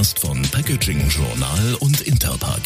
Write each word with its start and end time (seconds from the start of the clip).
Podcast 0.00 0.18
von 0.20 0.42
Packaging 0.50 1.06
Journal 1.10 1.74
und 1.80 2.00
Interpack. 2.00 2.62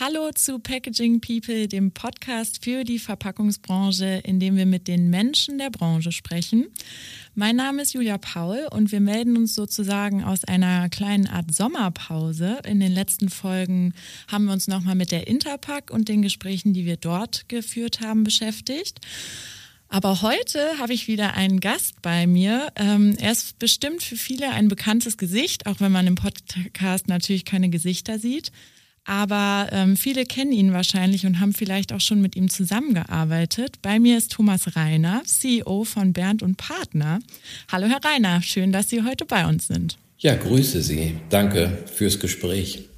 Hallo 0.00 0.30
zu 0.34 0.58
Packaging 0.58 1.20
People, 1.20 1.68
dem 1.68 1.92
Podcast 1.92 2.64
für 2.64 2.84
die 2.84 2.98
Verpackungsbranche, 2.98 4.22
in 4.24 4.40
dem 4.40 4.56
wir 4.56 4.64
mit 4.64 4.88
den 4.88 5.10
Menschen 5.10 5.58
der 5.58 5.68
Branche 5.68 6.10
sprechen. 6.10 6.68
Mein 7.34 7.56
Name 7.56 7.82
ist 7.82 7.92
Julia 7.92 8.16
Paul 8.16 8.66
und 8.70 8.92
wir 8.92 9.00
melden 9.00 9.36
uns 9.36 9.54
sozusagen 9.54 10.24
aus 10.24 10.42
einer 10.44 10.88
kleinen 10.88 11.26
Art 11.26 11.54
Sommerpause. 11.54 12.60
In 12.66 12.80
den 12.80 12.92
letzten 12.92 13.28
Folgen 13.28 13.92
haben 14.28 14.46
wir 14.46 14.54
uns 14.54 14.68
nochmal 14.68 14.94
mit 14.94 15.12
der 15.12 15.26
Interpack 15.26 15.90
und 15.90 16.08
den 16.08 16.22
Gesprächen, 16.22 16.72
die 16.72 16.86
wir 16.86 16.96
dort 16.96 17.46
geführt 17.50 18.00
haben, 18.00 18.24
beschäftigt. 18.24 19.00
Aber 19.88 20.22
heute 20.22 20.78
habe 20.78 20.92
ich 20.92 21.08
wieder 21.08 21.34
einen 21.34 21.60
Gast 21.60 22.02
bei 22.02 22.26
mir. 22.26 22.72
Ähm, 22.76 23.16
er 23.18 23.32
ist 23.32 23.58
bestimmt 23.58 24.02
für 24.02 24.16
viele 24.16 24.50
ein 24.50 24.68
bekanntes 24.68 25.16
Gesicht, 25.16 25.66
auch 25.66 25.80
wenn 25.80 25.92
man 25.92 26.06
im 26.06 26.16
Podcast 26.16 27.08
natürlich 27.08 27.44
keine 27.44 27.68
Gesichter 27.68 28.18
sieht. 28.18 28.50
Aber 29.04 29.68
ähm, 29.70 29.96
viele 29.96 30.24
kennen 30.24 30.52
ihn 30.52 30.72
wahrscheinlich 30.72 31.26
und 31.26 31.38
haben 31.38 31.52
vielleicht 31.52 31.92
auch 31.92 32.00
schon 32.00 32.22
mit 32.22 32.36
ihm 32.36 32.48
zusammengearbeitet. 32.48 33.82
Bei 33.82 33.98
mir 33.98 34.16
ist 34.16 34.32
Thomas 34.32 34.76
Reiner, 34.76 35.22
CEO 35.26 35.84
von 35.84 36.14
Bernd 36.14 36.42
und 36.42 36.56
Partner. 36.56 37.18
Hallo 37.70 37.86
Herr 37.86 38.02
Reiner, 38.02 38.40
schön, 38.40 38.72
dass 38.72 38.88
Sie 38.88 39.02
heute 39.02 39.26
bei 39.26 39.46
uns 39.46 39.66
sind. 39.66 39.98
Ja, 40.18 40.34
grüße 40.34 40.80
Sie. 40.82 41.16
Danke 41.28 41.84
fürs 41.92 42.18
Gespräch. 42.18 42.88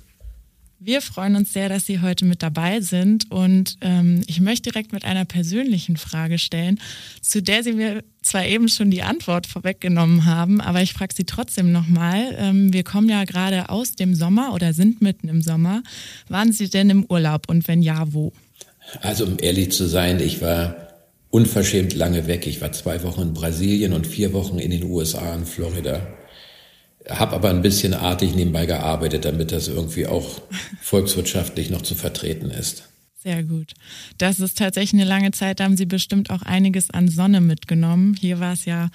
Wir 0.78 1.00
freuen 1.00 1.36
uns 1.36 1.54
sehr, 1.54 1.70
dass 1.70 1.86
Sie 1.86 2.02
heute 2.02 2.26
mit 2.26 2.42
dabei 2.42 2.82
sind 2.82 3.30
und 3.30 3.78
ähm, 3.80 4.22
ich 4.26 4.40
möchte 4.42 4.70
direkt 4.70 4.92
mit 4.92 5.06
einer 5.06 5.24
persönlichen 5.24 5.96
Frage 5.96 6.38
stellen, 6.38 6.78
zu 7.22 7.42
der 7.42 7.62
Sie 7.62 7.72
mir 7.72 8.04
zwar 8.22 8.44
eben 8.44 8.68
schon 8.68 8.90
die 8.90 9.02
Antwort 9.02 9.46
vorweggenommen 9.46 10.26
haben, 10.26 10.60
aber 10.60 10.82
ich 10.82 10.92
frage 10.92 11.14
Sie 11.14 11.24
trotzdem 11.24 11.72
nochmal. 11.72 12.36
Ähm, 12.36 12.74
wir 12.74 12.84
kommen 12.84 13.08
ja 13.08 13.24
gerade 13.24 13.70
aus 13.70 13.92
dem 13.92 14.14
Sommer 14.14 14.52
oder 14.52 14.74
sind 14.74 15.00
mitten 15.00 15.28
im 15.28 15.40
Sommer. 15.40 15.82
Waren 16.28 16.52
Sie 16.52 16.68
denn 16.68 16.90
im 16.90 17.06
Urlaub 17.06 17.48
und 17.48 17.66
wenn 17.68 17.80
ja, 17.80 18.12
wo? 18.12 18.34
Also 19.00 19.24
um 19.24 19.38
ehrlich 19.40 19.72
zu 19.72 19.86
sein, 19.86 20.20
ich 20.20 20.42
war 20.42 20.76
unverschämt 21.30 21.94
lange 21.94 22.26
weg. 22.26 22.46
Ich 22.46 22.60
war 22.60 22.72
zwei 22.72 23.02
Wochen 23.02 23.22
in 23.22 23.34
Brasilien 23.34 23.94
und 23.94 24.06
vier 24.06 24.34
Wochen 24.34 24.58
in 24.58 24.72
den 24.72 24.84
USA, 24.84 25.34
in 25.34 25.46
Florida. 25.46 26.06
Habe 27.08 27.34
aber 27.36 27.50
ein 27.50 27.62
bisschen 27.62 27.94
artig 27.94 28.34
nebenbei 28.34 28.66
gearbeitet, 28.66 29.24
damit 29.24 29.52
das 29.52 29.68
irgendwie 29.68 30.06
auch 30.06 30.40
volkswirtschaftlich 30.80 31.70
noch 31.70 31.82
zu 31.82 31.94
vertreten 31.94 32.50
ist. 32.50 32.88
Sehr 33.26 33.42
gut. 33.42 33.72
Das 34.18 34.38
ist 34.38 34.58
tatsächlich 34.58 35.00
eine 35.00 35.08
lange 35.08 35.32
Zeit. 35.32 35.58
Da 35.58 35.64
haben 35.64 35.76
Sie 35.76 35.86
bestimmt 35.86 36.30
auch 36.30 36.42
einiges 36.42 36.90
an 36.90 37.08
Sonne 37.08 37.40
mitgenommen. 37.40 38.14
Hier 38.14 38.38
war 38.38 38.52
es 38.52 38.66
ja 38.66 38.88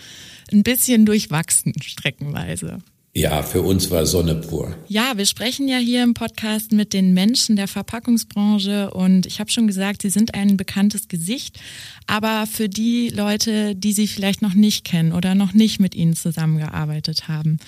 ein 0.51 0.63
bisschen 0.63 1.05
durchwachsen, 1.05 1.73
streckenweise. 1.81 2.79
Ja, 3.13 3.43
für 3.43 3.61
uns 3.61 3.91
war 3.91 4.05
Sonne 4.05 4.35
pur. 4.35 4.73
Ja, 4.87 5.17
wir 5.17 5.25
sprechen 5.25 5.67
ja 5.67 5.77
hier 5.77 6.01
im 6.01 6.13
Podcast 6.13 6.71
mit 6.71 6.93
den 6.93 7.13
Menschen 7.13 7.57
der 7.57 7.67
Verpackungsbranche 7.67 8.89
und 8.91 9.25
ich 9.25 9.41
habe 9.41 9.51
schon 9.51 9.67
gesagt, 9.67 10.01
sie 10.01 10.09
sind 10.09 10.33
ein 10.33 10.55
bekanntes 10.55 11.09
Gesicht, 11.09 11.59
aber 12.07 12.47
für 12.47 12.69
die 12.69 13.09
Leute, 13.09 13.75
die 13.75 13.91
sie 13.91 14.07
vielleicht 14.07 14.41
noch 14.41 14.53
nicht 14.53 14.85
kennen 14.85 15.11
oder 15.11 15.35
noch 15.35 15.51
nicht 15.53 15.81
mit 15.81 15.93
ihnen 15.93 16.15
zusammengearbeitet 16.15 17.27
haben, 17.27 17.59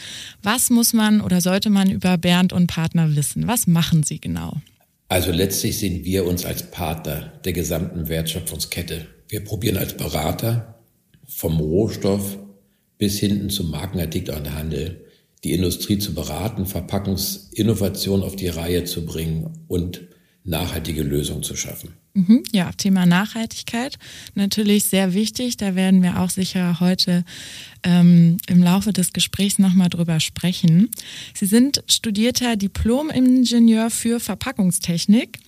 was 0.41 0.69
muss 0.69 0.93
man 0.93 1.19
oder 1.19 1.41
sollte 1.41 1.69
man 1.69 1.91
über 1.91 2.17
Bernd 2.17 2.53
und 2.53 2.67
Partner 2.67 3.13
wissen? 3.17 3.45
Was 3.45 3.67
machen 3.67 4.03
sie 4.03 4.21
genau? 4.21 4.61
Also 5.09 5.33
letztlich 5.33 5.77
sehen 5.77 6.05
wir 6.05 6.25
uns 6.25 6.45
als 6.45 6.71
Partner 6.71 7.33
der 7.43 7.51
gesamten 7.51 8.07
Wertschöpfungskette. 8.07 9.07
Wir 9.27 9.43
probieren 9.43 9.75
als 9.75 9.97
Berater 9.97 10.79
vom 11.27 11.59
Rohstoff 11.59 12.39
bis 12.97 13.19
hinten 13.19 13.49
zum 13.49 13.71
Markenartikel 13.71 14.33
und 14.33 14.53
Handel 14.55 15.03
die 15.43 15.53
Industrie 15.53 15.97
zu 15.97 16.13
beraten, 16.13 16.65
Verpackungsinnovation 16.65 18.23
auf 18.23 18.35
die 18.35 18.47
Reihe 18.47 18.85
zu 18.85 19.05
bringen 19.05 19.65
und 19.67 20.01
nachhaltige 20.45 21.03
Lösungen 21.03 21.43
zu 21.43 21.55
schaffen. 21.55 21.93
Mhm, 22.15 22.43
ja, 22.51 22.71
Thema 22.73 23.07
Nachhaltigkeit 23.07 23.97
natürlich 24.35 24.83
sehr 24.83 25.15
wichtig. 25.15 25.57
Da 25.57 25.73
werden 25.73 26.03
wir 26.03 26.19
auch 26.19 26.29
sicher 26.29 26.79
heute 26.79 27.25
ähm, 27.81 28.37
im 28.47 28.61
Laufe 28.61 28.93
des 28.93 29.13
Gesprächs 29.13 29.57
nochmal 29.57 29.89
drüber 29.89 30.19
sprechen. 30.19 30.91
Sie 31.33 31.47
sind 31.47 31.83
studierter 31.87 32.55
Diplom-Ingenieur 32.55 33.89
für 33.89 34.19
Verpackungstechnik. 34.19 35.39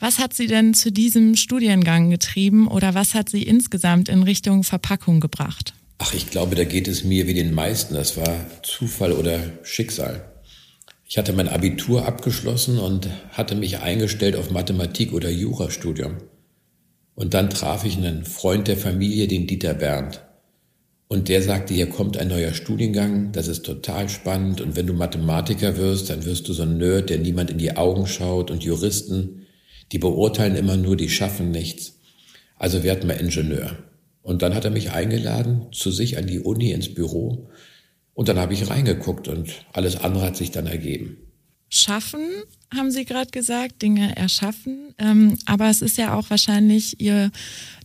Was 0.00 0.18
hat 0.18 0.34
Sie 0.34 0.48
denn 0.48 0.74
zu 0.74 0.92
diesem 0.92 1.34
Studiengang 1.34 2.10
getrieben 2.10 2.68
oder 2.68 2.92
was 2.92 3.14
hat 3.14 3.30
Sie 3.30 3.42
insgesamt 3.44 4.10
in 4.10 4.22
Richtung 4.22 4.64
Verpackung 4.64 5.18
gebracht? 5.18 5.72
Ach, 6.04 6.14
ich 6.14 6.30
glaube, 6.30 6.56
da 6.56 6.64
geht 6.64 6.88
es 6.88 7.04
mir 7.04 7.28
wie 7.28 7.34
den 7.34 7.54
meisten. 7.54 7.94
Das 7.94 8.16
war 8.16 8.46
Zufall 8.64 9.12
oder 9.12 9.38
Schicksal. 9.62 10.32
Ich 11.08 11.16
hatte 11.16 11.32
mein 11.32 11.46
Abitur 11.46 12.06
abgeschlossen 12.06 12.80
und 12.80 13.08
hatte 13.30 13.54
mich 13.54 13.78
eingestellt 13.78 14.34
auf 14.34 14.50
Mathematik 14.50 15.12
oder 15.12 15.30
Jurastudium. 15.30 16.16
Und 17.14 17.34
dann 17.34 17.50
traf 17.50 17.84
ich 17.84 17.96
einen 17.96 18.24
Freund 18.24 18.66
der 18.66 18.76
Familie, 18.76 19.28
den 19.28 19.46
Dieter 19.46 19.74
Berndt. 19.74 20.24
Und 21.06 21.28
der 21.28 21.40
sagte, 21.40 21.72
hier 21.72 21.88
kommt 21.88 22.16
ein 22.16 22.26
neuer 22.26 22.52
Studiengang, 22.52 23.30
das 23.30 23.46
ist 23.46 23.64
total 23.64 24.08
spannend. 24.08 24.60
Und 24.60 24.74
wenn 24.74 24.88
du 24.88 24.94
Mathematiker 24.94 25.76
wirst, 25.76 26.10
dann 26.10 26.24
wirst 26.24 26.48
du 26.48 26.52
so 26.52 26.64
ein 26.64 26.78
Nerd, 26.78 27.10
der 27.10 27.18
niemand 27.18 27.50
in 27.50 27.58
die 27.58 27.76
Augen 27.76 28.08
schaut. 28.08 28.50
Und 28.50 28.64
Juristen, 28.64 29.46
die 29.92 30.00
beurteilen 30.00 30.56
immer 30.56 30.76
nur, 30.76 30.96
die 30.96 31.10
schaffen 31.10 31.52
nichts. 31.52 32.00
Also 32.56 32.82
werd 32.82 33.04
mal 33.04 33.12
Ingenieur. 33.12 33.76
Und 34.22 34.42
dann 34.42 34.54
hat 34.54 34.64
er 34.64 34.70
mich 34.70 34.92
eingeladen 34.92 35.66
zu 35.72 35.90
sich 35.90 36.16
an 36.16 36.26
die 36.26 36.38
Uni 36.38 36.72
ins 36.72 36.94
Büro. 36.94 37.48
Und 38.14 38.28
dann 38.28 38.38
habe 38.38 38.54
ich 38.54 38.68
reingeguckt 38.68 39.28
und 39.28 39.50
alles 39.72 39.96
andere 39.96 40.24
hat 40.24 40.36
sich 40.36 40.50
dann 40.50 40.66
ergeben. 40.66 41.16
Schaffen, 41.74 42.20
haben 42.76 42.90
Sie 42.90 43.06
gerade 43.06 43.30
gesagt, 43.30 43.80
Dinge 43.80 44.14
erschaffen. 44.14 44.94
Ähm, 44.98 45.38
aber 45.46 45.70
es 45.70 45.80
ist 45.80 45.96
ja 45.96 46.14
auch 46.14 46.28
wahrscheinlich 46.28 47.00
Ihr, 47.00 47.30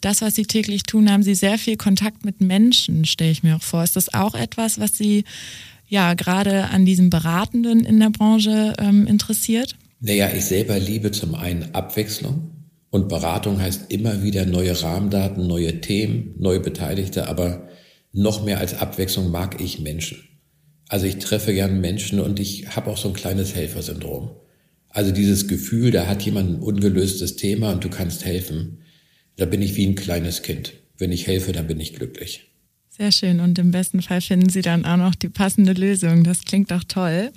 das, 0.01 0.21
was 0.21 0.35
Sie 0.35 0.45
täglich 0.45 0.83
tun, 0.83 1.09
haben 1.09 1.23
Sie 1.23 1.35
sehr 1.35 1.57
viel 1.57 1.77
Kontakt 1.77 2.25
mit 2.25 2.41
Menschen, 2.41 3.05
stelle 3.05 3.31
ich 3.31 3.43
mir 3.43 3.55
auch 3.55 3.63
vor. 3.63 3.85
Ist 3.85 3.95
das 3.95 4.13
auch 4.13 4.35
etwas, 4.35 4.77
was 4.77 4.97
Sie 4.97 5.23
ja 5.87 6.15
gerade 6.15 6.65
an 6.65 6.85
diesem 6.85 7.09
Beratenden 7.09 7.85
in 7.85 7.99
der 8.01 8.09
Branche 8.09 8.73
ähm, 8.77 9.07
interessiert? 9.07 9.77
Naja, 10.01 10.31
ich 10.35 10.43
selber 10.43 10.77
liebe 10.77 11.11
zum 11.11 11.33
einen 11.33 11.73
Abwechslung. 11.73 12.56
Und 12.97 13.09
Beratung 13.09 13.61
heißt 13.61 13.91
immer 13.91 14.23
wieder 14.23 14.47
neue 14.47 14.81
Rahmendaten, 14.81 15.45
neue 15.45 15.81
Themen, 15.81 16.33
neue 16.39 16.59
Beteiligte, 16.59 17.27
aber 17.27 17.69
noch 18.11 18.43
mehr 18.43 18.57
als 18.57 18.79
Abwechslung 18.79 19.29
mag 19.29 19.61
ich 19.61 19.79
Menschen. 19.79 20.17
Also 20.89 21.05
ich 21.05 21.19
treffe 21.19 21.53
gern 21.53 21.79
Menschen 21.79 22.19
und 22.19 22.39
ich 22.39 22.75
habe 22.75 22.89
auch 22.89 22.97
so 22.97 23.09
ein 23.09 23.13
kleines 23.13 23.53
Helfersyndrom. 23.53 24.31
Also 24.89 25.11
dieses 25.11 25.47
Gefühl, 25.47 25.91
da 25.91 26.07
hat 26.07 26.23
jemand 26.23 26.49
ein 26.49 26.59
ungelöstes 26.59 27.35
Thema 27.35 27.71
und 27.71 27.83
du 27.83 27.89
kannst 27.89 28.25
helfen, 28.25 28.79
da 29.35 29.45
bin 29.45 29.61
ich 29.61 29.75
wie 29.75 29.85
ein 29.85 29.93
kleines 29.93 30.41
Kind. 30.41 30.73
Wenn 30.97 31.11
ich 31.11 31.27
helfe, 31.27 31.51
dann 31.51 31.67
bin 31.67 31.79
ich 31.79 31.93
glücklich. 31.93 32.49
Sehr 32.89 33.11
schön 33.11 33.41
und 33.41 33.59
im 33.59 33.69
besten 33.69 34.01
Fall 34.01 34.21
finden 34.21 34.49
Sie 34.49 34.63
dann 34.63 34.85
auch 34.85 34.97
noch 34.97 35.13
die 35.13 35.29
passende 35.29 35.73
Lösung. 35.73 36.23
Das 36.23 36.45
klingt 36.45 36.71
doch 36.71 36.83
toll. 36.83 37.31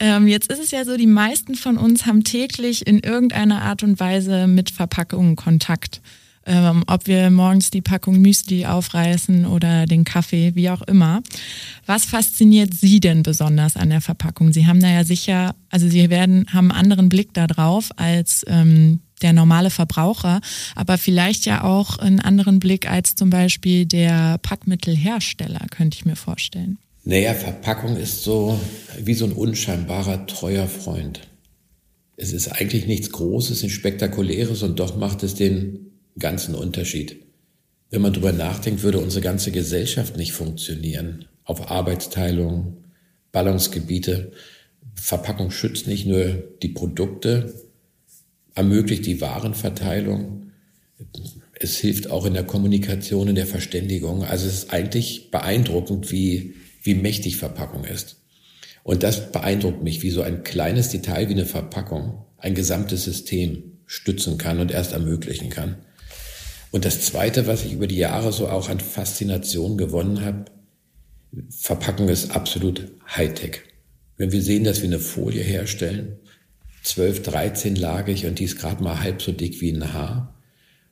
Ähm, 0.00 0.28
jetzt 0.28 0.50
ist 0.50 0.60
es 0.60 0.70
ja 0.70 0.84
so, 0.84 0.96
die 0.96 1.06
meisten 1.06 1.54
von 1.54 1.76
uns 1.76 2.06
haben 2.06 2.24
täglich 2.24 2.86
in 2.86 3.00
irgendeiner 3.00 3.62
Art 3.62 3.82
und 3.82 3.98
Weise 3.98 4.46
mit 4.46 4.70
Verpackungen 4.70 5.36
Kontakt. 5.36 6.00
Ähm, 6.46 6.82
ob 6.86 7.06
wir 7.06 7.30
morgens 7.30 7.70
die 7.70 7.82
Packung 7.82 8.20
Müsli 8.20 8.64
aufreißen 8.64 9.44
oder 9.44 9.84
den 9.84 10.04
Kaffee, 10.04 10.54
wie 10.54 10.70
auch 10.70 10.80
immer. 10.80 11.22
Was 11.84 12.06
fasziniert 12.06 12.72
Sie 12.72 13.00
denn 13.00 13.22
besonders 13.22 13.76
an 13.76 13.90
der 13.90 14.00
Verpackung? 14.00 14.52
Sie 14.54 14.66
haben 14.66 14.80
da 14.80 14.88
ja 14.88 15.04
sicher, 15.04 15.54
also 15.68 15.88
Sie 15.88 16.08
werden, 16.08 16.46
haben 16.50 16.70
einen 16.70 16.80
anderen 16.80 17.10
Blick 17.10 17.34
darauf 17.34 17.90
als 17.96 18.46
ähm, 18.48 19.00
der 19.20 19.34
normale 19.34 19.68
Verbraucher, 19.68 20.40
aber 20.74 20.96
vielleicht 20.96 21.44
ja 21.44 21.64
auch 21.64 21.98
einen 21.98 22.20
anderen 22.20 22.60
Blick 22.60 22.88
als 22.90 23.14
zum 23.14 23.28
Beispiel 23.28 23.84
der 23.84 24.38
Packmittelhersteller, 24.38 25.66
könnte 25.70 25.98
ich 25.98 26.06
mir 26.06 26.16
vorstellen. 26.16 26.78
Naja, 27.04 27.34
Verpackung 27.34 27.96
ist 27.96 28.22
so 28.22 28.58
wie 29.02 29.14
so 29.14 29.24
ein 29.24 29.32
unscheinbarer, 29.32 30.26
treuer 30.26 30.66
Freund. 30.66 31.20
Es 32.16 32.32
ist 32.32 32.48
eigentlich 32.48 32.86
nichts 32.86 33.10
Großes, 33.12 33.62
nichts 33.62 33.76
Spektakuläres 33.76 34.62
und 34.62 34.78
doch 34.78 34.96
macht 34.96 35.22
es 35.22 35.34
den 35.34 35.92
ganzen 36.18 36.54
Unterschied. 36.54 37.24
Wenn 37.90 38.02
man 38.02 38.12
drüber 38.12 38.32
nachdenkt, 38.32 38.82
würde 38.82 38.98
unsere 38.98 39.22
ganze 39.22 39.52
Gesellschaft 39.52 40.16
nicht 40.16 40.32
funktionieren. 40.32 41.26
Auf 41.44 41.70
Arbeitsteilung, 41.70 42.84
Ballungsgebiete. 43.32 44.32
Verpackung 44.94 45.50
schützt 45.50 45.86
nicht 45.86 46.06
nur 46.06 46.42
die 46.62 46.68
Produkte, 46.68 47.54
ermöglicht 48.54 49.06
die 49.06 49.20
Warenverteilung. 49.20 50.50
Es 51.54 51.78
hilft 51.78 52.10
auch 52.10 52.26
in 52.26 52.34
der 52.34 52.44
Kommunikation, 52.44 53.28
in 53.28 53.36
der 53.36 53.46
Verständigung. 53.46 54.24
Also 54.24 54.48
es 54.48 54.54
ist 54.54 54.72
eigentlich 54.72 55.30
beeindruckend, 55.30 56.10
wie 56.10 56.54
wie 56.82 56.94
mächtig 56.94 57.36
Verpackung 57.36 57.84
ist. 57.84 58.16
Und 58.82 59.02
das 59.02 59.32
beeindruckt 59.32 59.82
mich, 59.82 60.02
wie 60.02 60.10
so 60.10 60.22
ein 60.22 60.44
kleines 60.44 60.88
Detail 60.90 61.28
wie 61.28 61.34
eine 61.34 61.46
Verpackung 61.46 62.24
ein 62.38 62.54
gesamtes 62.54 63.04
System 63.04 63.78
stützen 63.86 64.38
kann 64.38 64.60
und 64.60 64.70
erst 64.70 64.92
ermöglichen 64.92 65.50
kann. 65.50 65.76
Und 66.70 66.84
das 66.84 67.00
Zweite, 67.02 67.46
was 67.46 67.64
ich 67.64 67.72
über 67.72 67.86
die 67.86 67.96
Jahre 67.96 68.32
so 68.32 68.48
auch 68.48 68.68
an 68.68 68.80
Faszination 68.80 69.76
gewonnen 69.78 70.24
habe, 70.24 70.44
Verpackung 71.50 72.08
ist 72.08 72.30
absolut 72.34 72.92
Hightech. 73.08 73.60
Wenn 74.16 74.32
wir 74.32 74.42
sehen, 74.42 74.64
dass 74.64 74.80
wir 74.82 74.88
eine 74.88 74.98
Folie 74.98 75.42
herstellen, 75.42 76.16
12, 76.82 77.22
13 77.22 77.76
lagig 77.76 78.26
und 78.26 78.38
die 78.38 78.44
ist 78.44 78.58
gerade 78.58 78.82
mal 78.82 79.00
halb 79.00 79.22
so 79.22 79.32
dick 79.32 79.60
wie 79.60 79.72
ein 79.72 79.92
Haar, 79.92 80.34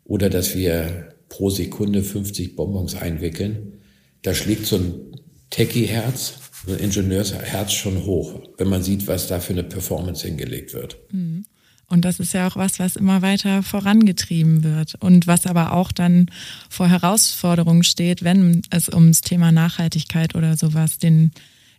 oder 0.04 0.30
dass 0.30 0.54
wir 0.54 1.14
pro 1.28 1.50
Sekunde 1.50 2.02
50 2.02 2.56
Bonbons 2.56 2.94
einwickeln, 2.94 3.80
da 4.22 4.34
schlägt 4.34 4.66
so 4.66 4.76
ein 4.76 5.05
Techie-Herz, 5.50 6.34
ein 6.66 6.78
Ingenieursherz 6.78 7.72
schon 7.72 8.04
hoch, 8.04 8.40
wenn 8.58 8.68
man 8.68 8.82
sieht, 8.82 9.06
was 9.06 9.28
da 9.28 9.40
für 9.40 9.52
eine 9.52 9.62
Performance 9.62 10.26
hingelegt 10.26 10.74
wird. 10.74 10.98
Mhm. 11.12 11.44
Und 11.88 12.04
das 12.04 12.18
ist 12.18 12.34
ja 12.34 12.48
auch 12.48 12.56
was, 12.56 12.80
was 12.80 12.96
immer 12.96 13.22
weiter 13.22 13.62
vorangetrieben 13.62 14.64
wird 14.64 14.96
und 14.96 15.28
was 15.28 15.46
aber 15.46 15.72
auch 15.72 15.92
dann 15.92 16.28
vor 16.68 16.88
Herausforderungen 16.88 17.84
steht, 17.84 18.24
wenn 18.24 18.62
es 18.70 18.88
ums 18.88 19.20
Thema 19.20 19.52
Nachhaltigkeit 19.52 20.34
oder 20.34 20.56
sowas, 20.56 20.98
den 20.98 21.30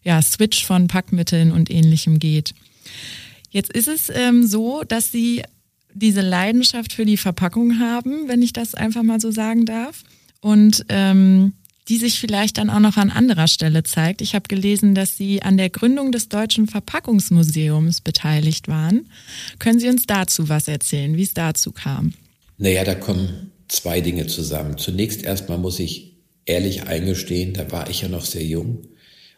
ja, 0.03 0.21
Switch 0.21 0.65
von 0.65 0.87
Packmitteln 0.87 1.51
und 1.51 1.69
ähnlichem 1.69 2.19
geht. 2.19 2.53
Jetzt 3.49 3.73
ist 3.73 3.89
es 3.89 4.09
ähm, 4.09 4.47
so, 4.47 4.83
dass 4.87 5.11
Sie 5.11 5.43
diese 5.93 6.21
Leidenschaft 6.21 6.93
für 6.93 7.05
die 7.05 7.17
Verpackung 7.17 7.79
haben, 7.79 8.27
wenn 8.29 8.41
ich 8.41 8.53
das 8.53 8.75
einfach 8.75 9.03
mal 9.03 9.19
so 9.19 9.31
sagen 9.31 9.65
darf. 9.65 10.03
Und 10.39 10.85
ähm, 10.87 11.53
die 11.87 11.97
sich 11.97 12.19
vielleicht 12.19 12.57
dann 12.57 12.69
auch 12.69 12.79
noch 12.79 12.97
an 12.97 13.09
anderer 13.09 13.47
Stelle 13.47 13.83
zeigt. 13.83 14.21
Ich 14.21 14.35
habe 14.35 14.47
gelesen, 14.47 14.93
dass 14.93 15.15
Sie 15.15 15.41
an 15.41 15.57
der 15.57 15.69
Gründung 15.69 16.11
des 16.11 16.29
Deutschen 16.29 16.67
Verpackungsmuseums 16.67 18.01
beteiligt 18.01 18.67
waren. 18.67 19.09
Können 19.59 19.79
Sie 19.79 19.87
uns 19.87 20.05
dazu 20.05 20.49
was 20.49 20.67
erzählen, 20.67 21.15
wie 21.15 21.23
es 21.23 21.33
dazu 21.33 21.71
kam? 21.71 22.13
Naja, 22.57 22.83
da 22.83 22.95
kommen 22.95 23.51
zwei 23.67 24.01
Dinge 24.01 24.27
zusammen. 24.27 24.77
Zunächst 24.77 25.23
erstmal 25.23 25.57
muss 25.57 25.79
ich 25.79 26.17
ehrlich 26.45 26.83
eingestehen, 26.87 27.53
da 27.53 27.71
war 27.71 27.89
ich 27.89 28.01
ja 28.01 28.09
noch 28.09 28.25
sehr 28.25 28.43
jung. 28.43 28.87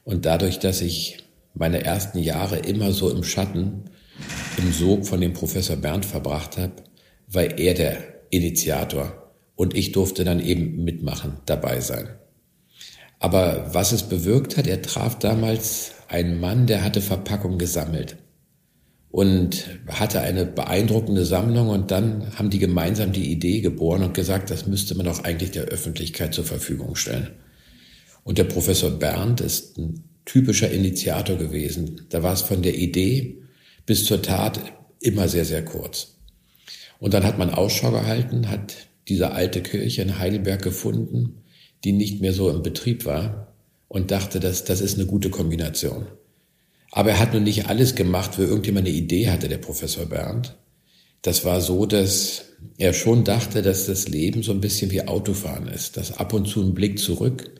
Und 0.04 0.26
dadurch, 0.26 0.60
dass 0.60 0.82
ich 0.82 1.18
meine 1.54 1.84
ersten 1.84 2.20
Jahre 2.20 2.58
immer 2.58 2.94
so 2.94 3.12
im 3.12 3.24
Schatten, 3.24 3.86
im 4.58 4.72
Sog 4.72 5.06
von 5.06 5.22
dem 5.22 5.34
Professor 5.34 5.76
Bernd 5.76 6.06
verbracht 6.06 6.58
habe, 6.58 6.74
war 7.28 7.44
er 7.44 7.74
der 7.74 7.98
Initiator. 8.30 9.34
Und 9.56 9.76
ich 9.76 9.92
durfte 9.92 10.24
dann 10.24 10.40
eben 10.40 10.84
mitmachen, 10.84 11.38
dabei 11.46 11.82
sein. 11.82 12.08
Aber 13.20 13.74
was 13.74 13.92
es 13.92 14.04
bewirkt 14.04 14.58
hat, 14.58 14.66
er 14.66 14.82
traf 14.82 15.20
damals 15.20 15.92
einen 16.08 16.40
Mann, 16.40 16.68
der 16.68 16.84
hatte 16.84 17.02
Verpackung 17.02 17.58
gesammelt 17.58 18.18
und 19.12 19.68
hatte 19.88 20.22
eine 20.22 20.46
beeindruckende 20.46 21.26
Sammlung 21.26 21.70
und 21.70 21.92
dann 21.92 22.38
haben 22.38 22.50
die 22.50 22.60
gemeinsam 22.60 23.12
die 23.12 23.32
Idee 23.32 23.60
geboren 23.60 24.04
und 24.04 24.14
gesagt, 24.14 24.50
das 24.50 24.68
müsste 24.68 24.96
man 24.96 25.06
doch 25.06 25.24
eigentlich 25.24 25.52
der 25.52 25.66
Öffentlichkeit 25.66 26.34
zur 26.34 26.46
Verfügung 26.46 26.96
stellen. 26.96 27.32
Und 28.24 28.38
der 28.38 28.46
Professor 28.46 28.92
Berndt 28.92 29.42
ist 29.42 29.78
ein 29.78 30.04
typischer 30.26 30.72
Initiator 30.72 31.38
gewesen. 31.38 32.06
Da 32.10 32.24
war 32.24 32.34
es 32.34 32.42
von 32.42 32.62
der 32.62 32.76
Idee 32.76 33.42
bis 33.86 34.06
zur 34.06 34.22
Tat 34.22 34.60
immer 35.02 35.28
sehr, 35.28 35.46
sehr 35.46 35.66
kurz. 35.66 36.16
Und 37.00 37.14
dann 37.14 37.24
hat 37.24 37.38
man 37.38 37.50
Ausschau 37.50 37.92
gehalten, 37.92 38.50
hat 38.50 38.76
diese 39.08 39.32
alte 39.32 39.62
Kirche 39.62 40.04
in 40.04 40.20
Heidelberg 40.20 40.62
gefunden 40.62 41.42
die 41.84 41.92
nicht 41.92 42.22
mehr 42.22 42.34
so 42.34 42.50
im 42.50 42.62
Betrieb 42.62 43.06
war 43.06 43.54
und 43.88 44.12
dachte, 44.12 44.40
dass 44.40 44.64
das 44.64 44.82
ist 44.82 44.98
eine 44.98 45.08
gute 45.08 45.30
Kombination. 45.30 46.08
Aber 46.92 47.12
er 47.12 47.20
hat 47.20 47.34
nun 47.34 47.44
nicht 47.44 47.68
alles 47.68 47.96
gemacht, 47.96 48.38
wo 48.38 48.42
irgendjemand 48.42 48.88
eine 48.88 48.96
Idee 48.96 49.30
hatte, 49.30 49.48
der 49.48 49.58
Professor 49.58 50.06
Bernd. 50.06 50.56
Das 51.22 51.46
war 51.46 51.62
so, 51.62 51.86
dass 51.86 52.46
er 52.78 52.94
schon 52.94 53.24
dachte, 53.24 53.62
dass 53.62 53.86
das 53.86 54.08
Leben 54.08 54.42
so 54.42 54.52
ein 54.52 54.62
bisschen 54.62 54.92
wie 54.92 55.08
Autofahren 55.08 55.68
ist, 55.68 55.98
dass 55.98 56.18
ab 56.18 56.34
und 56.34 56.48
zu 56.48 56.62
ein 56.62 56.74
Blick 56.74 57.00
zurück 57.00 57.52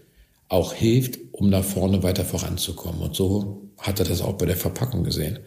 auch 0.48 0.74
hilft, 0.74 1.20
um 1.32 1.50
nach 1.50 1.64
vorne 1.64 2.02
weiter 2.02 2.26
voranzukommen. 2.26 3.02
Und 3.02 3.16
so 3.16 3.70
hat 3.78 4.00
er 4.00 4.06
das 4.06 4.22
auch 4.22 4.34
bei 4.34 4.46
der 4.46 4.58
Verpackung 4.58 5.04
gesehen, 5.04 5.40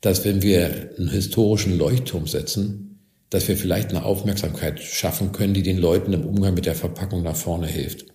dass 0.00 0.24
wenn 0.24 0.42
wir 0.42 0.92
einen 0.98 1.10
historischen 1.10 1.76
Leuchtturm 1.76 2.26
setzen, 2.26 2.95
dass 3.30 3.48
wir 3.48 3.56
vielleicht 3.56 3.90
eine 3.90 4.04
Aufmerksamkeit 4.04 4.80
schaffen 4.80 5.32
können, 5.32 5.54
die 5.54 5.62
den 5.62 5.78
Leuten 5.78 6.12
im 6.12 6.24
Umgang 6.24 6.54
mit 6.54 6.66
der 6.66 6.74
Verpackung 6.74 7.22
nach 7.22 7.36
vorne 7.36 7.66
hilft. 7.66 8.06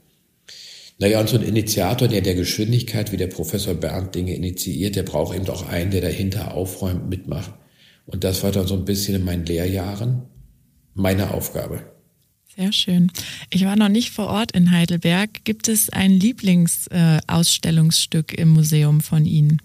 Naja, 1.00 1.20
und 1.20 1.30
so 1.30 1.38
ein 1.38 1.44
Initiator, 1.44 2.08
der 2.08 2.22
der 2.22 2.36
Geschwindigkeit, 2.36 3.12
wie 3.12 3.18
der 3.18 3.28
Professor 3.28 3.74
Bernd 3.74 4.14
Dinge 4.14 4.36
initiiert, 4.36 4.96
der 4.96 5.04
braucht 5.04 5.36
eben 5.36 5.50
auch 5.50 5.68
einen, 5.68 5.92
der 5.92 6.02
dahinter 6.02 6.54
aufräumt, 6.54 7.10
mitmacht. 7.10 7.54
Und 8.06 8.24
das 8.24 8.44
war 8.44 8.52
dann 8.52 8.68
so 8.68 8.76
ein 8.76 8.86
bisschen 8.86 9.16
in 9.16 9.26
meinen 9.26 9.46
Lehrjahren 9.46 10.24
meine 10.94 11.34
Aufgabe. 11.34 11.82
Sehr 12.56 12.72
schön. 12.74 13.12
Ich 13.50 13.66
war 13.66 13.78
noch 13.78 13.90
nicht 13.90 14.12
vor 14.12 14.28
Ort 14.28 14.52
in 14.52 14.70
Heidelberg. 14.72 15.44
Gibt 15.46 15.70
es 15.70 15.90
ein 15.90 16.12
Lieblingsausstellungsstück 16.12 18.38
äh, 18.38 18.42
im 18.42 18.50
Museum 18.50 19.02
von 19.02 19.26
Ihnen? 19.26 19.60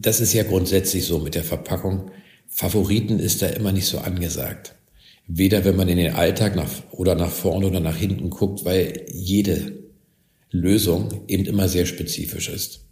Das 0.00 0.20
ist 0.20 0.34
ja 0.34 0.42
grundsätzlich 0.42 1.04
so 1.04 1.20
mit 1.20 1.34
der 1.34 1.44
Verpackung. 1.44 2.10
Favoriten 2.56 3.18
ist 3.18 3.42
da 3.42 3.48
immer 3.48 3.72
nicht 3.72 3.86
so 3.86 3.98
angesagt. 3.98 4.76
Weder 5.26 5.64
wenn 5.64 5.74
man 5.74 5.88
in 5.88 5.96
den 5.96 6.14
Alltag 6.14 6.54
nach, 6.54 6.70
oder 6.92 7.16
nach 7.16 7.32
vorne 7.32 7.66
oder 7.66 7.80
nach 7.80 7.96
hinten 7.96 8.30
guckt, 8.30 8.64
weil 8.64 9.06
jede 9.12 9.72
Lösung 10.50 11.24
eben 11.26 11.46
immer 11.46 11.68
sehr 11.68 11.84
spezifisch 11.84 12.48
ist. 12.48 12.86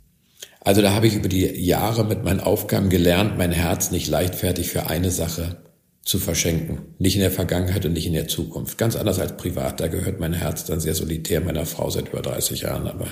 Also 0.62 0.82
da 0.82 0.94
habe 0.94 1.06
ich 1.06 1.14
über 1.14 1.29
die 1.29 1.47
Jahre 1.47 2.05
mit 2.05 2.25
meinen 2.25 2.41
Aufgaben 2.41 2.88
gelernt, 2.88 3.38
mein 3.38 3.53
Herz 3.53 3.93
nicht 3.93 4.09
leichtfertig 4.09 4.69
für 4.69 4.88
eine 4.88 5.12
Sache 5.12 5.62
zu 6.05 6.19
verschenken. 6.19 6.81
Nicht 6.99 7.14
in 7.14 7.20
der 7.20 7.31
Vergangenheit 7.31 7.87
und 7.87 7.93
nicht 7.93 8.06
in 8.06 8.14
der 8.14 8.26
Zukunft. 8.26 8.79
Ganz 8.79 8.97
anders 8.97 9.20
als 9.20 9.37
privat. 9.37 9.79
Da 9.79 9.87
gehört 9.87 10.19
mein 10.19 10.32
Herz 10.32 10.64
dann 10.64 10.81
sehr 10.81 10.97
solitär 10.97 11.41
meiner 11.41 11.67
Frau 11.67 11.88
seit 11.88 12.09
über 12.09 12.20
30 12.20 12.62
Jahren, 12.62 12.88
aber 12.88 13.06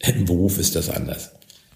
im 0.00 0.24
Beruf 0.24 0.58
ist 0.58 0.74
das 0.74 0.90
anders. 0.90 1.30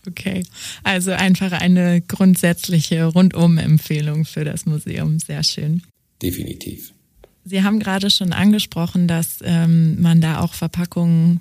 Okay, 0.08 0.44
also 0.84 1.10
einfach 1.12 1.52
eine 1.52 2.00
grundsätzliche 2.00 3.04
Rundum-Empfehlung 3.04 4.24
für 4.24 4.44
das 4.44 4.64
Museum. 4.64 5.18
Sehr 5.18 5.42
schön. 5.42 5.82
Definitiv. 6.22 6.92
Sie 7.44 7.62
haben 7.62 7.78
gerade 7.78 8.10
schon 8.10 8.32
angesprochen, 8.32 9.08
dass 9.08 9.38
ähm, 9.42 10.00
man 10.00 10.20
da 10.20 10.40
auch 10.40 10.52
Verpackungen, 10.52 11.40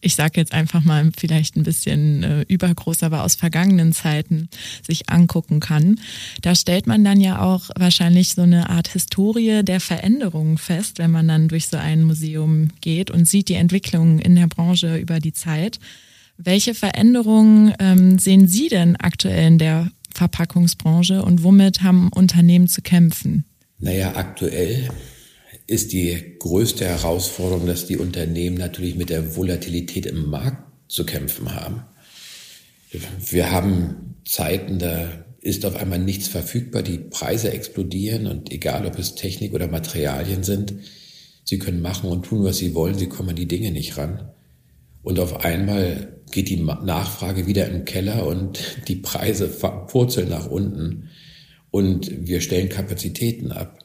ich 0.00 0.14
sage 0.14 0.38
jetzt 0.38 0.52
einfach 0.52 0.84
mal 0.84 1.10
vielleicht 1.16 1.56
ein 1.56 1.62
bisschen 1.62 2.22
äh, 2.22 2.42
übergroß, 2.48 3.02
aber 3.02 3.24
aus 3.24 3.36
vergangenen 3.36 3.92
Zeiten 3.92 4.48
sich 4.86 5.08
angucken 5.08 5.60
kann. 5.60 5.98
Da 6.42 6.54
stellt 6.54 6.86
man 6.86 7.04
dann 7.04 7.20
ja 7.20 7.40
auch 7.40 7.70
wahrscheinlich 7.76 8.34
so 8.34 8.42
eine 8.42 8.68
Art 8.68 8.88
Historie 8.88 9.62
der 9.62 9.80
Veränderungen 9.80 10.58
fest, 10.58 10.98
wenn 10.98 11.10
man 11.10 11.26
dann 11.26 11.48
durch 11.48 11.68
so 11.68 11.78
ein 11.78 12.04
Museum 12.04 12.68
geht 12.80 13.10
und 13.10 13.26
sieht 13.26 13.48
die 13.48 13.54
Entwicklungen 13.54 14.18
in 14.18 14.36
der 14.36 14.48
Branche 14.48 14.96
über 14.96 15.20
die 15.20 15.32
Zeit. 15.32 15.80
Welche 16.38 16.74
Veränderungen 16.74 17.74
ähm, 17.78 18.18
sehen 18.18 18.46
Sie 18.46 18.68
denn 18.68 18.96
aktuell 18.96 19.46
in 19.46 19.58
der 19.58 19.90
Verpackungsbranche 20.14 21.22
und 21.22 21.42
womit 21.42 21.82
haben 21.82 22.10
Unternehmen 22.14 22.68
zu 22.68 22.82
kämpfen? 22.82 23.44
Naja, 23.78 24.16
aktuell 24.16 24.88
ist 25.66 25.92
die 25.92 26.36
größte 26.38 26.84
Herausforderung, 26.84 27.66
dass 27.66 27.86
die 27.86 27.96
Unternehmen 27.96 28.56
natürlich 28.56 28.96
mit 28.96 29.10
der 29.10 29.36
Volatilität 29.36 30.06
im 30.06 30.30
Markt 30.30 30.62
zu 30.88 31.04
kämpfen 31.04 31.54
haben. 31.54 31.82
Wir 33.18 33.50
haben 33.50 34.16
Zeiten, 34.24 34.78
da 34.78 35.24
ist 35.40 35.66
auf 35.66 35.76
einmal 35.76 35.98
nichts 35.98 36.28
verfügbar, 36.28 36.82
die 36.82 36.98
Preise 36.98 37.52
explodieren 37.52 38.26
und 38.26 38.52
egal 38.52 38.86
ob 38.86 38.98
es 38.98 39.14
Technik 39.14 39.52
oder 39.52 39.68
Materialien 39.68 40.42
sind, 40.42 40.74
sie 41.44 41.58
können 41.58 41.80
machen 41.80 42.10
und 42.10 42.24
tun, 42.24 42.44
was 42.44 42.58
sie 42.58 42.74
wollen, 42.74 42.98
sie 42.98 43.08
kommen 43.08 43.30
an 43.30 43.36
die 43.36 43.48
Dinge 43.48 43.70
nicht 43.70 43.96
ran. 43.96 44.30
Und 45.02 45.20
auf 45.20 45.44
einmal 45.44 46.15
geht 46.30 46.48
die 46.48 46.56
Nachfrage 46.56 47.46
wieder 47.46 47.68
im 47.68 47.84
Keller 47.84 48.26
und 48.26 48.58
die 48.88 48.96
Preise 48.96 49.48
purzeln 49.48 50.28
nach 50.28 50.46
unten 50.46 51.10
und 51.70 52.10
wir 52.26 52.40
stellen 52.40 52.68
Kapazitäten 52.68 53.52
ab. 53.52 53.78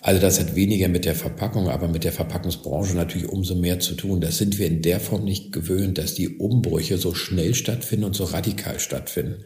Also 0.00 0.20
das 0.20 0.38
hat 0.38 0.54
weniger 0.54 0.88
mit 0.88 1.04
der 1.04 1.16
Verpackung, 1.16 1.68
aber 1.68 1.88
mit 1.88 2.04
der 2.04 2.12
Verpackungsbranche 2.12 2.94
natürlich 2.94 3.28
umso 3.28 3.56
mehr 3.56 3.80
zu 3.80 3.94
tun. 3.94 4.20
Das 4.20 4.38
sind 4.38 4.58
wir 4.58 4.66
in 4.66 4.82
der 4.82 5.00
Form 5.00 5.24
nicht 5.24 5.52
gewöhnt, 5.52 5.98
dass 5.98 6.14
die 6.14 6.36
Umbrüche 6.36 6.98
so 6.98 7.14
schnell 7.14 7.54
stattfinden 7.54 8.04
und 8.04 8.14
so 8.14 8.24
radikal 8.24 8.78
stattfinden. 8.78 9.44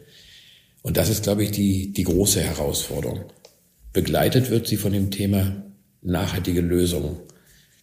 Und 0.83 0.97
das 0.97 1.09
ist, 1.09 1.23
glaube 1.23 1.43
ich, 1.43 1.51
die, 1.51 1.93
die 1.93 2.03
große 2.03 2.41
Herausforderung. 2.41 3.25
Begleitet 3.93 4.49
wird 4.49 4.67
sie 4.67 4.77
von 4.77 4.93
dem 4.93 5.09
Thema 5.09 5.63
nachhaltige 6.01 6.61
Lösungen 6.61 7.17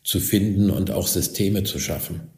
zu 0.04 0.21
finden 0.21 0.71
und 0.71 0.90
auch 0.90 1.07
Systeme 1.07 1.64
zu 1.64 1.78
schaffen 1.78 2.30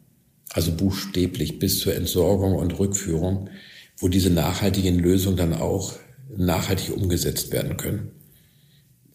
also 0.53 0.71
buchstäblich 0.73 1.59
bis 1.59 1.79
zur 1.79 1.95
Entsorgung 1.95 2.55
und 2.55 2.77
Rückführung, 2.77 3.49
wo 3.97 4.07
diese 4.07 4.29
nachhaltigen 4.29 4.99
Lösungen 4.99 5.37
dann 5.37 5.53
auch 5.53 5.93
nachhaltig 6.35 6.95
umgesetzt 6.95 7.51
werden 7.51 7.77
können. 7.77 8.11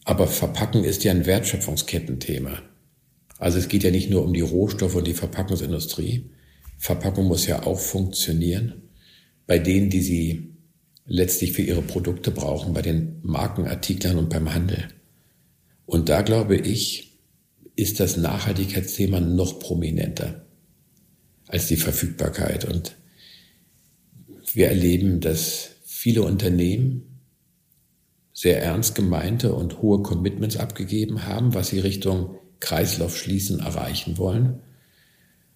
Aber 0.04 0.28
Verpacken 0.28 0.84
ist 0.84 1.04
ja 1.04 1.12
ein 1.12 1.26
Wertschöpfungskettenthema. 1.26 2.62
Also 3.38 3.58
es 3.58 3.68
geht 3.68 3.82
ja 3.82 3.90
nicht 3.90 4.08
nur 4.08 4.24
um 4.24 4.32
die 4.32 4.40
Rohstoffe 4.40 4.94
und 4.94 5.06
die 5.06 5.14
Verpackungsindustrie. 5.14 6.30
Verpackung 6.78 7.26
muss 7.26 7.46
ja 7.46 7.64
auch 7.64 7.78
funktionieren 7.78 8.82
bei 9.46 9.58
denen, 9.58 9.90
die 9.90 10.00
sie 10.00 10.54
letztlich 11.06 11.52
für 11.52 11.62
ihre 11.62 11.82
Produkte 11.82 12.30
brauchen, 12.30 12.72
bei 12.72 12.82
den 12.82 13.20
Markenartiklern 13.22 14.18
und 14.18 14.28
beim 14.28 14.52
Handel. 14.52 14.88
Und 15.84 16.08
da 16.08 16.22
glaube 16.22 16.56
ich, 16.56 17.18
ist 17.76 18.00
das 18.00 18.16
Nachhaltigkeitsthema 18.16 19.20
noch 19.20 19.60
prominenter. 19.60 20.45
Als 21.48 21.66
die 21.66 21.76
Verfügbarkeit. 21.76 22.64
Und 22.64 22.96
wir 24.54 24.68
erleben, 24.68 25.20
dass 25.20 25.70
viele 25.84 26.22
Unternehmen 26.22 27.20
sehr 28.32 28.62
ernst 28.62 28.94
gemeinte 28.94 29.54
und 29.54 29.80
hohe 29.80 30.02
Commitments 30.02 30.56
abgegeben 30.56 31.26
haben, 31.26 31.54
was 31.54 31.68
sie 31.68 31.78
Richtung 31.78 32.38
Kreislauf 32.60 33.16
schließen 33.16 33.60
erreichen 33.60 34.18
wollen. 34.18 34.60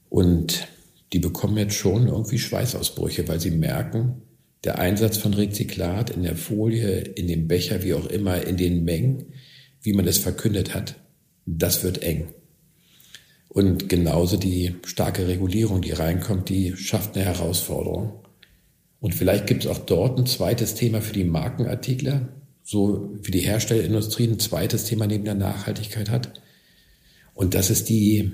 Und 0.09 0.67
die 1.13 1.19
bekommen 1.19 1.57
jetzt 1.59 1.75
schon 1.75 2.09
irgendwie 2.09 2.39
Schweißausbrüche, 2.39 3.29
weil 3.29 3.41
sie 3.41 3.51
merken, 3.51 4.23
der 4.65 4.79
Einsatz 4.79 5.17
von 5.17 5.35
Rezyklat 5.35 6.11
in 6.11 6.23
der 6.23 6.37
Folie, 6.37 7.01
in 7.01 7.27
dem 7.27 7.49
Becher, 7.49 7.83
wie 7.83 7.95
auch 7.95 8.07
immer, 8.07 8.47
in 8.47 8.57
den 8.57 8.85
Mengen, 8.85 9.33
wie 9.83 9.93
man 9.93 10.07
es 10.07 10.19
verkündet 10.19 10.75
hat, 10.75 10.97
das 11.47 11.83
wird 11.83 12.03
eng. 12.03 12.29
Und 13.51 13.89
genauso 13.89 14.37
die 14.37 14.77
starke 14.87 15.27
Regulierung, 15.27 15.83
die 15.83 15.91
reinkommt, 15.91 16.49
die 16.49 16.77
schafft 16.77 17.17
eine 17.17 17.25
Herausforderung. 17.25 18.21
Und 19.01 19.13
vielleicht 19.13 19.49
gibt 19.49 19.65
es 19.65 19.71
auch 19.71 19.79
dort 19.79 20.21
ein 20.21 20.27
zweites 20.27 20.77
Thema 20.77 21.03
für 21.03 21.15
die 21.15 21.25
Markenartikler, 21.25 22.29
so 22.63 23.13
wie 23.21 23.33
die 23.33 23.41
Herstellerindustrie 23.41 24.29
ein 24.29 24.39
zweites 24.39 24.85
Thema 24.85 25.09
neben 25.09 25.25
der 25.25 25.35
Nachhaltigkeit 25.35 26.11
hat. 26.11 26.41
Und 27.35 27.55
das 27.55 27.71
ist 27.71 27.89
die, 27.89 28.31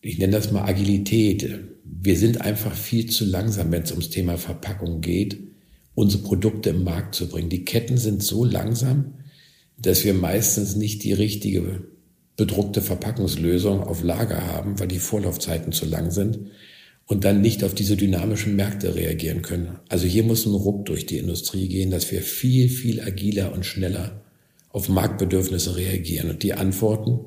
ich 0.00 0.18
nenne 0.18 0.32
das 0.32 0.50
mal 0.50 0.64
Agilität. 0.64 1.60
Wir 1.84 2.16
sind 2.16 2.40
einfach 2.40 2.74
viel 2.74 3.10
zu 3.10 3.26
langsam, 3.26 3.70
wenn 3.70 3.82
es 3.82 3.90
ums 3.90 4.08
Thema 4.08 4.38
Verpackung 4.38 5.02
geht, 5.02 5.40
unsere 5.94 6.22
Produkte 6.22 6.70
im 6.70 6.84
Markt 6.84 7.14
zu 7.14 7.28
bringen. 7.28 7.50
Die 7.50 7.66
Ketten 7.66 7.98
sind 7.98 8.22
so 8.22 8.46
langsam, 8.46 9.12
dass 9.76 10.04
wir 10.04 10.14
meistens 10.14 10.74
nicht 10.74 11.04
die 11.04 11.12
richtige 11.12 11.82
bedruckte 12.38 12.80
Verpackungslösung 12.80 13.82
auf 13.82 14.02
Lager 14.02 14.46
haben, 14.46 14.78
weil 14.78 14.88
die 14.88 15.00
Vorlaufzeiten 15.00 15.72
zu 15.72 15.84
lang 15.84 16.10
sind 16.12 16.38
und 17.04 17.24
dann 17.24 17.40
nicht 17.40 17.64
auf 17.64 17.74
diese 17.74 17.96
dynamischen 17.96 18.54
Märkte 18.54 18.94
reagieren 18.94 19.42
können. 19.42 19.80
Also 19.88 20.06
hier 20.06 20.22
muss 20.22 20.46
ein 20.46 20.54
Ruck 20.54 20.86
durch 20.86 21.04
die 21.04 21.18
Industrie 21.18 21.68
gehen, 21.68 21.90
dass 21.90 22.10
wir 22.12 22.22
viel, 22.22 22.68
viel 22.68 23.02
agiler 23.02 23.52
und 23.52 23.66
schneller 23.66 24.22
auf 24.70 24.88
Marktbedürfnisse 24.88 25.76
reagieren. 25.76 26.30
Und 26.30 26.44
die 26.44 26.54
Antworten 26.54 27.18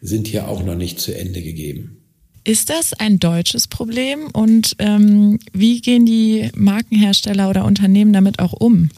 sind 0.00 0.28
hier 0.28 0.48
auch 0.48 0.64
noch 0.64 0.76
nicht 0.76 0.98
zu 0.98 1.16
Ende 1.16 1.42
gegeben. 1.42 1.98
Ist 2.44 2.70
das 2.70 2.94
ein 2.94 3.18
deutsches 3.18 3.68
Problem 3.68 4.28
und 4.32 4.76
ähm, 4.78 5.38
wie 5.52 5.80
gehen 5.82 6.06
die 6.06 6.50
Markenhersteller 6.54 7.50
oder 7.50 7.66
Unternehmen 7.66 8.14
damit 8.14 8.38
auch 8.38 8.54
um? 8.54 8.90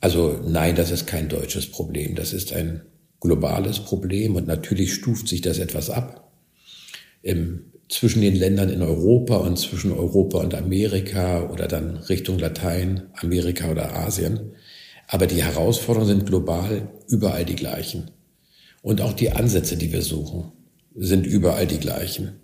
Also 0.00 0.40
nein, 0.48 0.76
das 0.76 0.90
ist 0.90 1.06
kein 1.06 1.28
deutsches 1.28 1.66
Problem. 1.66 2.14
Das 2.14 2.32
ist 2.32 2.54
ein 2.54 2.80
globales 3.20 3.80
Problem 3.80 4.36
und 4.36 4.46
natürlich 4.46 4.94
stuft 4.94 5.28
sich 5.28 5.40
das 5.40 5.58
etwas 5.58 5.90
ab. 5.90 6.30
Im, 7.22 7.72
zwischen 7.88 8.20
den 8.20 8.36
Ländern 8.36 8.68
in 8.68 8.82
Europa 8.82 9.36
und 9.36 9.58
zwischen 9.58 9.92
Europa 9.92 10.38
und 10.38 10.54
Amerika 10.54 11.48
oder 11.50 11.66
dann 11.66 11.96
Richtung 11.96 12.38
Latein, 12.38 13.08
Amerika 13.14 13.70
oder 13.70 13.96
Asien. 13.96 14.52
Aber 15.08 15.26
die 15.26 15.42
Herausforderungen 15.42 16.18
sind 16.18 16.26
global 16.26 16.90
überall 17.08 17.44
die 17.44 17.56
gleichen. 17.56 18.10
Und 18.82 19.00
auch 19.00 19.14
die 19.14 19.32
Ansätze, 19.32 19.76
die 19.76 19.92
wir 19.92 20.02
suchen, 20.02 20.52
sind 20.94 21.26
überall 21.26 21.66
die 21.66 21.78
gleichen. 21.78 22.40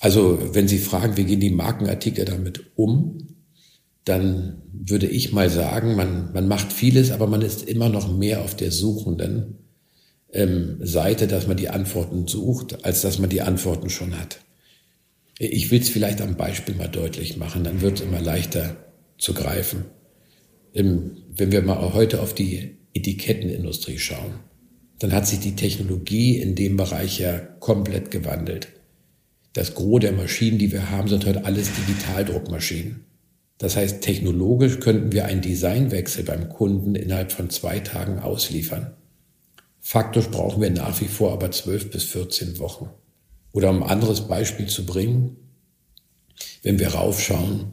Also 0.00 0.54
wenn 0.54 0.68
Sie 0.68 0.78
fragen, 0.78 1.16
wie 1.16 1.24
gehen 1.24 1.40
die 1.40 1.50
Markenartikel 1.50 2.24
damit 2.24 2.64
um, 2.76 3.25
dann 4.06 4.62
würde 4.72 5.08
ich 5.08 5.32
mal 5.32 5.50
sagen, 5.50 5.96
man, 5.96 6.32
man 6.32 6.46
macht 6.46 6.72
vieles, 6.72 7.10
aber 7.10 7.26
man 7.26 7.42
ist 7.42 7.68
immer 7.68 7.88
noch 7.88 8.16
mehr 8.16 8.42
auf 8.42 8.54
der 8.54 8.70
suchenden 8.70 9.58
ähm, 10.32 10.78
Seite, 10.80 11.26
dass 11.26 11.48
man 11.48 11.56
die 11.56 11.70
Antworten 11.70 12.28
sucht, 12.28 12.84
als 12.84 13.02
dass 13.02 13.18
man 13.18 13.30
die 13.30 13.42
Antworten 13.42 13.90
schon 13.90 14.16
hat. 14.16 14.38
Ich 15.38 15.72
will 15.72 15.80
es 15.80 15.88
vielleicht 15.88 16.20
am 16.20 16.36
Beispiel 16.36 16.76
mal 16.76 16.88
deutlich 16.88 17.36
machen, 17.36 17.64
dann 17.64 17.80
wird 17.80 17.98
es 17.98 18.06
immer 18.06 18.20
leichter 18.20 18.76
zu 19.18 19.34
greifen. 19.34 19.86
Ähm, 20.72 21.16
wenn 21.28 21.50
wir 21.50 21.62
mal 21.62 21.92
heute 21.92 22.22
auf 22.22 22.32
die 22.32 22.76
Etikettenindustrie 22.94 23.98
schauen, 23.98 24.38
dann 25.00 25.12
hat 25.12 25.26
sich 25.26 25.40
die 25.40 25.56
Technologie 25.56 26.38
in 26.38 26.54
dem 26.54 26.76
Bereich 26.76 27.18
ja 27.18 27.38
komplett 27.38 28.12
gewandelt. 28.12 28.68
Das 29.52 29.74
Gros 29.74 29.98
der 29.98 30.12
Maschinen, 30.12 30.58
die 30.58 30.70
wir 30.70 30.90
haben, 30.90 31.08
sind 31.08 31.26
heute 31.26 31.44
alles 31.44 31.70
Digitaldruckmaschinen. 31.74 33.05
Das 33.58 33.76
heißt, 33.76 34.02
technologisch 34.02 34.80
könnten 34.80 35.12
wir 35.12 35.24
einen 35.24 35.40
Designwechsel 35.40 36.24
beim 36.24 36.48
Kunden 36.48 36.94
innerhalb 36.94 37.32
von 37.32 37.48
zwei 37.50 37.80
Tagen 37.80 38.18
ausliefern. 38.18 38.94
Faktisch 39.80 40.28
brauchen 40.28 40.60
wir 40.60 40.70
nach 40.70 41.00
wie 41.00 41.08
vor 41.08 41.32
aber 41.32 41.50
zwölf 41.52 41.90
bis 41.90 42.04
14 42.04 42.58
Wochen. 42.58 42.90
Oder 43.52 43.70
um 43.70 43.82
ein 43.82 43.88
anderes 43.88 44.22
Beispiel 44.22 44.66
zu 44.66 44.84
bringen, 44.84 45.36
wenn 46.62 46.78
wir 46.78 46.88
raufschauen 46.88 47.72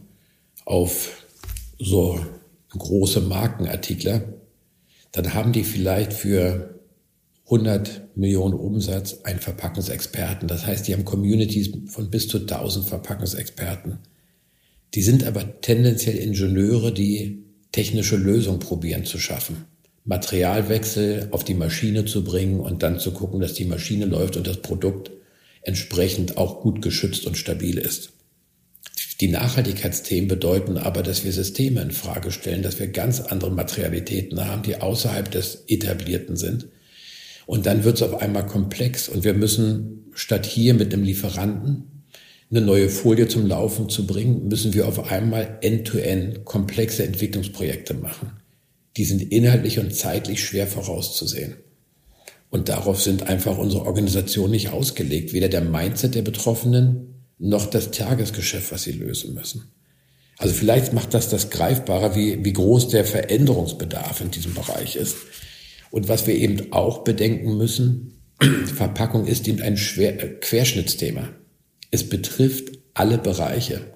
auf 0.63 1.25
so 1.79 2.23
große 2.69 3.21
Markenartikler, 3.21 4.21
dann 5.11 5.33
haben 5.33 5.51
die 5.51 5.63
vielleicht 5.63 6.13
für 6.13 6.79
100 7.45 8.15
Millionen 8.15 8.53
Umsatz 8.53 9.21
einen 9.23 9.39
Verpackungsexperten. 9.39 10.47
Das 10.47 10.65
heißt, 10.65 10.87
die 10.87 10.93
haben 10.93 11.05
Communities 11.05 11.71
von 11.87 12.09
bis 12.09 12.27
zu 12.27 12.39
1000 12.39 12.87
Verpackungsexperten. 12.87 13.99
Die 14.93 15.01
sind 15.01 15.23
aber 15.23 15.61
tendenziell 15.61 16.17
Ingenieure, 16.17 16.93
die 16.93 17.43
technische 17.71 18.15
Lösungen 18.15 18.59
probieren 18.59 19.05
zu 19.05 19.17
schaffen. 19.17 19.65
Materialwechsel 20.05 21.29
auf 21.31 21.43
die 21.43 21.53
Maschine 21.53 22.05
zu 22.05 22.23
bringen 22.23 22.59
und 22.59 22.83
dann 22.83 22.99
zu 22.99 23.11
gucken, 23.11 23.39
dass 23.39 23.53
die 23.53 23.65
Maschine 23.65 24.05
läuft 24.05 24.37
und 24.37 24.45
das 24.45 24.57
Produkt 24.57 25.11
entsprechend 25.61 26.37
auch 26.37 26.61
gut 26.61 26.81
geschützt 26.81 27.25
und 27.25 27.37
stabil 27.37 27.77
ist. 27.77 28.11
Die 29.21 29.29
Nachhaltigkeitsthemen 29.29 30.27
bedeuten 30.27 30.77
aber, 30.77 31.03
dass 31.03 31.23
wir 31.23 31.31
Systeme 31.31 31.81
in 31.81 31.91
Frage 31.91 32.31
stellen, 32.31 32.63
dass 32.63 32.79
wir 32.79 32.87
ganz 32.87 33.21
andere 33.21 33.51
Materialitäten 33.51 34.45
haben, 34.45 34.63
die 34.63 34.81
außerhalb 34.81 35.31
des 35.31 35.63
Etablierten 35.67 36.35
sind. 36.35 36.67
Und 37.45 37.65
dann 37.65 37.83
wird 37.85 37.95
es 37.95 38.01
auf 38.01 38.21
einmal 38.21 38.45
komplex 38.45 39.07
und 39.07 39.23
wir 39.23 39.33
müssen 39.33 40.11
statt 40.13 40.45
hier 40.45 40.73
mit 40.73 40.93
einem 40.93 41.03
Lieferanten 41.03 41.92
eine 42.55 42.65
neue 42.65 42.89
Folie 42.89 43.27
zum 43.27 43.47
Laufen 43.47 43.89
zu 43.89 44.05
bringen, 44.05 44.47
müssen 44.47 44.73
wir 44.75 44.87
auf 44.87 45.11
einmal 45.11 45.57
end-to-end 45.61 46.37
-end 46.37 46.43
komplexe 46.43 47.03
Entwicklungsprojekte 47.03 47.95
machen. 47.95 48.33
Die 48.95 49.05
sind 49.05 49.31
inhaltlich 49.31 49.79
und 49.79 49.95
zeitlich 49.95 50.43
schwer 50.43 50.67
vorauszusehen. 50.67 51.55
Und 52.51 52.69
darauf 52.69 53.01
sind 53.01 53.23
einfach 53.23 53.57
unsere 53.57 53.85
Organisationen 53.85 54.51
nicht 54.51 54.69
ausgelegt, 54.69 55.33
weder 55.33 55.49
der 55.49 55.61
Mindset 55.61 56.13
der 56.13 56.21
Betroffenen 56.21 57.25
noch 57.39 57.65
das 57.65 57.89
Tagesgeschäft, 57.89 58.71
was 58.71 58.83
sie 58.83 58.91
lösen 58.91 59.33
müssen. 59.33 59.71
Also 60.37 60.53
vielleicht 60.53 60.93
macht 60.93 61.15
das 61.15 61.29
das 61.29 61.49
greifbarer, 61.49 62.15
wie, 62.15 62.45
wie 62.45 62.53
groß 62.53 62.89
der 62.89 63.05
Veränderungsbedarf 63.05 64.21
in 64.21 64.29
diesem 64.29 64.53
Bereich 64.53 64.95
ist. 64.95 65.15
Und 65.89 66.07
was 66.07 66.27
wir 66.27 66.35
eben 66.35 66.71
auch 66.71 67.03
bedenken 67.03 67.57
müssen, 67.57 68.21
Verpackung 68.75 69.25
ist 69.25 69.47
eben 69.47 69.61
ein 69.61 69.77
Schwer 69.77 70.39
Querschnittsthema. 70.39 71.29
Es 71.93 72.09
betrifft 72.09 72.79
alle 72.95 73.19
Bereiche. 73.19 73.93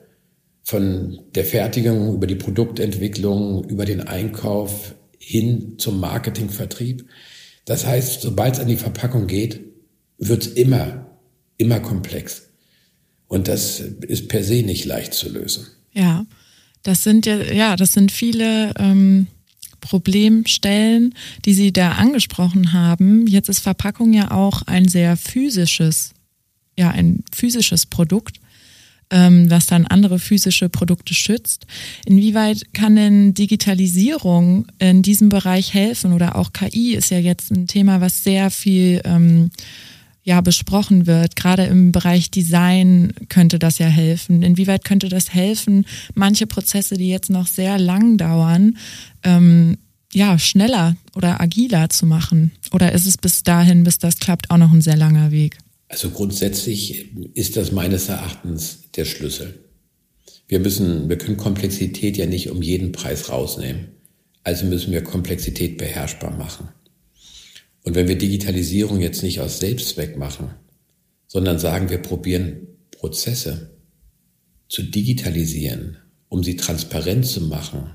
Von 0.61 1.19
der 1.33 1.43
Fertigung 1.43 2.13
über 2.13 2.27
die 2.27 2.35
Produktentwicklung, 2.35 3.63
über 3.63 3.85
den 3.85 4.01
Einkauf 4.01 4.93
hin 5.17 5.79
zum 5.79 5.99
Marketingvertrieb. 5.99 7.07
Das 7.65 7.87
heißt, 7.87 8.21
sobald 8.21 8.53
es 8.53 8.59
an 8.59 8.67
die 8.67 8.75
Verpackung 8.75 9.25
geht, 9.25 9.61
wird 10.19 10.45
es 10.45 10.51
immer, 10.53 11.07
immer 11.57 11.79
komplex. 11.79 12.49
Und 13.27 13.47
das 13.47 13.79
ist 13.79 14.27
per 14.27 14.43
se 14.43 14.61
nicht 14.61 14.85
leicht 14.85 15.15
zu 15.15 15.29
lösen. 15.29 15.65
Ja, 15.91 16.27
das 16.83 17.03
sind 17.03 17.25
ja, 17.25 17.41
ja, 17.51 17.75
das 17.75 17.93
sind 17.93 18.11
viele 18.11 18.75
ähm, 18.77 19.25
Problemstellen, 19.81 21.15
die 21.45 21.55
Sie 21.55 21.73
da 21.73 21.93
angesprochen 21.93 22.73
haben. 22.73 23.25
Jetzt 23.25 23.49
ist 23.49 23.61
Verpackung 23.61 24.13
ja 24.13 24.29
auch 24.29 24.61
ein 24.67 24.87
sehr 24.87 25.17
physisches 25.17 26.13
ja 26.77 26.89
ein 26.89 27.23
physisches 27.33 27.85
Produkt, 27.85 28.39
ähm, 29.09 29.49
was 29.49 29.65
dann 29.67 29.85
andere 29.87 30.19
physische 30.19 30.69
Produkte 30.69 31.13
schützt. 31.13 31.65
Inwieweit 32.05 32.73
kann 32.73 32.95
denn 32.95 33.33
Digitalisierung 33.33 34.67
in 34.79 35.01
diesem 35.01 35.29
Bereich 35.29 35.73
helfen 35.73 36.13
oder 36.13 36.35
auch 36.35 36.53
KI 36.53 36.95
ist 36.95 37.11
ja 37.11 37.19
jetzt 37.19 37.51
ein 37.51 37.67
Thema, 37.67 38.01
was 38.01 38.23
sehr 38.23 38.51
viel 38.51 39.01
ähm, 39.05 39.49
ja 40.23 40.41
besprochen 40.41 41.07
wird. 41.07 41.37
Gerade 41.37 41.63
im 41.63 41.93
Bereich 41.93 42.29
Design 42.29 43.13
könnte 43.29 43.59
das 43.59 43.79
ja 43.79 43.87
helfen. 43.87 44.43
Inwieweit 44.43 44.83
könnte 44.83 45.07
das 45.07 45.33
helfen, 45.33 45.85
manche 46.15 46.47
Prozesse, 46.47 46.97
die 46.97 47.07
jetzt 47.07 47.29
noch 47.29 47.47
sehr 47.47 47.79
lang 47.79 48.17
dauern, 48.17 48.77
ähm, 49.23 49.77
ja 50.13 50.37
schneller 50.37 50.97
oder 51.15 51.39
agiler 51.39 51.89
zu 51.89 52.05
machen? 52.05 52.51
Oder 52.71 52.91
ist 52.91 53.05
es 53.05 53.17
bis 53.17 53.43
dahin, 53.43 53.83
bis 53.83 53.99
das 53.99 54.19
klappt, 54.19 54.51
auch 54.51 54.57
noch 54.57 54.73
ein 54.73 54.81
sehr 54.81 54.97
langer 54.97 55.31
Weg? 55.31 55.57
Also 55.87 56.09
grundsätzlich 56.09 57.15
ist 57.33 57.55
das 57.55 57.71
meines 57.71 58.09
Erachtens 58.09 58.91
der 58.95 59.05
Schlüssel. 59.05 59.63
Wir 60.47 60.59
müssen, 60.59 61.09
wir 61.09 61.17
können 61.17 61.37
Komplexität 61.37 62.17
ja 62.17 62.25
nicht 62.25 62.49
um 62.49 62.61
jeden 62.61 62.91
Preis 62.91 63.29
rausnehmen. 63.29 63.89
Also 64.43 64.65
müssen 64.65 64.91
wir 64.91 65.03
Komplexität 65.03 65.77
beherrschbar 65.77 66.37
machen. 66.37 66.69
Und 67.83 67.95
wenn 67.95 68.07
wir 68.07 68.17
Digitalisierung 68.17 69.01
jetzt 69.01 69.23
nicht 69.23 69.39
aus 69.39 69.59
Selbstzweck 69.59 70.17
machen, 70.17 70.51
sondern 71.27 71.59
sagen, 71.59 71.89
wir 71.89 71.99
probieren 71.99 72.67
Prozesse 72.91 73.77
zu 74.69 74.83
digitalisieren, 74.83 75.97
um 76.29 76.43
sie 76.43 76.55
transparent 76.55 77.25
zu 77.25 77.41
machen 77.41 77.91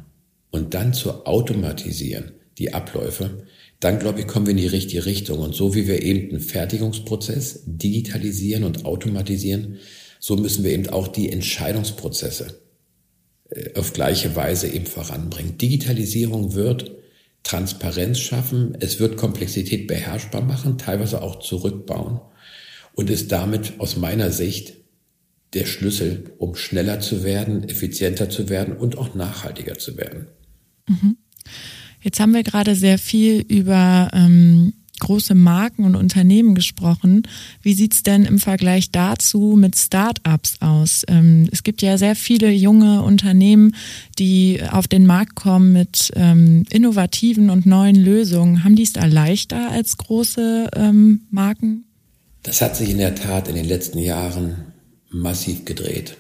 und 0.51 0.75
dann 0.75 0.95
zu 0.95 1.27
automatisieren, 1.27 2.33
die 2.59 2.73
Abläufe, 2.73 3.47
dann 3.83 3.99
glaube 3.99 4.21
ich, 4.21 4.29
kommen 4.29 4.47
wir 4.47 4.53
in 4.53 4.59
die 4.59 4.69
richtige 4.69 5.07
Richtung. 5.07 5.41
Und 5.41 5.57
so 5.57 5.75
wie 5.75 5.89
wir 5.89 6.03
eben 6.03 6.31
einen 6.31 6.41
Fertigungsprozess 6.41 7.65
digitalisieren 7.67 8.63
und 8.63 8.85
automatisieren, 8.85 9.79
so 10.21 10.37
müssen 10.37 10.63
wir 10.63 10.71
eben 10.71 10.89
auch 10.89 11.09
die 11.09 11.33
Entscheidungsprozesse 11.33 12.61
äh, 13.51 13.75
auf 13.77 13.93
gleiche 13.93 14.37
Weise 14.37 14.69
eben 14.69 14.87
voranbringen. 14.87 15.59
Digitalisierung 15.59 16.55
wird 16.55 16.93
Transparenz 17.43 18.21
schaffen, 18.21 18.77
es 18.79 19.01
wird 19.01 19.17
Komplexität 19.17 19.89
beherrschbar 19.89 20.43
machen, 20.43 20.79
teilweise 20.79 21.21
auch 21.21 21.41
zurückbauen 21.41 22.21
und 22.95 23.11
ist 23.11 23.33
damit 23.33 23.81
aus 23.81 23.97
meiner 23.97 24.31
Sicht 24.31 24.75
der 25.55 25.67
Schlüssel, 25.67 26.35
um 26.39 26.55
schneller 26.55 27.01
zu 27.01 27.25
werden, 27.25 27.69
effizienter 27.69 28.31
zu 28.31 28.49
werden 28.49 28.77
und 28.77 28.97
auch 28.97 29.17
nachhaltiger 29.17 29.77
zu 29.77 29.97
werden. 29.97 30.29
Mhm. 30.89 31.17
Jetzt 32.03 32.21
haben 32.21 32.35
wir 32.35 32.43
gerade 32.43 32.75
sehr 32.75 32.99
viel 32.99 33.45
über 33.49 34.11
ähm, 34.13 34.73
große 35.03 35.35
Marken 35.35 35.85
und 35.85 35.97
Unternehmen 35.97 36.55
gesprochen. 36.55 37.23
Wie 37.61 37.75
sieht's 37.75 38.05
denn 38.05 38.25
im 38.25 38.39
Vergleich 38.39 38.93
dazu 38.93 39.57
mit 39.59 39.77
Start-ups 39.77 40.57
aus? 40.61 41.03
Ähm, 41.09 41.49
es 41.51 41.65
gibt 41.65 41.83
ja 41.83 41.99
sehr 41.99 42.15
viele 42.15 42.51
junge 42.51 43.03
Unternehmen, 43.03 43.75
die 44.19 44.61
auf 44.71 44.87
den 44.87 45.05
Markt 45.05 45.35
kommen 45.35 45.73
mit 45.73 46.13
ähm, 46.15 46.65
innovativen 46.71 47.51
und 47.51 47.67
neuen 47.67 47.97
Lösungen. 47.97 48.63
Haben 48.63 48.77
die 48.77 48.85
es 48.85 48.93
da 48.93 49.05
leichter 49.07 49.71
als 49.71 49.97
große 49.97 50.71
ähm, 50.77 51.23
Marken? 51.31 51.85
Das 52.45 52.61
hat 52.61 52.77
sich 52.77 52.91
in 52.91 52.99
der 52.99 53.15
Tat 53.17 53.49
in 53.49 53.57
den 53.57 53.67
letzten 53.67 53.99
Jahren 53.99 54.73
massiv 55.11 55.65
gedreht. 55.65 56.17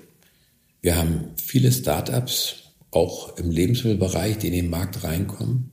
Wir 0.80 0.96
haben 0.96 1.26
viele 1.36 1.70
Start-ups, 1.70 2.56
auch 2.90 3.36
im 3.38 3.50
Lebensmittelbereich, 3.50 4.38
die 4.38 4.48
in 4.48 4.52
den 4.52 4.70
Markt 4.70 5.04
reinkommen. 5.04 5.71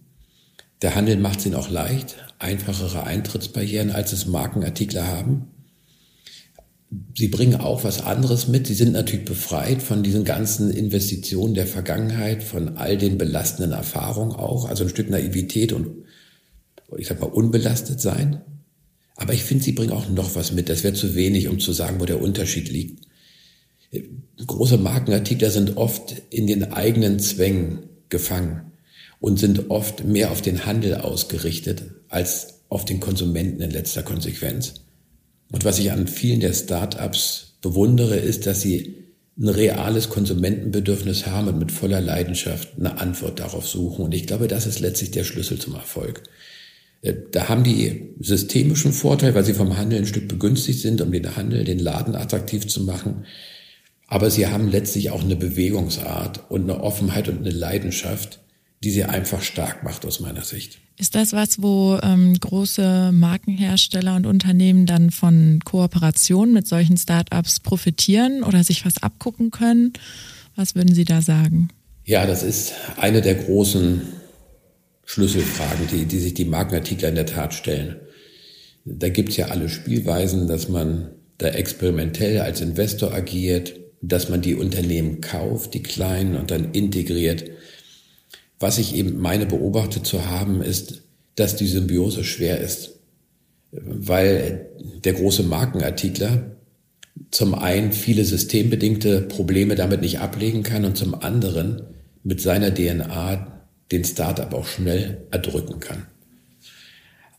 Der 0.82 0.96
Handel 0.96 1.18
macht 1.18 1.40
es 1.40 1.46
ihnen 1.46 1.56
auch 1.56 1.70
leicht, 1.70 2.16
einfachere 2.40 3.04
Eintrittsbarrieren, 3.04 3.92
als 3.92 4.14
es 4.14 4.28
Markenartikler 4.28 5.08
haben. 5.08 5.48
Sie 7.16 7.28
bringen 7.28 7.60
auch 7.60 7.84
was 7.84 8.02
anderes 8.02 8.48
mit. 8.48 8.66
Sie 8.66 8.74
sind 8.74 8.94
natürlich 8.94 9.26
befreit 9.26 9.84
von 9.84 10.02
diesen 10.04 10.24
ganzen 10.24 10.72
Investitionen 10.72 11.54
der 11.54 11.68
Vergangenheit, 11.68 12.42
von 12.44 12.78
all 12.78 12.98
den 12.98 13.18
belastenden 13.18 13.74
Erfahrungen 13.74 14.32
auch, 14.32 14.68
also 14.68 14.86
ein 14.86 14.90
Stück 14.90 15.10
Naivität 15.10 15.74
und 15.74 15.88
ich 16.98 17.08
sag 17.08 17.20
mal 17.20 17.28
unbelastet 17.28 18.00
sein. 18.02 18.42
Aber 19.18 19.34
ich 19.34 19.44
finde, 19.44 19.66
sie 19.66 19.74
bringen 19.74 19.92
auch 19.92 20.10
noch 20.10 20.36
was 20.36 20.54
mit. 20.54 20.70
Das 20.70 20.84
wäre 20.84 20.94
zu 20.94 21.14
wenig, 21.14 21.50
um 21.50 21.60
zu 21.60 21.74
sagen, 21.74 22.00
wo 22.00 22.06
der 22.06 22.22
Unterschied 22.22 22.70
liegt. 22.70 23.06
Große 24.48 24.78
Markenartikler 24.78 25.52
sind 25.52 25.78
oft 25.78 26.16
in 26.30 26.48
den 26.48 26.72
eigenen 26.72 27.20
Zwängen 27.20 27.84
gefangen 28.08 28.69
und 29.20 29.40
sind 29.40 29.70
oft 29.70 30.06
mehr 30.06 30.32
auf 30.32 30.42
den 30.42 30.66
Handel 30.66 30.96
ausgerichtet 30.96 31.84
als 32.08 32.62
auf 32.70 32.86
den 32.86 33.00
Konsumenten 33.00 33.62
in 33.62 33.72
letzter 33.72 34.04
Konsequenz. 34.04 34.76
Und 35.52 35.66
was 35.66 35.80
ich 35.80 35.92
an 35.92 36.08
vielen 36.08 36.40
der 36.40 36.54
Startups 36.54 37.58
bewundere, 37.62 38.16
ist, 38.16 38.46
dass 38.46 38.62
sie 38.62 38.96
ein 39.38 39.50
reales 39.50 40.10
Konsumentenbedürfnis 40.10 41.26
haben 41.26 41.48
und 41.48 41.60
mit 41.60 41.72
voller 41.72 42.02
Leidenschaft 42.02 42.78
eine 42.78 43.00
Antwort 43.00 43.40
darauf 43.40 43.68
suchen. 43.68 44.06
Und 44.06 44.14
ich 44.14 44.28
glaube, 44.28 44.48
das 44.48 44.66
ist 44.68 44.80
letztlich 44.80 45.12
der 45.12 45.24
Schlüssel 45.24 45.58
zum 45.60 45.76
Erfolg. 45.76 46.24
Äh, 47.02 47.14
da 47.32 47.48
haben 47.48 47.64
die 47.64 48.16
systemischen 48.20 48.92
Vorteil, 48.92 49.34
weil 49.36 49.46
sie 49.46 49.54
vom 49.54 49.78
Handel 49.78 50.00
ein 50.00 50.06
Stück 50.06 50.28
begünstigt 50.28 50.80
sind, 50.80 51.02
um 51.02 51.12
den 51.12 51.36
Handel, 51.36 51.64
den 51.64 51.80
Laden 51.80 52.16
attraktiv 52.16 52.68
zu 52.68 52.84
machen. 52.84 53.26
Aber 54.08 54.30
sie 54.30 54.48
haben 54.48 54.70
letztlich 54.70 55.12
auch 55.12 55.24
eine 55.24 55.36
Bewegungsart 55.36 56.50
und 56.50 56.64
eine 56.64 56.82
Offenheit 56.82 57.30
und 57.30 57.40
eine 57.40 57.52
Leidenschaft, 57.52 58.42
die 58.84 58.92
sie 58.92 59.04
einfach 59.04 59.42
stark 59.42 59.84
macht 59.84 60.06
aus 60.06 60.20
meiner 60.20 60.44
Sicht. 60.44 60.80
Ist 60.98 61.16
das 61.16 61.34
was, 61.34 61.62
wo 61.62 61.98
ähm, 62.02 62.34
große 62.38 63.12
Markenhersteller 63.14 64.16
und 64.16 64.26
Unternehmen 64.26 64.86
dann 64.86 65.12
von 65.12 65.60
Kooperationen 65.64 66.54
mit 66.54 66.68
solchen 66.68 66.98
Startups 66.98 67.60
profitieren 67.60 68.44
oder 68.44 68.64
sich 68.64 68.86
was 68.86 69.02
abgucken 69.02 69.52
können? 69.52 69.94
Was 70.56 70.76
würden 70.76 70.94
Sie 70.94 71.06
da 71.06 71.22
sagen? 71.22 71.70
Ja, 72.04 72.26
das 72.26 72.44
ist 72.44 72.74
eine 72.98 73.22
der 73.22 73.36
großen 73.36 74.02
Schlüsselfragen, 75.06 75.88
die, 75.92 76.06
die 76.06 76.20
sich 76.20 76.34
die 76.34 76.46
Markenartikler 76.46 77.10
in 77.10 77.16
der 77.16 77.26
Tat 77.26 77.54
stellen. 77.54 77.96
Da 78.86 79.10
gibt's 79.10 79.38
ja 79.38 79.48
alle 79.48 79.70
Spielweisen, 79.70 80.48
dass 80.48 80.70
man 80.70 81.12
da 81.38 81.48
experimentell 81.48 82.42
als 82.42 82.62
Investor 82.62 83.14
agiert, 83.14 83.74
dass 84.02 84.30
man 84.30 84.42
die 84.42 84.56
Unternehmen 84.56 85.22
kauft, 85.22 85.74
die 85.74 85.84
kleinen, 85.84 86.36
und 86.36 86.52
dann 86.52 86.74
integriert. 86.74 87.46
Was 88.60 88.78
ich 88.78 88.96
eben 88.96 89.20
meine 89.20 89.46
beobachtet 89.46 90.06
zu 90.06 90.26
haben, 90.26 90.62
ist, 90.62 91.04
dass 91.36 91.56
die 91.56 91.68
Symbiose 91.68 92.24
schwer 92.24 92.60
ist, 92.60 93.00
weil 93.72 94.70
der 95.04 95.14
große 95.14 95.44
Markenartikler 95.44 96.56
zum 97.32 97.54
einen 97.56 97.92
viele 97.92 98.26
systembedingte 98.26 99.22
Probleme 99.22 99.76
damit 99.76 100.02
nicht 100.02 100.20
ablegen 100.20 100.64
kann 100.64 100.86
und 100.86 100.98
zum 100.98 101.16
anderen 101.16 101.84
mit 102.24 102.42
seiner 102.42 102.74
DNA 102.74 103.62
den 103.92 104.04
Startup 104.04 104.54
auch 104.54 104.68
schnell 104.68 105.26
erdrücken 105.32 105.80
kann. 105.80 106.08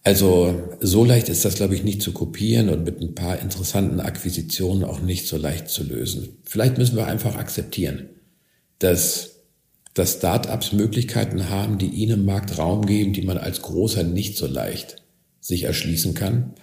Also 0.03 0.77
so 0.81 1.05
leicht 1.05 1.29
ist 1.29 1.45
das, 1.45 1.57
glaube 1.57 1.75
ich, 1.75 1.85
nicht 1.85 2.01
zu 2.01 2.13
kopieren 2.13 2.71
und 2.71 2.85
mit 2.85 3.01
ein 3.03 3.15
paar 3.15 3.39
interessanten 3.39 4.01
Akquisitionen 4.01 4.85
auch 4.85 5.01
nicht 5.01 5.27
so 5.27 5.37
leicht 5.37 5.69
zu 5.69 5.85
lösen. 5.85 6.39
Vielleicht 6.45 6.79
müssen 6.79 6.97
wir 6.97 7.07
einfach 7.07 7.37
akzeptieren, 7.37 8.09
dass 8.79 9.30
dass 10.01 10.15
Startups 10.15 10.73
Möglichkeiten 10.73 11.51
haben, 11.51 11.77
die 11.77 11.89
ihnen 11.89 12.21
im 12.21 12.25
Markt 12.25 12.57
Raum 12.57 12.87
geben, 12.87 13.13
die 13.13 13.21
man 13.21 13.37
als 13.37 13.61
großer 13.61 14.03
nicht 14.03 14.35
so 14.35 14.47
leicht 14.47 14.97
sich 15.41 15.65
erschließen 15.65 16.15
kann. 16.15 16.55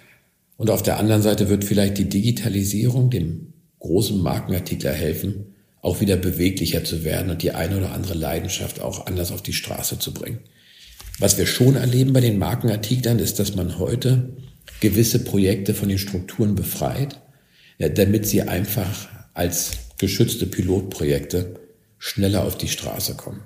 Und 0.57 0.71
auf 0.71 0.81
der 0.81 0.97
anderen 0.97 1.21
Seite 1.21 1.47
wird 1.47 1.63
vielleicht 1.63 1.99
die 1.99 2.09
Digitalisierung 2.09 3.11
dem 3.11 3.53
großen 3.77 4.19
Markenartikler 4.19 4.91
helfen, 4.91 5.53
auch 5.81 6.01
wieder 6.01 6.17
beweglicher 6.17 6.83
zu 6.83 7.03
werden 7.03 7.29
und 7.29 7.43
die 7.43 7.51
eine 7.51 7.77
oder 7.77 7.91
andere 7.91 8.15
Leidenschaft 8.15 8.81
auch 8.81 9.05
anders 9.05 9.31
auf 9.31 9.43
die 9.43 9.53
Straße 9.53 9.99
zu 9.99 10.15
bringen. 10.15 10.39
Was 11.19 11.37
wir 11.37 11.45
schon 11.45 11.75
erleben 11.75 12.13
bei 12.13 12.21
den 12.21 12.39
Markenartiklern 12.39 13.19
ist, 13.19 13.37
dass 13.37 13.55
man 13.55 13.77
heute 13.77 14.29
gewisse 14.79 15.19
Projekte 15.19 15.75
von 15.75 15.89
den 15.89 15.99
Strukturen 15.99 16.55
befreit, 16.55 17.21
damit 17.77 18.25
sie 18.25 18.41
einfach 18.41 19.09
als 19.35 19.73
geschützte 19.99 20.47
Pilotprojekte 20.47 21.66
schneller 21.97 22.43
auf 22.43 22.57
die 22.57 22.67
Straße 22.67 23.15
kommen. 23.15 23.43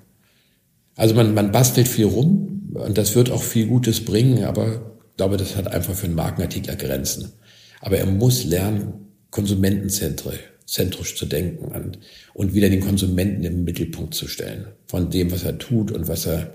Also 0.95 1.15
man, 1.15 1.33
man 1.33 1.51
bastelt 1.51 1.87
viel 1.87 2.05
rum 2.05 2.71
und 2.73 2.97
das 2.97 3.15
wird 3.15 3.31
auch 3.31 3.41
viel 3.41 3.67
Gutes 3.67 4.03
bringen, 4.03 4.43
aber 4.43 4.73
ich 5.09 5.17
glaube, 5.17 5.37
das 5.37 5.55
hat 5.55 5.67
einfach 5.67 5.93
für 5.93 6.05
einen 6.05 6.15
Markenartikler 6.15 6.75
Grenzen. 6.75 7.33
Aber 7.79 7.97
er 7.97 8.05
muss 8.05 8.43
lernen, 8.43 9.07
konsumentenzentrisch 9.29 11.15
zu 11.15 11.25
denken 11.25 11.65
und, 11.65 11.99
und 12.33 12.53
wieder 12.53 12.69
den 12.69 12.81
Konsumenten 12.81 13.43
im 13.43 13.63
Mittelpunkt 13.63 14.13
zu 14.13 14.27
stellen 14.27 14.67
von 14.85 15.09
dem, 15.09 15.31
was 15.31 15.43
er 15.43 15.57
tut 15.57 15.91
und 15.91 16.07
was 16.07 16.25
er, 16.25 16.53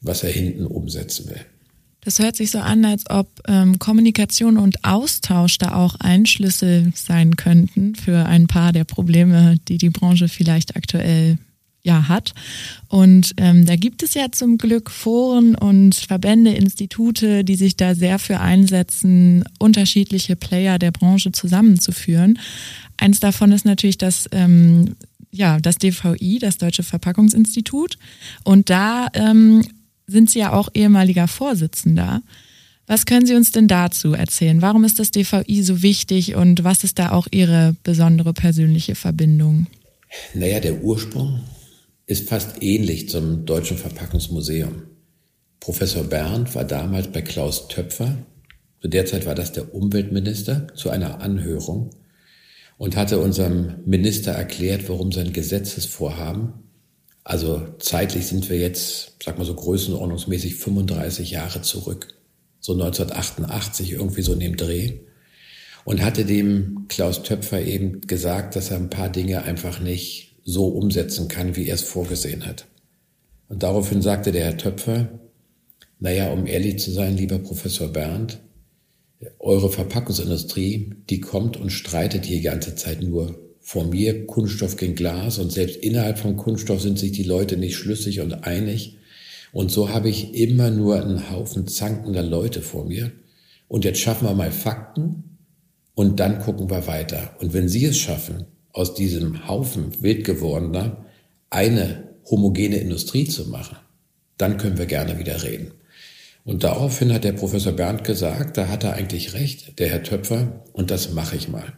was 0.00 0.22
er 0.22 0.30
hinten 0.30 0.66
umsetzen 0.66 1.28
will. 1.30 1.40
Das 2.02 2.20
hört 2.20 2.36
sich 2.36 2.50
so 2.50 2.58
an, 2.58 2.84
als 2.84 3.10
ob 3.10 3.28
ähm, 3.48 3.78
Kommunikation 3.78 4.56
und 4.56 4.84
Austausch 4.84 5.58
da 5.58 5.74
auch 5.74 5.96
ein 5.98 6.26
Schlüssel 6.26 6.92
sein 6.94 7.36
könnten 7.36 7.94
für 7.96 8.26
ein 8.26 8.46
paar 8.46 8.72
der 8.72 8.84
Probleme, 8.84 9.56
die 9.68 9.78
die 9.78 9.90
Branche 9.90 10.28
vielleicht 10.28 10.76
aktuell 10.76 11.38
ja 11.82 12.08
hat. 12.08 12.34
Und 12.88 13.32
ähm, 13.36 13.66
da 13.66 13.76
gibt 13.76 14.02
es 14.02 14.14
ja 14.14 14.30
zum 14.30 14.58
Glück 14.58 14.90
Foren 14.90 15.54
und 15.54 15.94
Verbände, 15.94 16.52
Institute, 16.52 17.44
die 17.44 17.56
sich 17.56 17.76
da 17.76 17.94
sehr 17.94 18.18
für 18.18 18.40
einsetzen, 18.40 19.44
unterschiedliche 19.58 20.36
Player 20.36 20.78
der 20.78 20.92
Branche 20.92 21.32
zusammenzuführen. 21.32 22.38
Eins 22.96 23.20
davon 23.20 23.52
ist 23.52 23.64
natürlich 23.64 23.98
das 23.98 24.28
ähm, 24.32 24.94
ja, 25.30 25.58
das 25.60 25.76
DVI, 25.76 26.38
das 26.40 26.58
Deutsche 26.58 26.82
Verpackungsinstitut. 26.82 27.98
Und 28.44 28.70
da 28.70 29.08
ähm, 29.12 29.62
sind 30.08 30.30
Sie 30.30 30.40
ja 30.40 30.52
auch 30.52 30.68
ehemaliger 30.74 31.28
Vorsitzender. 31.28 32.22
Was 32.88 33.04
können 33.04 33.26
Sie 33.26 33.34
uns 33.34 33.52
denn 33.52 33.68
dazu 33.68 34.14
erzählen? 34.14 34.62
Warum 34.62 34.82
ist 34.82 34.98
das 34.98 35.10
DVI 35.10 35.62
so 35.62 35.82
wichtig 35.82 36.34
und 36.34 36.64
was 36.64 36.82
ist 36.82 36.98
da 36.98 37.12
auch 37.12 37.28
Ihre 37.30 37.76
besondere 37.84 38.32
persönliche 38.32 38.94
Verbindung? 38.94 39.66
Naja, 40.34 40.58
der 40.58 40.82
Ursprung 40.82 41.40
ist 42.06 42.30
fast 42.30 42.62
ähnlich 42.62 43.10
zum 43.10 43.44
Deutschen 43.44 43.76
Verpackungsmuseum. 43.76 44.84
Professor 45.60 46.04
Berndt 46.04 46.54
war 46.54 46.64
damals 46.64 47.08
bei 47.08 47.20
Klaus 47.20 47.68
Töpfer, 47.68 48.16
zu 48.80 48.88
der 48.88 49.04
Zeit 49.04 49.26
war 49.26 49.34
das 49.34 49.52
der 49.52 49.74
Umweltminister, 49.74 50.68
zu 50.74 50.88
einer 50.88 51.20
Anhörung 51.20 51.90
und 52.78 52.96
hatte 52.96 53.18
unserem 53.18 53.74
Minister 53.84 54.32
erklärt, 54.32 54.88
warum 54.88 55.12
sein 55.12 55.32
Gesetzesvorhaben 55.32 56.67
also 57.28 57.62
zeitlich 57.78 58.26
sind 58.26 58.48
wir 58.48 58.56
jetzt, 58.56 59.16
sag 59.22 59.36
mal 59.36 59.44
so 59.44 59.52
größenordnungsmäßig 59.52 60.56
35 60.56 61.30
Jahre 61.30 61.60
zurück. 61.60 62.14
So 62.58 62.72
1988 62.72 63.92
irgendwie 63.92 64.22
so 64.22 64.32
in 64.32 64.40
dem 64.40 64.56
Dreh. 64.56 65.00
und 65.84 66.02
hatte 66.02 66.24
dem 66.24 66.86
Klaus 66.88 67.22
Töpfer 67.22 67.60
eben 67.60 68.00
gesagt, 68.00 68.56
dass 68.56 68.70
er 68.70 68.78
ein 68.78 68.88
paar 68.88 69.10
Dinge 69.10 69.42
einfach 69.42 69.78
nicht 69.78 70.36
so 70.44 70.68
umsetzen 70.68 71.28
kann, 71.28 71.54
wie 71.54 71.66
er 71.66 71.74
es 71.74 71.82
vorgesehen 71.82 72.46
hat. 72.46 72.64
Und 73.50 73.62
daraufhin 73.62 74.00
sagte 74.00 74.32
der 74.32 74.46
Herr 74.46 74.56
Töpfer, 74.56 75.10
naja, 76.00 76.32
um 76.32 76.46
ehrlich 76.46 76.78
zu 76.78 76.90
sein, 76.92 77.18
lieber 77.18 77.38
Professor 77.38 77.88
Bernd, 77.88 78.40
eure 79.38 79.70
Verpackungsindustrie, 79.70 80.94
die 81.10 81.20
kommt 81.20 81.58
und 81.58 81.70
streitet 81.70 82.26
die 82.26 82.40
ganze 82.40 82.74
Zeit 82.74 83.02
nur 83.02 83.38
vor 83.68 83.84
mir 83.84 84.24
Kunststoff 84.24 84.78
gegen 84.78 84.94
Glas 84.94 85.38
und 85.38 85.52
selbst 85.52 85.76
innerhalb 85.76 86.18
von 86.18 86.38
Kunststoff 86.38 86.80
sind 86.80 86.98
sich 86.98 87.12
die 87.12 87.22
Leute 87.22 87.58
nicht 87.58 87.76
schlüssig 87.76 88.20
und 88.20 88.44
einig. 88.44 88.96
Und 89.52 89.70
so 89.70 89.90
habe 89.90 90.08
ich 90.08 90.32
immer 90.32 90.70
nur 90.70 90.98
einen 90.98 91.30
Haufen 91.30 91.66
zankender 91.66 92.22
Leute 92.22 92.62
vor 92.62 92.86
mir. 92.86 93.12
Und 93.68 93.84
jetzt 93.84 94.00
schaffen 94.00 94.26
wir 94.26 94.32
mal 94.32 94.52
Fakten 94.52 95.36
und 95.94 96.18
dann 96.18 96.38
gucken 96.38 96.70
wir 96.70 96.86
weiter. 96.86 97.36
Und 97.40 97.52
wenn 97.52 97.68
Sie 97.68 97.84
es 97.84 97.98
schaffen, 97.98 98.46
aus 98.72 98.94
diesem 98.94 99.46
Haufen 99.46 100.02
wild 100.02 100.24
gewordener 100.24 101.04
eine 101.50 102.08
homogene 102.30 102.78
Industrie 102.78 103.28
zu 103.28 103.50
machen, 103.50 103.76
dann 104.38 104.56
können 104.56 104.78
wir 104.78 104.86
gerne 104.86 105.18
wieder 105.18 105.42
reden. 105.42 105.72
Und 106.46 106.64
daraufhin 106.64 107.12
hat 107.12 107.24
der 107.24 107.32
Professor 107.32 107.74
Bernd 107.74 108.02
gesagt, 108.02 108.56
da 108.56 108.68
hat 108.68 108.84
er 108.84 108.94
eigentlich 108.94 109.34
recht, 109.34 109.78
der 109.78 109.90
Herr 109.90 110.02
Töpfer, 110.02 110.64
und 110.72 110.90
das 110.90 111.12
mache 111.12 111.36
ich 111.36 111.50
mal. 111.50 111.74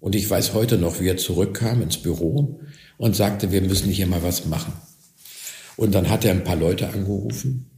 Und 0.00 0.14
ich 0.14 0.28
weiß 0.28 0.54
heute 0.54 0.78
noch, 0.78 1.00
wie 1.00 1.08
er 1.08 1.18
zurückkam 1.18 1.82
ins 1.82 1.98
Büro 1.98 2.60
und 2.96 3.14
sagte, 3.14 3.52
wir 3.52 3.60
müssen 3.60 3.90
hier 3.90 4.06
mal 4.06 4.22
was 4.22 4.46
machen. 4.46 4.72
Und 5.76 5.94
dann 5.94 6.08
hat 6.08 6.24
er 6.24 6.32
ein 6.32 6.44
paar 6.44 6.56
Leute 6.56 6.88
angerufen, 6.88 7.70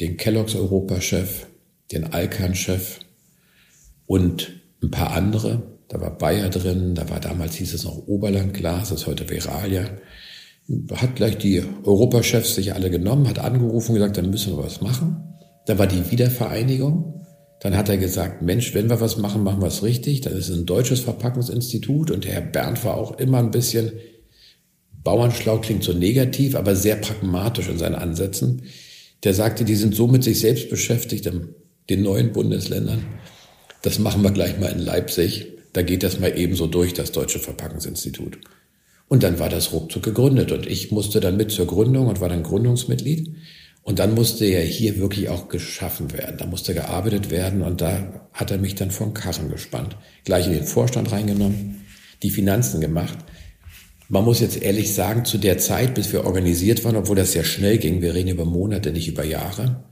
den 0.00 0.16
Kelloggs 0.16 0.54
Europachef, 0.54 1.46
den 1.92 2.12
Alkan-Chef 2.12 3.00
und 4.06 4.60
ein 4.82 4.90
paar 4.90 5.12
andere. 5.12 5.78
Da 5.88 6.00
war 6.00 6.16
Bayer 6.16 6.48
drin, 6.50 6.94
da 6.94 7.08
war 7.08 7.20
damals 7.20 7.54
hieß 7.56 7.74
es 7.74 7.84
noch 7.84 8.06
Oberlandglas, 8.06 8.90
das 8.90 9.02
ist 9.02 9.06
heute 9.06 9.24
Veralia. 9.24 9.84
Hat 10.94 11.16
gleich 11.16 11.38
die 11.38 11.62
Europachefs 11.84 12.56
sich 12.56 12.74
alle 12.74 12.90
genommen, 12.90 13.28
hat 13.28 13.38
angerufen 13.38 13.92
und 13.92 13.98
gesagt, 13.98 14.16
dann 14.16 14.30
müssen 14.30 14.56
wir 14.56 14.64
was 14.64 14.80
machen. 14.80 15.22
Da 15.66 15.78
war 15.78 15.86
die 15.86 16.10
Wiedervereinigung. 16.10 17.15
Dann 17.60 17.76
hat 17.76 17.88
er 17.88 17.96
gesagt, 17.96 18.42
Mensch, 18.42 18.74
wenn 18.74 18.90
wir 18.90 19.00
was 19.00 19.16
machen, 19.16 19.42
machen 19.42 19.62
wir 19.62 19.68
es 19.68 19.82
richtig. 19.82 20.20
Das 20.20 20.34
ist 20.34 20.50
ein 20.50 20.66
deutsches 20.66 21.00
Verpackungsinstitut 21.00 22.10
und 22.10 22.26
Herr 22.26 22.42
Bernd 22.42 22.84
war 22.84 22.96
auch 22.96 23.18
immer 23.18 23.38
ein 23.38 23.50
bisschen 23.50 23.92
Bauernschlau 25.06 25.58
klingt 25.58 25.84
so 25.84 25.92
negativ, 25.92 26.56
aber 26.56 26.74
sehr 26.74 26.96
pragmatisch 26.96 27.68
in 27.68 27.78
seinen 27.78 27.94
Ansätzen. 27.94 28.62
Der 29.22 29.34
sagte, 29.34 29.64
die 29.64 29.76
sind 29.76 29.94
so 29.94 30.08
mit 30.08 30.24
sich 30.24 30.40
selbst 30.40 30.68
beschäftigt, 30.68 31.26
in 31.26 31.54
den 31.88 32.02
neuen 32.02 32.32
Bundesländern. 32.32 33.06
Das 33.82 34.00
machen 34.00 34.22
wir 34.22 34.32
gleich 34.32 34.58
mal 34.58 34.72
in 34.72 34.80
Leipzig. 34.80 35.46
Da 35.74 35.82
geht 35.82 36.02
das 36.02 36.18
mal 36.18 36.36
ebenso 36.36 36.66
durch, 36.66 36.92
das 36.92 37.12
Deutsche 37.12 37.38
Verpackungsinstitut. 37.38 38.38
Und 39.06 39.22
dann 39.22 39.38
war 39.38 39.48
das 39.48 39.72
ruckzuck 39.72 40.02
gegründet 40.02 40.50
und 40.50 40.66
ich 40.66 40.90
musste 40.90 41.20
dann 41.20 41.36
mit 41.36 41.52
zur 41.52 41.68
Gründung 41.68 42.08
und 42.08 42.20
war 42.20 42.28
dann 42.28 42.42
Gründungsmitglied. 42.42 43.32
Und 43.86 44.00
dann 44.00 44.16
musste 44.16 44.44
ja 44.46 44.58
hier 44.58 44.98
wirklich 44.98 45.28
auch 45.28 45.48
geschaffen 45.48 46.12
werden. 46.12 46.38
Da 46.38 46.46
musste 46.46 46.74
gearbeitet 46.74 47.30
werden 47.30 47.62
und 47.62 47.80
da 47.80 48.28
hat 48.32 48.50
er 48.50 48.58
mich 48.58 48.74
dann 48.74 48.90
vom 48.90 49.14
Karren 49.14 49.48
gespannt. 49.48 49.96
Gleich 50.24 50.48
in 50.48 50.54
den 50.54 50.64
Vorstand 50.64 51.12
reingenommen, 51.12 51.86
die 52.24 52.30
Finanzen 52.30 52.80
gemacht. 52.80 53.16
Man 54.08 54.24
muss 54.24 54.40
jetzt 54.40 54.60
ehrlich 54.60 54.92
sagen, 54.92 55.24
zu 55.24 55.38
der 55.38 55.58
Zeit, 55.58 55.94
bis 55.94 56.12
wir 56.12 56.24
organisiert 56.24 56.84
waren, 56.84 56.96
obwohl 56.96 57.14
das 57.14 57.30
sehr 57.30 57.44
schnell 57.44 57.78
ging, 57.78 58.02
wir 58.02 58.12
reden 58.12 58.30
über 58.30 58.44
Monate, 58.44 58.90
nicht 58.90 59.06
über 59.06 59.24
Jahre, 59.24 59.84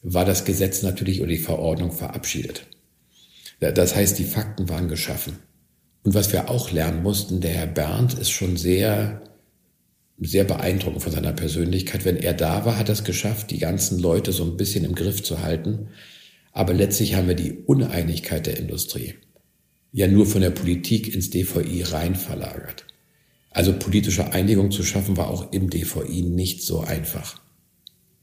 war 0.00 0.24
das 0.24 0.44
Gesetz 0.44 0.84
natürlich 0.84 1.20
oder 1.20 1.30
die 1.30 1.38
Verordnung 1.38 1.90
verabschiedet. 1.90 2.68
Das 3.58 3.96
heißt, 3.96 4.16
die 4.20 4.24
Fakten 4.24 4.68
waren 4.68 4.86
geschaffen. 4.86 5.40
Und 6.04 6.14
was 6.14 6.32
wir 6.32 6.50
auch 6.50 6.70
lernen 6.70 7.02
mussten, 7.02 7.40
der 7.40 7.50
Herr 7.50 7.66
Bernd 7.66 8.16
ist 8.16 8.30
schon 8.30 8.56
sehr 8.56 9.22
sehr 10.20 10.44
beeindruckend 10.44 11.02
von 11.02 11.12
seiner 11.12 11.32
Persönlichkeit. 11.32 12.04
Wenn 12.04 12.16
er 12.16 12.34
da 12.34 12.64
war, 12.64 12.78
hat 12.78 12.88
er 12.88 12.94
es 12.94 13.04
geschafft, 13.04 13.50
die 13.50 13.58
ganzen 13.58 13.98
Leute 13.98 14.32
so 14.32 14.44
ein 14.44 14.56
bisschen 14.56 14.84
im 14.84 14.94
Griff 14.94 15.22
zu 15.22 15.40
halten. 15.40 15.88
Aber 16.52 16.74
letztlich 16.74 17.14
haben 17.14 17.28
wir 17.28 17.34
die 17.34 17.58
Uneinigkeit 17.66 18.46
der 18.46 18.58
Industrie 18.58 19.14
ja 19.92 20.06
nur 20.06 20.26
von 20.26 20.40
der 20.40 20.50
Politik 20.50 21.12
ins 21.14 21.30
DVI 21.30 21.82
rein 21.82 22.14
verlagert. 22.14 22.86
Also 23.50 23.72
politische 23.72 24.32
Einigung 24.32 24.70
zu 24.70 24.84
schaffen 24.84 25.16
war 25.16 25.28
auch 25.28 25.52
im 25.52 25.70
DVI 25.70 26.22
nicht 26.22 26.62
so 26.62 26.80
einfach. 26.80 27.40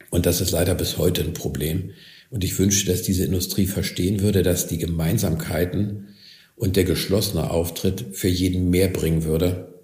Und 0.09 0.25
das 0.25 0.39
ist 0.39 0.51
leider 0.51 0.73
bis 0.73 0.97
heute 0.97 1.21
ein 1.23 1.33
Problem. 1.33 1.91
Und 2.29 2.43
ich 2.43 2.57
wünsche, 2.57 2.85
dass 2.85 3.01
diese 3.03 3.25
Industrie 3.25 3.67
verstehen 3.67 4.21
würde, 4.21 4.43
dass 4.43 4.67
die 4.67 4.77
Gemeinsamkeiten 4.77 6.07
und 6.55 6.77
der 6.77 6.85
geschlossene 6.85 7.51
Auftritt 7.51 8.05
für 8.13 8.29
jeden 8.29 8.69
mehr 8.69 8.87
bringen 8.87 9.25
würde, 9.25 9.76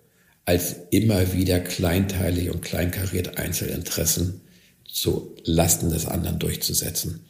als 0.46 0.76
immer 0.92 1.34
wieder 1.34 1.60
kleinteilig 1.60 2.50
und 2.50 2.62
kleinkariert 2.62 3.38
Einzelinteressen 3.38 4.42
zu 4.86 5.36
Lasten 5.46 5.90
des 5.90 6.06
anderen 6.06 6.40
durchzusetzen. 6.40 7.22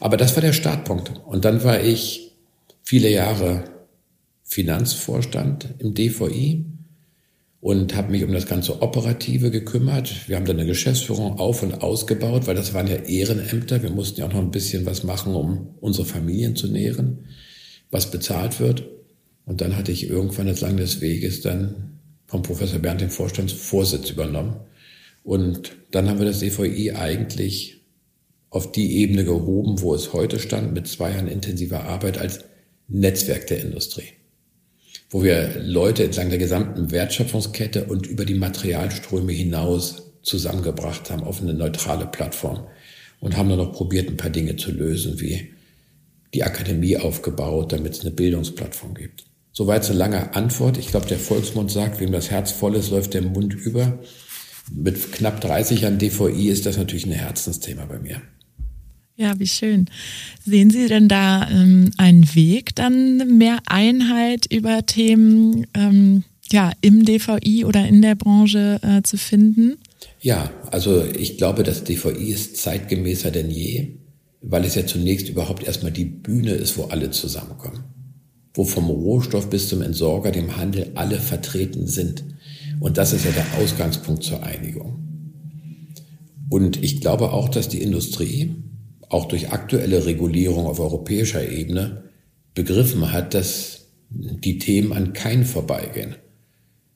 Aber 0.00 0.16
das 0.16 0.34
war 0.34 0.40
der 0.40 0.52
Startpunkt. 0.52 1.12
Und 1.26 1.44
dann 1.44 1.62
war 1.64 1.80
ich 1.80 2.32
viele 2.82 3.10
Jahre 3.10 3.64
Finanzvorstand 4.42 5.74
im 5.78 5.94
DVI 5.94 6.64
und 7.60 7.94
habe 7.94 8.10
mich 8.10 8.24
um 8.24 8.32
das 8.32 8.46
ganze 8.46 8.82
Operative 8.82 9.50
gekümmert. 9.50 10.28
Wir 10.28 10.36
haben 10.36 10.46
dann 10.46 10.58
eine 10.58 10.66
Geschäftsführung 10.66 11.38
auf 11.38 11.62
und 11.62 11.80
ausgebaut, 11.80 12.46
weil 12.46 12.56
das 12.56 12.74
waren 12.74 12.88
ja 12.88 12.96
Ehrenämter. 12.96 13.82
Wir 13.82 13.90
mussten 13.90 14.20
ja 14.20 14.26
auch 14.26 14.32
noch 14.32 14.40
ein 14.40 14.50
bisschen 14.50 14.84
was 14.84 15.04
machen, 15.04 15.34
um 15.34 15.74
unsere 15.80 16.06
Familien 16.06 16.56
zu 16.56 16.66
nähren, 16.66 17.26
was 17.90 18.10
bezahlt 18.10 18.58
wird. 18.58 18.88
Und 19.46 19.60
dann 19.60 19.76
hatte 19.76 19.92
ich 19.92 20.08
irgendwann 20.08 20.48
entlang 20.48 20.76
des 20.76 21.00
Weges 21.00 21.40
dann 21.40 21.91
vom 22.32 22.42
Professor 22.42 22.78
Bernd 22.78 23.02
den 23.02 23.10
Vorstandsvorsitz 23.10 24.08
übernommen. 24.08 24.56
Und 25.22 25.76
dann 25.90 26.08
haben 26.08 26.18
wir 26.18 26.24
das 26.24 26.42
EVI 26.42 26.92
eigentlich 26.92 27.82
auf 28.48 28.72
die 28.72 28.96
Ebene 29.00 29.24
gehoben, 29.26 29.82
wo 29.82 29.94
es 29.94 30.14
heute 30.14 30.38
stand, 30.38 30.72
mit 30.72 30.88
zwei 30.88 31.10
Jahren 31.10 31.28
intensiver 31.28 31.84
Arbeit 31.84 32.16
als 32.16 32.40
Netzwerk 32.88 33.48
der 33.48 33.60
Industrie. 33.60 34.08
Wo 35.10 35.22
wir 35.22 35.60
Leute 35.60 36.04
entlang 36.04 36.30
der 36.30 36.38
gesamten 36.38 36.90
Wertschöpfungskette 36.90 37.84
und 37.84 38.06
über 38.06 38.24
die 38.24 38.32
Materialströme 38.32 39.32
hinaus 39.32 40.10
zusammengebracht 40.22 41.10
haben 41.10 41.24
auf 41.24 41.42
eine 41.42 41.52
neutrale 41.52 42.06
Plattform 42.06 42.66
und 43.20 43.36
haben 43.36 43.50
dann 43.50 43.58
noch 43.58 43.74
probiert, 43.74 44.08
ein 44.08 44.16
paar 44.16 44.30
Dinge 44.30 44.56
zu 44.56 44.70
lösen, 44.72 45.20
wie 45.20 45.52
die 46.32 46.44
Akademie 46.44 46.96
aufgebaut, 46.96 47.72
damit 47.72 47.92
es 47.92 48.00
eine 48.00 48.10
Bildungsplattform 48.10 48.94
gibt. 48.94 49.26
Soweit 49.52 49.84
eine 49.88 49.98
lange 49.98 50.34
Antwort. 50.34 50.78
Ich 50.78 50.88
glaube, 50.88 51.06
der 51.06 51.18
Volksmund 51.18 51.70
sagt, 51.70 52.00
wem 52.00 52.10
das 52.10 52.30
Herz 52.30 52.52
voll 52.52 52.74
ist, 52.74 52.90
läuft 52.90 53.12
der 53.12 53.22
Mund 53.22 53.52
über. 53.54 53.98
Mit 54.74 55.12
knapp 55.12 55.40
30 55.42 55.82
Jahren 55.82 55.98
DVI 55.98 56.48
ist 56.48 56.64
das 56.64 56.78
natürlich 56.78 57.04
ein 57.04 57.12
Herzensthema 57.12 57.84
bei 57.84 57.98
mir. 57.98 58.22
Ja, 59.16 59.38
wie 59.38 59.46
schön. 59.46 59.86
Sehen 60.44 60.70
Sie 60.70 60.86
denn 60.88 61.06
da 61.06 61.48
ähm, 61.50 61.90
einen 61.98 62.34
Weg, 62.34 62.74
dann 62.74 63.36
mehr 63.36 63.58
Einheit 63.66 64.46
über 64.50 64.86
Themen 64.86 65.66
ähm, 65.74 66.24
ja, 66.50 66.72
im 66.80 67.04
DVI 67.04 67.66
oder 67.66 67.86
in 67.86 68.00
der 68.00 68.14
Branche 68.14 68.80
äh, 68.82 69.02
zu 69.02 69.18
finden? 69.18 69.76
Ja, 70.20 70.50
also 70.70 71.04
ich 71.04 71.36
glaube, 71.36 71.62
das 71.62 71.84
DVI 71.84 72.32
ist 72.32 72.56
zeitgemäßer 72.56 73.30
denn 73.30 73.50
je, 73.50 73.98
weil 74.40 74.64
es 74.64 74.76
ja 74.76 74.86
zunächst 74.86 75.28
überhaupt 75.28 75.62
erstmal 75.62 75.92
die 75.92 76.06
Bühne 76.06 76.52
ist, 76.52 76.78
wo 76.78 76.84
alle 76.84 77.10
zusammenkommen 77.10 77.84
wo 78.54 78.64
vom 78.64 78.90
Rohstoff 78.90 79.48
bis 79.48 79.68
zum 79.68 79.82
Entsorger, 79.82 80.30
dem 80.30 80.56
Handel 80.56 80.90
alle 80.94 81.18
vertreten 81.18 81.86
sind. 81.86 82.24
Und 82.80 82.98
das 82.98 83.12
ist 83.12 83.24
ja 83.24 83.30
der 83.30 83.62
Ausgangspunkt 83.62 84.24
zur 84.24 84.42
Einigung. 84.42 84.98
Und 86.50 86.82
ich 86.82 87.00
glaube 87.00 87.32
auch, 87.32 87.48
dass 87.48 87.68
die 87.68 87.82
Industrie, 87.82 88.54
auch 89.08 89.26
durch 89.26 89.52
aktuelle 89.52 90.04
Regulierung 90.04 90.66
auf 90.66 90.80
europäischer 90.80 91.48
Ebene, 91.48 92.04
begriffen 92.54 93.12
hat, 93.12 93.34
dass 93.34 93.86
die 94.10 94.58
Themen 94.58 94.92
an 94.92 95.12
keinen 95.14 95.44
vorbeigehen. 95.44 96.16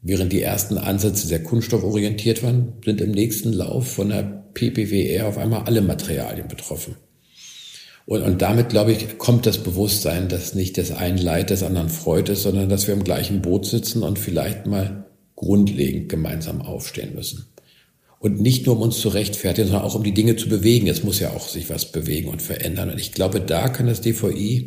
Während 0.02 0.32
die 0.32 0.42
ersten 0.42 0.76
Ansätze 0.76 1.26
sehr 1.26 1.42
kunststofforientiert 1.42 2.42
waren, 2.42 2.74
sind 2.84 3.00
im 3.00 3.12
nächsten 3.12 3.52
Lauf 3.52 3.88
von 3.88 4.10
der 4.10 4.44
PPWR 4.54 5.26
auf 5.26 5.38
einmal 5.38 5.62
alle 5.62 5.80
Materialien 5.80 6.48
betroffen. 6.48 6.96
Und, 8.06 8.22
und 8.22 8.40
damit, 8.40 8.68
glaube 8.68 8.92
ich, 8.92 9.18
kommt 9.18 9.46
das 9.46 9.58
Bewusstsein, 9.58 10.28
dass 10.28 10.54
nicht 10.54 10.78
das 10.78 10.92
einen 10.92 11.18
Leid 11.18 11.50
des 11.50 11.64
anderen 11.64 11.88
Freud 11.88 12.30
ist, 12.32 12.44
sondern 12.44 12.68
dass 12.68 12.86
wir 12.86 12.94
im 12.94 13.04
gleichen 13.04 13.42
Boot 13.42 13.66
sitzen 13.66 14.02
und 14.02 14.18
vielleicht 14.18 14.66
mal 14.66 15.06
grundlegend 15.34 16.08
gemeinsam 16.08 16.62
aufstehen 16.62 17.14
müssen. 17.14 17.46
Und 18.18 18.40
nicht 18.40 18.64
nur 18.64 18.76
um 18.76 18.82
uns 18.82 18.98
zu 18.98 19.08
rechtfertigen, 19.08 19.68
sondern 19.68 19.84
auch 19.84 19.94
um 19.94 20.04
die 20.04 20.14
Dinge 20.14 20.36
zu 20.36 20.48
bewegen. 20.48 20.86
Es 20.86 21.04
muss 21.04 21.20
ja 21.20 21.30
auch 21.30 21.48
sich 21.48 21.68
was 21.68 21.92
bewegen 21.92 22.30
und 22.30 22.40
verändern. 22.40 22.90
Und 22.90 22.98
ich 22.98 23.12
glaube, 23.12 23.40
da 23.40 23.68
kann 23.68 23.86
das 23.86 24.00
DVI 24.00 24.66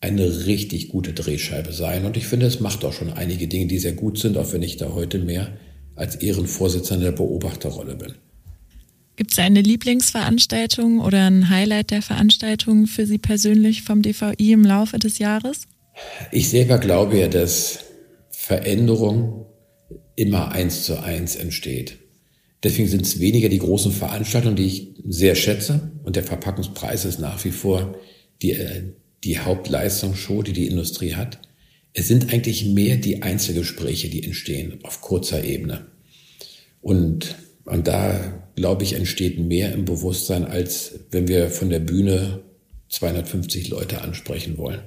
eine 0.00 0.46
richtig 0.46 0.88
gute 0.88 1.12
Drehscheibe 1.12 1.72
sein. 1.72 2.04
Und 2.04 2.16
ich 2.16 2.26
finde, 2.26 2.46
es 2.46 2.60
macht 2.60 2.84
auch 2.84 2.92
schon 2.92 3.12
einige 3.12 3.48
Dinge, 3.48 3.66
die 3.66 3.78
sehr 3.78 3.94
gut 3.94 4.18
sind, 4.18 4.36
auch 4.36 4.52
wenn 4.52 4.62
ich 4.62 4.76
da 4.76 4.92
heute 4.92 5.18
mehr 5.18 5.56
als 5.94 6.16
Ehrenvorsitzender 6.16 7.06
der 7.06 7.12
Beobachterrolle 7.12 7.94
bin. 7.94 8.14
Gibt 9.16 9.32
es 9.32 9.38
eine 9.38 9.62
Lieblingsveranstaltung 9.62 11.00
oder 11.00 11.26
ein 11.26 11.48
Highlight 11.48 11.90
der 11.90 12.02
Veranstaltung 12.02 12.86
für 12.86 13.06
Sie 13.06 13.18
persönlich 13.18 13.82
vom 13.82 14.02
DVI 14.02 14.52
im 14.52 14.64
Laufe 14.64 14.98
des 14.98 15.18
Jahres? 15.18 15.62
Ich 16.32 16.50
selber 16.50 16.78
glaube 16.78 17.18
ja, 17.18 17.28
dass 17.28 17.80
Veränderung 18.30 19.46
immer 20.16 20.52
eins 20.52 20.84
zu 20.84 21.02
eins 21.02 21.34
entsteht. 21.34 21.98
Deswegen 22.62 22.88
sind 22.88 23.02
es 23.02 23.20
weniger 23.20 23.48
die 23.48 23.58
großen 23.58 23.92
Veranstaltungen, 23.92 24.56
die 24.56 24.66
ich 24.66 24.88
sehr 25.06 25.34
schätze. 25.34 25.92
Und 26.04 26.16
der 26.16 26.24
Verpackungspreis 26.24 27.04
ist 27.04 27.18
nach 27.18 27.44
wie 27.44 27.50
vor 27.50 27.98
die, 28.42 28.52
äh, 28.52 28.82
die 29.24 29.38
Hauptleistungsshow, 29.38 30.42
die 30.42 30.52
die 30.52 30.66
Industrie 30.66 31.14
hat. 31.14 31.38
Es 31.92 32.08
sind 32.08 32.32
eigentlich 32.32 32.66
mehr 32.66 32.96
die 32.96 33.22
Einzelgespräche, 33.22 34.08
die 34.08 34.24
entstehen 34.24 34.78
auf 34.82 35.00
kurzer 35.00 35.44
Ebene. 35.44 35.86
Und, 36.82 37.36
und 37.64 37.86
da, 37.86 38.45
glaube 38.56 38.82
ich, 38.82 38.94
entsteht 38.94 39.38
mehr 39.38 39.72
im 39.72 39.84
Bewusstsein, 39.84 40.44
als 40.44 40.98
wenn 41.10 41.28
wir 41.28 41.50
von 41.50 41.70
der 41.70 41.80
Bühne 41.80 42.40
250 42.88 43.68
Leute 43.68 44.00
ansprechen 44.00 44.58
wollen. 44.58 44.80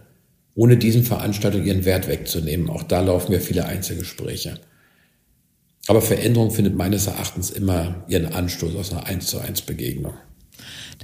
Ohne 0.56 0.78
diesen 0.78 1.04
Veranstaltungen 1.04 1.66
ihren 1.66 1.86
Wert 1.86 2.08
wegzunehmen. 2.08 2.70
Auch 2.70 2.84
da 2.84 3.02
laufen 3.02 3.32
ja 3.32 3.40
viele 3.40 3.66
Einzelgespräche. 3.66 4.60
Aber 5.88 6.02
Veränderung 6.02 6.52
findet 6.52 6.76
meines 6.76 7.08
Erachtens 7.08 7.52
immer 7.52 8.04
ihren 8.08 8.28
Anstoß 8.28 8.76
aus 8.76 8.92
einer 8.92 9.06
1 9.06 9.28
zu 9.28 9.40
1 9.40 9.62
Begegnung. 9.62 10.14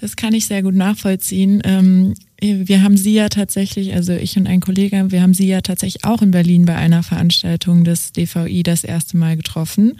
Das 0.02 0.16
kann 0.16 0.34
ich 0.34 0.48
sehr 0.48 0.62
gut 0.62 0.76
nachvollziehen. 0.76 1.62
Ähm, 1.64 2.16
wir 2.42 2.84
haben 2.84 2.98
Sie 2.98 3.14
ja 3.14 3.30
tatsächlich, 3.30 3.94
also 3.94 4.14
ich 4.14 4.36
und 4.38 4.46
ein 4.46 4.60
Kollege, 4.60 5.06
wir 5.10 5.22
haben 5.22 5.34
Sie 5.34 5.48
ja 5.48 5.62
tatsächlich 5.62 6.04
auch 6.04 6.22
in 6.22 6.32
Berlin 6.32 6.66
bei 6.66 6.76
einer 6.76 7.02
Veranstaltung 7.02 7.86
des 7.86 8.12
DVI 8.12 8.64
das 8.64 8.84
erste 8.84 9.16
Mal 9.16 9.38
getroffen. 9.38 10.00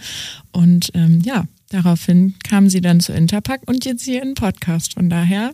Und 0.52 0.92
ähm, 0.94 1.22
ja, 1.24 1.46
daraufhin 1.76 2.36
kamen 2.48 2.70
Sie 2.70 2.82
dann 2.82 3.00
zu 3.00 3.14
Interpack 3.14 3.62
und 3.68 3.86
jetzt 3.86 4.04
hier 4.04 4.22
in 4.22 4.34
Podcast. 4.34 4.94
Von 4.94 5.10
daher 5.10 5.54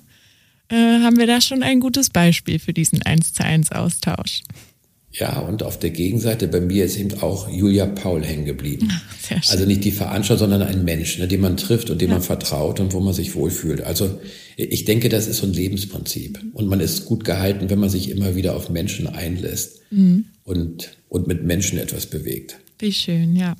äh, 0.69 0.75
haben 0.75 1.17
wir 1.17 1.27
da 1.27 1.41
schon 1.41 1.63
ein 1.63 1.79
gutes 1.79 2.09
Beispiel 2.09 2.59
für 2.59 2.73
diesen 2.73 3.01
1 3.01 3.33
zu 3.33 3.43
1 3.43 3.71
Austausch. 3.71 4.43
Ja, 5.13 5.39
und 5.39 5.61
auf 5.61 5.77
der 5.77 5.89
Gegenseite 5.89 6.47
bei 6.47 6.61
mir 6.61 6.85
ist 6.85 6.97
eben 6.97 7.21
auch 7.21 7.49
Julia 7.49 7.85
Paul 7.85 8.23
hängen 8.23 8.45
geblieben. 8.45 8.89
Also 9.49 9.65
nicht 9.65 9.83
die 9.83 9.91
Veranstaltung, 9.91 10.49
sondern 10.49 10.67
ein 10.67 10.85
Mensch, 10.85 11.17
ne, 11.17 11.27
den 11.27 11.41
man 11.41 11.57
trifft 11.57 11.89
und 11.89 11.99
dem 11.99 12.09
ja. 12.09 12.15
man 12.15 12.23
vertraut 12.23 12.79
und 12.79 12.93
wo 12.93 13.01
man 13.01 13.13
sich 13.13 13.35
wohlfühlt. 13.35 13.81
Also 13.81 14.21
ich 14.55 14.85
denke, 14.85 15.09
das 15.09 15.27
ist 15.27 15.37
so 15.37 15.47
ein 15.47 15.53
Lebensprinzip. 15.53 16.39
Und 16.53 16.67
man 16.67 16.79
ist 16.79 17.05
gut 17.05 17.25
gehalten, 17.25 17.69
wenn 17.69 17.79
man 17.79 17.89
sich 17.89 18.09
immer 18.09 18.35
wieder 18.35 18.55
auf 18.55 18.69
Menschen 18.69 19.07
einlässt 19.07 19.81
mhm. 19.89 20.25
und, 20.45 20.95
und 21.09 21.27
mit 21.27 21.43
Menschen 21.43 21.77
etwas 21.77 22.05
bewegt. 22.05 22.57
Wie 22.79 22.93
schön, 22.93 23.35
ja. 23.35 23.55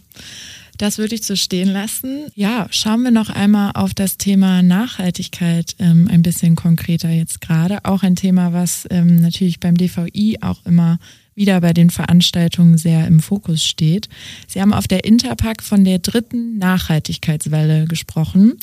Das 0.78 0.98
würde 0.98 1.16
ich 1.16 1.24
so 1.24 1.36
stehen 1.36 1.70
lassen. 1.70 2.28
Ja, 2.36 2.68
schauen 2.72 3.04
wir 3.04 3.12
noch 3.12 3.30
einmal 3.30 3.72
auf 3.76 3.94
das 3.94 4.18
Thema 4.18 4.62
Nachhaltigkeit 4.62 5.76
ähm, 5.80 6.08
ein 6.10 6.22
bisschen 6.22 6.56
konkreter 6.56 7.10
jetzt 7.10 7.42
gerade. 7.42 7.86
Auch 7.86 8.04
ein 8.04 8.16
Thema, 8.16 8.54
was 8.54 8.88
ähm, 8.90 9.18
natürlich 9.18 9.60
beim 9.60 9.76
DVI 9.76 10.40
auch 10.42 10.66
immer 10.66 10.98
wieder 11.36 11.62
bei 11.62 11.74
den 11.74 11.90
Veranstaltungen 11.90 12.78
sehr 12.78 13.08
im 13.08 13.20
Fokus 13.20 13.66
steht. 13.66 14.10
Sie 14.48 14.62
haben 14.62 14.74
auf 14.74 14.88
der 14.88 15.06
Interpack 15.06 15.64
von 15.64 15.84
der 15.84 16.00
dritten 16.00 16.58
Nachhaltigkeitswelle 16.58 17.86
gesprochen. 17.86 18.58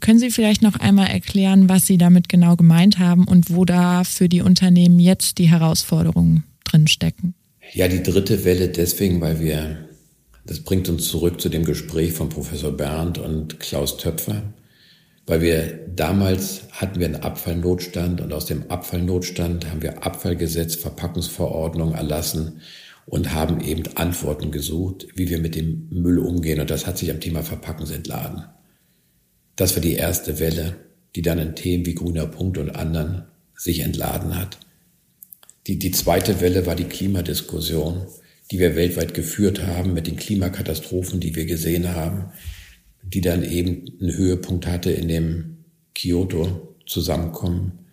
Können 0.00 0.18
Sie 0.18 0.30
vielleicht 0.30 0.62
noch 0.62 0.76
einmal 0.76 1.08
erklären, 1.08 1.68
was 1.68 1.86
Sie 1.86 1.98
damit 1.98 2.28
genau 2.28 2.56
gemeint 2.56 2.98
haben 2.98 3.28
und 3.28 3.50
wo 3.50 3.64
da 3.64 4.04
für 4.04 4.28
die 4.28 4.40
Unternehmen 4.40 4.98
jetzt 4.98 5.38
die 5.38 5.50
Herausforderungen 5.50 6.44
drin 6.64 6.88
stecken? 6.88 7.34
Ja, 7.74 7.88
die 7.88 8.02
dritte 8.02 8.44
Welle 8.44 8.68
deswegen, 8.68 9.20
weil 9.20 9.40
wir, 9.40 9.88
das 10.46 10.60
bringt 10.60 10.88
uns 10.88 11.08
zurück 11.08 11.40
zu 11.40 11.48
dem 11.48 11.64
Gespräch 11.64 12.12
von 12.12 12.28
Professor 12.28 12.72
Bernd 12.72 13.18
und 13.18 13.60
Klaus 13.60 13.96
Töpfer 13.96 14.42
weil 15.26 15.40
wir 15.40 15.80
damals 15.94 16.62
hatten 16.70 17.00
wir 17.00 17.06
einen 17.06 17.16
Abfallnotstand 17.16 18.20
und 18.20 18.32
aus 18.32 18.46
dem 18.46 18.70
Abfallnotstand 18.70 19.68
haben 19.68 19.82
wir 19.82 20.06
Abfallgesetz, 20.06 20.76
Verpackungsverordnung 20.76 21.94
erlassen 21.94 22.60
und 23.06 23.34
haben 23.34 23.60
eben 23.60 23.84
Antworten 23.96 24.52
gesucht, 24.52 25.08
wie 25.16 25.28
wir 25.28 25.38
mit 25.38 25.56
dem 25.56 25.88
Müll 25.90 26.20
umgehen. 26.20 26.60
Und 26.60 26.70
das 26.70 26.86
hat 26.86 26.96
sich 26.98 27.10
am 27.10 27.20
Thema 27.20 27.42
Verpackungsentladen. 27.42 28.44
Das 29.56 29.74
war 29.74 29.82
die 29.82 29.94
erste 29.94 30.38
Welle, 30.38 30.76
die 31.16 31.22
dann 31.22 31.38
in 31.38 31.56
Themen 31.56 31.86
wie 31.86 31.94
grüner 31.94 32.26
Punkt 32.26 32.58
und 32.58 32.76
anderen 32.76 33.24
sich 33.54 33.80
entladen 33.80 34.38
hat. 34.38 34.58
Die, 35.66 35.78
die 35.78 35.90
zweite 35.90 36.40
Welle 36.40 36.66
war 36.66 36.76
die 36.76 36.84
Klimadiskussion, 36.84 38.02
die 38.50 38.58
wir 38.58 38.76
weltweit 38.76 39.14
geführt 39.14 39.66
haben 39.66 39.92
mit 39.94 40.06
den 40.06 40.16
Klimakatastrophen, 40.16 41.20
die 41.20 41.34
wir 41.34 41.46
gesehen 41.46 41.94
haben 41.94 42.30
die 43.06 43.20
dann 43.20 43.42
eben 43.44 43.84
einen 44.00 44.16
Höhepunkt 44.16 44.66
hatte 44.66 44.90
in 44.90 45.08
dem 45.08 45.64
Kyoto-Zusammenkommen 45.94 47.86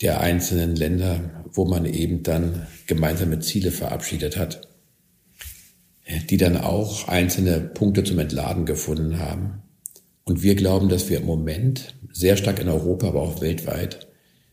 der 0.00 0.20
einzelnen 0.20 0.76
Länder, 0.76 1.44
wo 1.52 1.64
man 1.64 1.84
eben 1.84 2.22
dann 2.22 2.66
gemeinsame 2.86 3.40
Ziele 3.40 3.70
verabschiedet 3.70 4.36
hat, 4.36 4.68
die 6.28 6.36
dann 6.36 6.56
auch 6.56 7.06
einzelne 7.06 7.60
Punkte 7.60 8.02
zum 8.02 8.18
Entladen 8.18 8.66
gefunden 8.66 9.18
haben. 9.18 9.62
Und 10.24 10.42
wir 10.42 10.54
glauben, 10.54 10.88
dass 10.88 11.08
wir 11.08 11.18
im 11.18 11.26
Moment 11.26 11.94
sehr 12.12 12.36
stark 12.36 12.60
in 12.60 12.68
Europa, 12.68 13.08
aber 13.08 13.22
auch 13.22 13.40
weltweit 13.40 14.08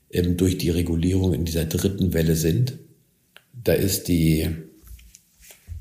eben 0.09 0.37
durch 0.37 0.57
die 0.57 0.69
Regulierung 0.69 1.33
in 1.33 1.45
dieser 1.45 1.65
dritten 1.65 2.13
Welle 2.13 2.35
sind. 2.35 2.77
Da 3.53 3.73
ist 3.73 4.07
die, 4.07 4.49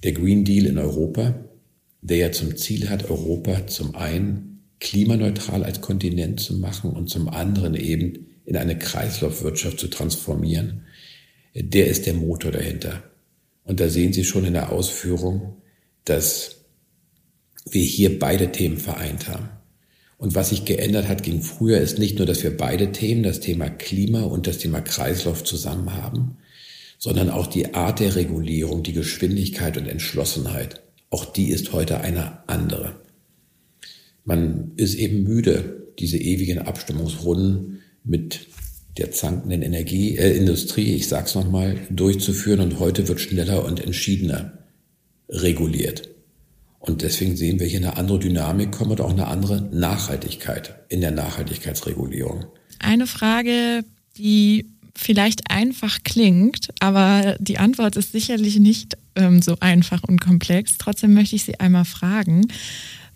der 0.02 0.12
Green 0.12 0.44
Deal 0.44 0.66
in 0.66 0.78
Europa, 0.78 1.34
der 2.00 2.16
ja 2.16 2.32
zum 2.32 2.56
Ziel 2.56 2.88
hat, 2.88 3.10
Europa 3.10 3.66
zum 3.66 3.94
einen 3.94 4.64
klimaneutral 4.78 5.64
als 5.64 5.80
Kontinent 5.80 6.40
zu 6.40 6.54
machen 6.58 6.90
und 6.90 7.08
zum 7.08 7.28
anderen 7.28 7.74
eben 7.74 8.26
in 8.44 8.56
eine 8.56 8.78
Kreislaufwirtschaft 8.78 9.78
zu 9.78 9.88
transformieren, 9.88 10.82
der 11.54 11.88
ist 11.88 12.06
der 12.06 12.14
Motor 12.14 12.52
dahinter. 12.52 13.02
Und 13.64 13.80
da 13.80 13.88
sehen 13.88 14.12
Sie 14.12 14.24
schon 14.24 14.44
in 14.44 14.52
der 14.52 14.70
Ausführung, 14.70 15.56
dass 16.04 16.64
wir 17.68 17.82
hier 17.82 18.18
beide 18.18 18.52
Themen 18.52 18.76
vereint 18.76 19.28
haben. 19.28 19.48
Und 20.18 20.34
was 20.34 20.50
sich 20.50 20.64
geändert 20.64 21.08
hat 21.08 21.22
gegen 21.22 21.42
früher 21.42 21.78
ist 21.78 21.98
nicht 21.98 22.18
nur, 22.18 22.26
dass 22.26 22.42
wir 22.42 22.56
beide 22.56 22.92
Themen, 22.92 23.22
das 23.22 23.40
Thema 23.40 23.68
Klima 23.68 24.22
und 24.22 24.46
das 24.46 24.58
Thema 24.58 24.80
Kreislauf 24.80 25.44
zusammen 25.44 25.94
haben, 25.94 26.38
sondern 27.06 27.30
auch 27.30 27.46
die 27.46 27.72
Art 27.72 28.00
der 28.00 28.16
Regulierung, 28.16 28.82
die 28.82 28.92
Geschwindigkeit 28.92 29.76
und 29.76 29.86
Entschlossenheit. 29.86 30.82
Auch 31.08 31.24
die 31.24 31.50
ist 31.50 31.72
heute 31.72 32.00
eine 32.00 32.48
andere. 32.48 32.96
Man 34.24 34.72
ist 34.74 34.96
eben 34.96 35.22
müde, 35.22 35.92
diese 36.00 36.18
ewigen 36.18 36.58
Abstimmungsrunden 36.58 37.78
mit 38.02 38.48
der 38.96 39.12
zankenden 39.12 39.62
Energie, 39.62 40.16
äh, 40.16 40.36
Industrie, 40.36 40.96
ich 40.96 41.06
sag's 41.06 41.36
nochmal, 41.36 41.78
durchzuführen 41.90 42.58
und 42.58 42.80
heute 42.80 43.06
wird 43.06 43.20
schneller 43.20 43.64
und 43.64 43.78
entschiedener 43.78 44.58
reguliert. 45.28 46.08
Und 46.80 47.02
deswegen 47.02 47.36
sehen 47.36 47.60
wir 47.60 47.68
hier 47.68 47.78
eine 47.78 47.96
andere 47.96 48.18
Dynamik 48.18 48.72
kommen 48.72 48.90
und 48.90 49.00
auch 49.00 49.10
eine 49.10 49.28
andere 49.28 49.62
Nachhaltigkeit 49.62 50.74
in 50.88 51.02
der 51.02 51.12
Nachhaltigkeitsregulierung. 51.12 52.46
Eine 52.80 53.06
Frage, 53.06 53.84
die 54.18 54.75
vielleicht 54.96 55.50
einfach 55.50 55.98
klingt, 56.04 56.70
aber 56.80 57.36
die 57.38 57.58
Antwort 57.58 57.96
ist 57.96 58.12
sicherlich 58.12 58.58
nicht 58.58 58.96
ähm, 59.14 59.42
so 59.42 59.56
einfach 59.60 60.02
und 60.02 60.20
komplex. 60.20 60.78
Trotzdem 60.78 61.14
möchte 61.14 61.36
ich 61.36 61.44
Sie 61.44 61.60
einmal 61.60 61.84
fragen, 61.84 62.48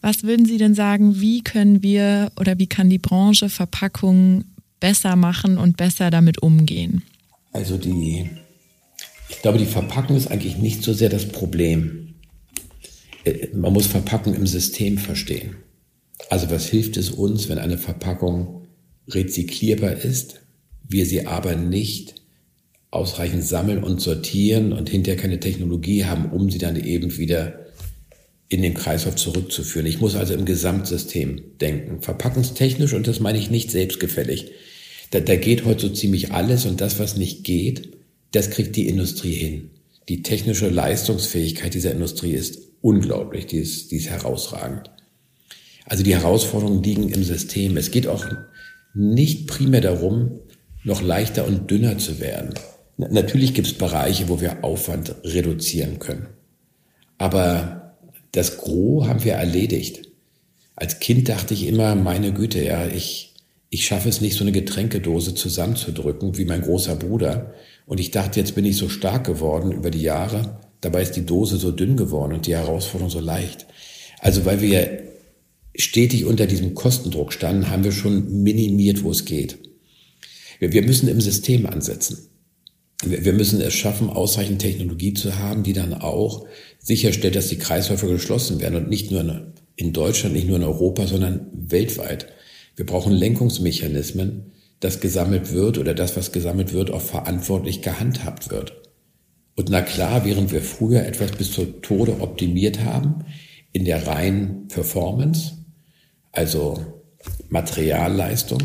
was 0.00 0.22
würden 0.22 0.46
Sie 0.46 0.58
denn 0.58 0.74
sagen, 0.74 1.20
wie 1.20 1.42
können 1.42 1.82
wir 1.82 2.32
oder 2.38 2.58
wie 2.58 2.66
kann 2.66 2.88
die 2.88 2.98
Branche 2.98 3.48
Verpackungen 3.48 4.54
besser 4.80 5.16
machen 5.16 5.58
und 5.58 5.76
besser 5.76 6.10
damit 6.10 6.42
umgehen? 6.42 7.02
Also 7.52 7.76
die, 7.76 8.30
ich 9.28 9.42
glaube, 9.42 9.58
die 9.58 9.66
Verpackung 9.66 10.16
ist 10.16 10.30
eigentlich 10.30 10.56
nicht 10.56 10.82
so 10.82 10.92
sehr 10.92 11.08
das 11.08 11.28
Problem. 11.28 12.14
Äh, 13.24 13.48
man 13.54 13.72
muss 13.72 13.86
Verpackung 13.86 14.34
im 14.34 14.46
System 14.46 14.98
verstehen. 14.98 15.56
Also 16.28 16.50
was 16.50 16.66
hilft 16.66 16.96
es 16.96 17.10
uns, 17.10 17.48
wenn 17.48 17.58
eine 17.58 17.78
Verpackung 17.78 18.66
rezyklierbar 19.08 19.92
ist, 19.92 20.40
wir 20.90 21.06
sie 21.06 21.26
aber 21.26 21.54
nicht 21.54 22.14
ausreichend 22.90 23.44
sammeln 23.44 23.82
und 23.84 24.00
sortieren 24.00 24.72
und 24.72 24.88
hinterher 24.90 25.20
keine 25.20 25.40
Technologie 25.40 26.04
haben, 26.04 26.30
um 26.30 26.50
sie 26.50 26.58
dann 26.58 26.76
eben 26.76 27.16
wieder 27.16 27.66
in 28.48 28.62
den 28.62 28.74
Kreislauf 28.74 29.14
zurückzuführen. 29.14 29.86
Ich 29.86 30.00
muss 30.00 30.16
also 30.16 30.34
im 30.34 30.44
Gesamtsystem 30.44 31.58
denken. 31.60 32.02
Verpackungstechnisch, 32.02 32.92
und 32.92 33.06
das 33.06 33.20
meine 33.20 33.38
ich 33.38 33.48
nicht 33.48 33.70
selbstgefällig. 33.70 34.50
Da, 35.12 35.20
da 35.20 35.36
geht 35.36 35.64
heute 35.64 35.82
so 35.82 35.88
ziemlich 35.90 36.32
alles 36.32 36.66
und 36.66 36.80
das, 36.80 36.98
was 36.98 37.16
nicht 37.16 37.44
geht, 37.44 37.96
das 38.32 38.50
kriegt 38.50 38.74
die 38.74 38.88
Industrie 38.88 39.34
hin. 39.34 39.70
Die 40.08 40.22
technische 40.22 40.68
Leistungsfähigkeit 40.68 41.74
dieser 41.74 41.92
Industrie 41.92 42.32
ist 42.32 42.58
unglaublich, 42.80 43.46
die 43.46 43.58
ist, 43.58 43.92
die 43.92 43.96
ist 43.96 44.10
herausragend. 44.10 44.90
Also 45.84 46.02
die 46.02 46.14
Herausforderungen 46.14 46.82
liegen 46.82 47.08
im 47.08 47.22
System. 47.22 47.76
Es 47.76 47.92
geht 47.92 48.08
auch 48.08 48.26
nicht 48.94 49.46
primär 49.46 49.80
darum, 49.80 50.40
noch 50.84 51.02
leichter 51.02 51.46
und 51.46 51.70
dünner 51.70 51.98
zu 51.98 52.20
werden. 52.20 52.54
Natürlich 52.96 53.54
gibt 53.54 53.66
es 53.66 53.74
Bereiche, 53.74 54.28
wo 54.28 54.40
wir 54.40 54.64
Aufwand 54.64 55.14
reduzieren 55.24 55.98
können. 55.98 56.28
Aber 57.18 57.96
das 58.32 58.58
Gros 58.58 59.06
haben 59.06 59.24
wir 59.24 59.34
erledigt. 59.34 60.02
Als 60.76 61.00
Kind 61.00 61.28
dachte 61.28 61.54
ich 61.54 61.66
immer, 61.66 61.94
meine 61.94 62.32
Güte, 62.32 62.62
ja, 62.62 62.86
ich, 62.86 63.34
ich 63.68 63.86
schaffe 63.86 64.08
es 64.08 64.20
nicht, 64.20 64.36
so 64.36 64.44
eine 64.44 64.52
Getränkedose 64.52 65.34
zusammenzudrücken 65.34 66.36
wie 66.38 66.44
mein 66.44 66.62
großer 66.62 66.96
Bruder 66.96 67.54
Und 67.86 68.00
ich 68.00 68.10
dachte, 68.10 68.40
jetzt 68.40 68.54
bin 68.54 68.64
ich 68.64 68.76
so 68.76 68.88
stark 68.88 69.24
geworden 69.26 69.72
über 69.72 69.90
die 69.90 70.02
Jahre. 70.02 70.58
Dabei 70.80 71.02
ist 71.02 71.16
die 71.16 71.26
Dose 71.26 71.56
so 71.56 71.70
dünn 71.70 71.96
geworden 71.96 72.32
und 72.32 72.46
die 72.46 72.56
Herausforderung 72.56 73.10
so 73.10 73.20
leicht. 73.20 73.66
Also 74.20 74.44
weil 74.44 74.60
wir 74.60 75.02
stetig 75.74 76.24
unter 76.24 76.46
diesem 76.46 76.74
Kostendruck 76.74 77.32
standen, 77.32 77.70
haben 77.70 77.84
wir 77.84 77.92
schon 77.92 78.42
minimiert, 78.42 79.02
wo 79.02 79.10
es 79.10 79.24
geht. 79.24 79.58
Wir 80.68 80.82
müssen 80.82 81.08
im 81.08 81.20
System 81.20 81.66
ansetzen. 81.66 82.28
Wir 83.02 83.32
müssen 83.32 83.62
es 83.62 83.72
schaffen, 83.72 84.10
ausreichend 84.10 84.60
Technologie 84.60 85.14
zu 85.14 85.38
haben, 85.38 85.62
die 85.62 85.72
dann 85.72 85.94
auch 85.94 86.46
sicherstellt, 86.78 87.34
dass 87.34 87.48
die 87.48 87.58
Kreisläufe 87.58 88.06
geschlossen 88.06 88.60
werden 88.60 88.76
und 88.76 88.90
nicht 88.90 89.10
nur 89.10 89.52
in 89.76 89.92
Deutschland, 89.94 90.34
nicht 90.34 90.46
nur 90.46 90.56
in 90.56 90.64
Europa, 90.64 91.06
sondern 91.06 91.46
weltweit. 91.52 92.26
Wir 92.76 92.84
brauchen 92.84 93.14
Lenkungsmechanismen, 93.14 94.52
dass 94.80 95.00
gesammelt 95.00 95.52
wird 95.52 95.78
oder 95.78 95.94
das, 95.94 96.16
was 96.16 96.32
gesammelt 96.32 96.74
wird, 96.74 96.90
auch 96.90 97.00
verantwortlich 97.00 97.80
gehandhabt 97.80 98.50
wird. 98.50 98.80
Und 99.56 99.70
na 99.70 99.80
klar, 99.80 100.24
während 100.26 100.52
wir 100.52 100.62
früher 100.62 101.04
etwas 101.04 101.32
bis 101.32 101.52
zur 101.52 101.80
Tode 101.80 102.20
optimiert 102.20 102.80
haben, 102.80 103.24
in 103.72 103.84
der 103.84 104.06
reinen 104.06 104.68
Performance, 104.68 105.52
also 106.32 107.02
Materialleistung, 107.48 108.60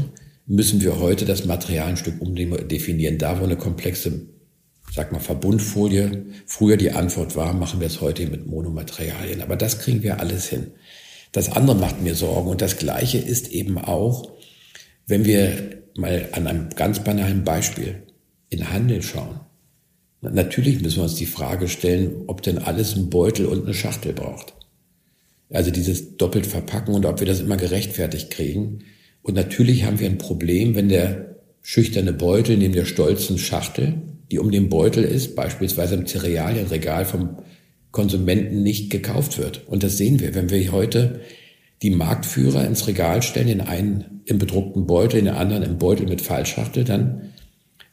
müssen 0.47 0.81
wir 0.81 0.99
heute 0.99 1.25
das 1.25 1.45
Material 1.45 1.89
ein 1.89 1.97
Stück 1.97 2.21
umdefinieren. 2.21 3.17
Da, 3.17 3.39
wo 3.39 3.43
eine 3.43 3.57
komplexe, 3.57 4.27
sag 4.91 5.11
mal, 5.11 5.19
Verbundfolie 5.19 6.25
früher 6.45 6.77
die 6.77 6.91
Antwort 6.91 7.35
war, 7.35 7.53
machen 7.53 7.79
wir 7.79 7.87
es 7.87 8.01
heute 8.01 8.27
mit 8.27 8.45
Monomaterialien. 8.45 9.41
Aber 9.41 9.55
das 9.55 9.79
kriegen 9.79 10.03
wir 10.03 10.19
alles 10.19 10.47
hin. 10.47 10.71
Das 11.31 11.51
andere 11.51 11.75
macht 11.75 12.01
mir 12.01 12.15
Sorgen. 12.15 12.49
Und 12.49 12.61
das 12.61 12.77
Gleiche 12.77 13.17
ist 13.17 13.49
eben 13.49 13.77
auch, 13.77 14.31
wenn 15.07 15.25
wir 15.25 15.81
mal 15.97 16.29
an 16.33 16.47
einem 16.47 16.69
ganz 16.69 17.03
banalen 17.03 17.43
Beispiel 17.43 18.03
in 18.49 18.71
Handel 18.71 19.01
schauen. 19.01 19.39
Natürlich 20.21 20.81
müssen 20.81 20.97
wir 20.97 21.03
uns 21.03 21.15
die 21.15 21.25
Frage 21.25 21.67
stellen, 21.67 22.23
ob 22.27 22.41
denn 22.41 22.57
alles 22.57 22.95
einen 22.95 23.09
Beutel 23.09 23.45
und 23.45 23.65
eine 23.65 23.73
Schachtel 23.73 24.13
braucht. 24.13 24.53
Also 25.51 25.71
dieses 25.71 26.17
doppelt 26.17 26.47
verpacken 26.47 26.95
und 26.95 27.05
ob 27.05 27.19
wir 27.19 27.27
das 27.27 27.41
immer 27.41 27.57
gerechtfertigt 27.57 28.31
kriegen. 28.31 28.83
Und 29.25 29.33
natürlich 29.33 29.85
haben 29.85 29.99
wir 29.99 30.07
ein 30.07 30.19
Problem, 30.19 30.75
wenn 30.75 30.87
der 30.87 31.37
schüchterne 31.63 32.13
Beutel 32.13 32.57
neben 32.57 32.75
der 32.75 32.85
stolzen 32.85 33.39
Schachtel, 33.39 33.95
die 34.31 34.37
um 34.37 34.51
den 34.51 34.69
Beutel 34.69 35.03
ist, 35.03 35.35
beispielsweise 35.35 35.95
im 35.95 36.05
Cerealienregal 36.05 37.05
vom 37.05 37.39
Konsumenten 37.89 38.61
nicht 38.61 38.91
gekauft 38.91 39.39
wird. 39.39 39.67
Und 39.67 39.81
das 39.81 39.97
sehen 39.97 40.19
wir, 40.19 40.35
wenn 40.35 40.51
wir 40.51 40.71
heute 40.71 41.21
die 41.81 41.89
Marktführer 41.89 42.67
ins 42.67 42.85
Regal 42.85 43.23
stellen, 43.23 43.47
den 43.47 43.61
einen 43.61 44.21
im 44.25 44.37
bedruckten 44.37 44.85
Beutel, 44.85 45.23
den 45.23 45.33
anderen 45.33 45.63
im 45.63 45.79
Beutel 45.79 46.05
mit 46.07 46.21
Fallschachtel, 46.21 46.83
dann 46.83 47.33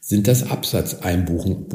sind 0.00 0.28
das 0.28 0.50
Absatzeinbußen 0.50 1.66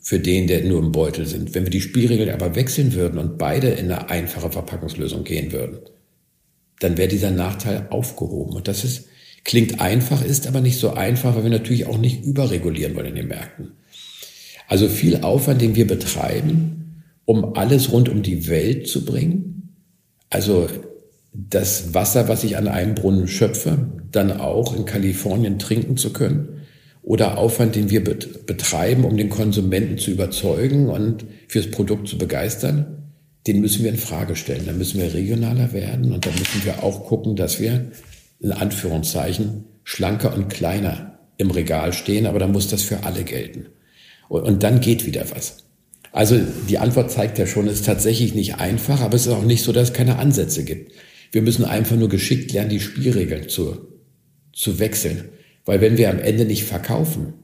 für 0.00 0.18
den, 0.18 0.48
der 0.48 0.64
nur 0.64 0.80
im 0.80 0.90
Beutel 0.90 1.26
sind. 1.26 1.54
Wenn 1.54 1.62
wir 1.62 1.70
die 1.70 1.80
Spielregeln 1.80 2.30
aber 2.30 2.56
wechseln 2.56 2.92
würden 2.94 3.20
und 3.20 3.38
beide 3.38 3.68
in 3.68 3.84
eine 3.84 4.10
einfache 4.10 4.50
Verpackungslösung 4.50 5.22
gehen 5.22 5.52
würden, 5.52 5.78
dann 6.80 6.96
wäre 6.96 7.08
dieser 7.08 7.30
Nachteil 7.30 7.86
aufgehoben. 7.90 8.54
Und 8.56 8.66
das 8.66 8.84
ist, 8.84 9.06
klingt 9.44 9.80
einfach, 9.80 10.24
ist 10.24 10.46
aber 10.46 10.60
nicht 10.60 10.78
so 10.78 10.90
einfach, 10.90 11.36
weil 11.36 11.44
wir 11.44 11.50
natürlich 11.50 11.86
auch 11.86 11.98
nicht 11.98 12.24
überregulieren 12.24 12.96
wollen 12.96 13.06
in 13.06 13.14
den 13.14 13.28
Märkten. 13.28 13.72
Also 14.66 14.88
viel 14.88 15.22
Aufwand, 15.22 15.62
den 15.62 15.76
wir 15.76 15.86
betreiben, 15.86 17.04
um 17.24 17.56
alles 17.56 17.92
rund 17.92 18.08
um 18.08 18.22
die 18.22 18.48
Welt 18.48 18.88
zu 18.88 19.04
bringen. 19.04 19.76
Also 20.30 20.68
das 21.32 21.94
Wasser, 21.94 22.28
was 22.28 22.44
ich 22.44 22.56
an 22.56 22.68
einem 22.68 22.94
Brunnen 22.94 23.28
schöpfe, 23.28 23.90
dann 24.10 24.40
auch 24.40 24.76
in 24.76 24.84
Kalifornien 24.84 25.58
trinken 25.58 25.96
zu 25.96 26.12
können 26.12 26.60
oder 27.02 27.38
Aufwand, 27.38 27.76
den 27.76 27.90
wir 27.90 28.04
betreiben, 28.04 29.04
um 29.04 29.16
den 29.16 29.30
Konsumenten 29.30 29.98
zu 29.98 30.10
überzeugen 30.10 30.88
und 30.88 31.24
fürs 31.48 31.70
Produkt 31.70 32.08
zu 32.08 32.18
begeistern, 32.18 32.99
den 33.46 33.60
müssen 33.60 33.84
wir 33.84 33.90
in 33.90 33.96
Frage 33.96 34.36
stellen. 34.36 34.66
Da 34.66 34.72
müssen 34.72 35.00
wir 35.00 35.12
regionaler 35.12 35.72
werden 35.72 36.12
und 36.12 36.26
da 36.26 36.30
müssen 36.30 36.64
wir 36.64 36.82
auch 36.82 37.06
gucken, 37.06 37.36
dass 37.36 37.60
wir 37.60 37.90
in 38.40 38.52
Anführungszeichen 38.52 39.64
schlanker 39.84 40.34
und 40.34 40.48
kleiner 40.48 41.18
im 41.38 41.50
Regal 41.50 41.92
stehen, 41.92 42.26
aber 42.26 42.38
dann 42.38 42.52
muss 42.52 42.68
das 42.68 42.82
für 42.82 43.04
alle 43.04 43.24
gelten. 43.24 43.66
Und 44.28 44.62
dann 44.62 44.80
geht 44.80 45.06
wieder 45.06 45.24
was. 45.30 45.64
Also 46.12 46.38
die 46.68 46.78
Antwort 46.78 47.10
zeigt 47.10 47.38
ja 47.38 47.46
schon, 47.46 47.66
es 47.66 47.80
ist 47.80 47.86
tatsächlich 47.86 48.34
nicht 48.34 48.56
einfach, 48.56 49.00
aber 49.00 49.14
es 49.14 49.26
ist 49.26 49.32
auch 49.32 49.44
nicht 49.44 49.62
so, 49.62 49.72
dass 49.72 49.90
es 49.90 49.94
keine 49.94 50.18
Ansätze 50.18 50.64
gibt. 50.64 50.92
Wir 51.32 51.42
müssen 51.42 51.64
einfach 51.64 51.96
nur 51.96 52.08
geschickt 52.08 52.52
lernen, 52.52 52.70
die 52.70 52.80
Spielregeln 52.80 53.48
zu, 53.48 53.78
zu 54.52 54.78
wechseln. 54.78 55.28
Weil 55.64 55.80
wenn 55.80 55.98
wir 55.98 56.10
am 56.10 56.18
Ende 56.18 56.44
nicht 56.44 56.64
verkaufen, 56.64 57.34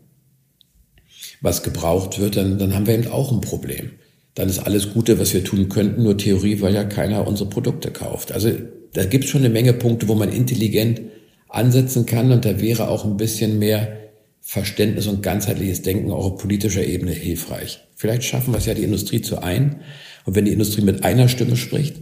was 1.41 1.63
gebraucht 1.63 2.19
wird, 2.19 2.37
dann, 2.37 2.59
dann 2.59 2.75
haben 2.75 2.87
wir 2.87 2.95
eben 2.95 3.09
auch 3.09 3.31
ein 3.31 3.41
Problem. 3.41 3.93
Dann 4.37 4.49
ist 4.49 4.61
alles 4.61 4.93
Gute, 4.93 5.19
was 5.19 5.35
wir 5.35 5.43
tun 5.43 5.69
könnten, 5.69 6.05
nur 6.05 6.17
Theorie, 6.17 6.61
weil 6.61 6.75
ja 6.75 6.85
keiner 6.85 7.27
unsere 7.27 7.49
Produkte 7.49 7.91
kauft. 7.91 8.33
Also 8.33 8.53
da 8.93 9.05
gibt 9.05 9.25
es 9.25 9.31
schon 9.31 9.41
eine 9.41 9.51
Menge 9.51 9.73
Punkte, 9.73 10.09
wo 10.09 10.15
man 10.15 10.31
intelligent 10.31 11.01
ansetzen 11.49 12.07
kann 12.07 12.31
und 12.31 12.45
da 12.45 12.61
wäre 12.61 12.89
auch 12.89 13.05
ein 13.05 13.17
bisschen 13.17 13.59
mehr 13.59 13.97
Verständnis 14.43 15.07
und 15.07 15.23
ganzheitliches 15.23 15.83
Denken 15.83 16.13
auch 16.13 16.33
auf 16.33 16.39
politischer 16.39 16.85
Ebene 16.85 17.13
hilfreich. 17.13 17.81
Vielleicht 17.97 18.25
schaffen 18.25 18.53
wir 18.53 18.59
es 18.59 18.67
ja, 18.67 18.75
die 18.75 18.85
Industrie 18.85 19.23
zu 19.23 19.43
ein. 19.43 19.81
Und 20.25 20.37
wenn 20.37 20.45
die 20.45 20.53
Industrie 20.53 20.83
mit 20.83 21.03
einer 21.03 21.29
Stimme 21.29 21.57
spricht, 21.57 21.97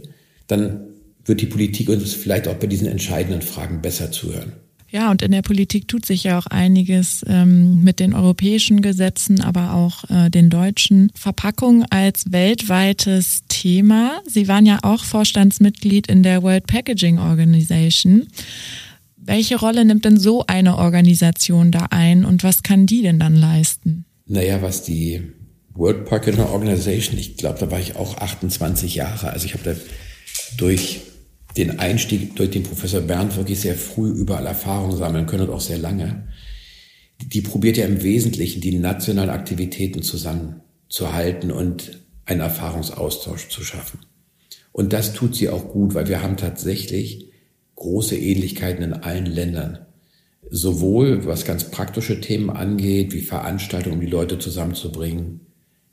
dann 0.47 0.87
wird 1.23 1.41
die 1.41 1.47
Politik 1.47 1.89
uns 1.89 2.13
vielleicht 2.13 2.47
auch 2.47 2.55
bei 2.55 2.67
diesen 2.67 2.87
entscheidenden 2.87 3.41
Fragen 3.41 3.81
besser 3.81 4.11
zuhören. 4.11 4.53
Ja, 4.89 5.11
und 5.11 5.21
in 5.21 5.31
der 5.31 5.41
Politik 5.41 5.87
tut 5.87 6.05
sich 6.05 6.23
ja 6.23 6.37
auch 6.37 6.45
einiges 6.45 7.25
ähm, 7.27 7.83
mit 7.83 7.99
den 7.99 8.13
europäischen 8.13 8.81
Gesetzen, 8.81 9.41
aber 9.41 9.73
auch 9.73 10.09
äh, 10.09 10.29
den 10.29 10.49
deutschen. 10.49 11.11
Verpackung 11.15 11.83
als 11.89 12.31
weltweites 12.31 13.43
Thema. 13.49 14.21
Sie 14.25 14.47
waren 14.47 14.65
ja 14.65 14.79
auch 14.83 15.03
Vorstandsmitglied 15.03 16.07
in 16.07 16.23
der 16.23 16.43
World 16.43 16.67
Packaging 16.67 17.19
Organization. 17.19 18.27
Welche 19.17 19.57
Rolle 19.57 19.85
nimmt 19.85 20.05
denn 20.05 20.17
so 20.17 20.45
eine 20.45 20.77
Organisation 20.77 21.71
da 21.71 21.87
ein 21.89 22.23
und 22.23 22.43
was 22.43 22.61
kann 22.61 22.85
die 22.85 23.01
denn 23.01 23.19
dann 23.19 23.35
leisten? 23.35 24.05
Naja, 24.27 24.61
was 24.61 24.83
die 24.83 25.23
World 25.73 26.05
Packaging 26.05 26.41
Organization, 26.41 27.17
ich 27.17 27.37
glaube, 27.37 27.59
da 27.59 27.71
war 27.71 27.79
ich 27.79 27.95
auch 27.95 28.17
28 28.17 28.95
Jahre. 28.95 29.31
Also 29.31 29.45
ich 29.47 29.53
habe 29.55 29.63
da 29.63 29.75
durch 30.57 31.01
den 31.57 31.79
Einstieg 31.79 32.35
durch 32.35 32.51
den 32.51 32.63
Professor 32.63 33.01
Bernd 33.01 33.37
wirklich 33.37 33.59
sehr 33.59 33.75
früh 33.75 34.09
überall 34.09 34.45
Erfahrung 34.45 34.95
sammeln 34.95 35.25
können 35.25 35.47
und 35.47 35.53
auch 35.53 35.61
sehr 35.61 35.77
lange. 35.77 36.27
Die 37.21 37.41
probiert 37.41 37.77
ja 37.77 37.85
im 37.85 38.03
Wesentlichen 38.03 38.61
die 38.61 38.77
nationalen 38.77 39.29
Aktivitäten 39.29 40.01
zusammenzuhalten 40.01 41.51
und 41.51 42.01
einen 42.25 42.41
Erfahrungsaustausch 42.41 43.49
zu 43.49 43.63
schaffen. 43.63 43.99
Und 44.73 44.91
das 44.91 45.13
tut 45.13 45.35
sie 45.35 45.47
auch 45.47 45.69
gut, 45.69 45.93
weil 45.93 46.09
wir 46.09 46.21
haben 46.21 46.35
tatsächlich 46.35 47.31
große 47.75 48.17
Ähnlichkeiten 48.17 48.83
in 48.83 48.93
allen 48.93 49.25
Ländern. 49.25 49.79
Sowohl 50.49 51.25
was 51.25 51.45
ganz 51.45 51.71
praktische 51.71 52.19
Themen 52.19 52.49
angeht, 52.49 53.13
wie 53.13 53.21
Veranstaltungen, 53.21 53.95
um 53.95 54.01
die 54.01 54.11
Leute 54.11 54.37
zusammenzubringen, 54.37 55.41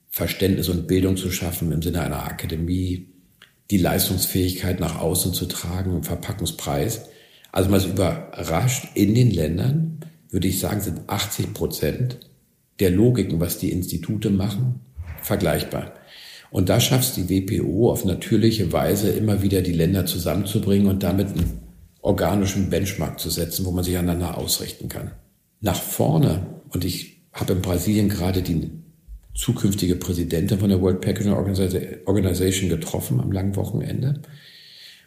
Verständnis 0.08 0.68
und 0.68 0.88
Bildung 0.88 1.16
zu 1.16 1.30
schaffen 1.30 1.70
im 1.72 1.80
Sinne 1.80 2.02
einer 2.02 2.24
Akademie, 2.24 3.11
die 3.72 3.78
Leistungsfähigkeit 3.78 4.80
nach 4.80 5.00
außen 5.00 5.32
zu 5.32 5.46
tragen 5.46 5.96
im 5.96 6.02
Verpackungspreis. 6.02 7.06
Also 7.52 7.70
man 7.70 7.80
ist 7.80 7.86
überrascht, 7.86 8.88
in 8.94 9.14
den 9.14 9.30
Ländern, 9.30 10.00
würde 10.28 10.46
ich 10.46 10.60
sagen, 10.60 10.82
sind 10.82 11.08
80 11.08 11.54
Prozent 11.54 12.18
der 12.80 12.90
Logiken, 12.90 13.40
was 13.40 13.56
die 13.56 13.72
Institute 13.72 14.28
machen, 14.28 14.80
vergleichbar. 15.22 15.94
Und 16.50 16.68
da 16.68 16.80
schafft 16.80 17.16
es 17.16 17.26
die 17.26 17.30
WPO 17.30 17.90
auf 17.90 18.04
natürliche 18.04 18.72
Weise 18.72 19.08
immer 19.08 19.40
wieder 19.40 19.62
die 19.62 19.72
Länder 19.72 20.04
zusammenzubringen 20.04 20.88
und 20.88 21.02
damit 21.02 21.28
einen 21.28 21.62
organischen 22.02 22.68
Benchmark 22.68 23.18
zu 23.18 23.30
setzen, 23.30 23.64
wo 23.64 23.70
man 23.70 23.84
sich 23.84 23.96
aneinander 23.96 24.36
ausrichten 24.36 24.90
kann. 24.90 25.12
Nach 25.62 25.80
vorne, 25.80 26.46
und 26.68 26.84
ich 26.84 27.22
habe 27.32 27.54
in 27.54 27.62
Brasilien 27.62 28.10
gerade 28.10 28.42
die 28.42 28.70
zukünftige 29.34 29.96
Präsidentin 29.96 30.58
von 30.58 30.68
der 30.68 30.80
World 30.80 31.00
Packaging 31.00 31.32
Organization 31.32 32.68
getroffen 32.68 33.20
am 33.20 33.32
langen 33.32 33.56
Wochenende. 33.56 34.20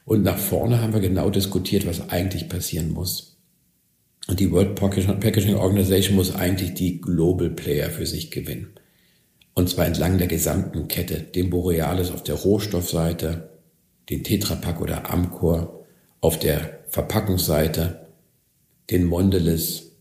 Und 0.05 0.23
nach 0.23 0.38
vorne 0.38 0.82
haben 0.82 0.93
wir 0.93 0.99
genau 0.99 1.30
diskutiert, 1.30 1.86
was 1.88 2.09
eigentlich 2.09 2.49
passieren 2.49 2.91
muss. 2.91 3.38
Und 4.28 4.39
die 4.39 4.51
World 4.51 4.76
Packaging 4.76 5.55
Organization 5.55 6.15
muss 6.15 6.34
eigentlich 6.34 6.73
die 6.73 6.99
Global 6.99 7.49
Player 7.49 7.89
für 7.89 8.05
sich 8.05 8.32
gewinnen. 8.32 8.73
Und 9.53 9.69
zwar 9.69 9.86
entlang 9.86 10.17
der 10.17 10.28
gesamten 10.28 10.88
Kette, 10.88 11.21
den 11.21 11.49
Borealis 11.49 12.11
auf 12.11 12.23
der 12.23 12.36
Rohstoffseite, 12.36 13.49
den 14.09 14.23
Tetrapack 14.23 14.82
oder 14.82 15.11
Amcor 15.11 15.86
auf 16.21 16.39
der 16.39 16.80
Verpackungsseite, 16.89 18.07
den 18.89 19.05
Mondelez 19.05 19.94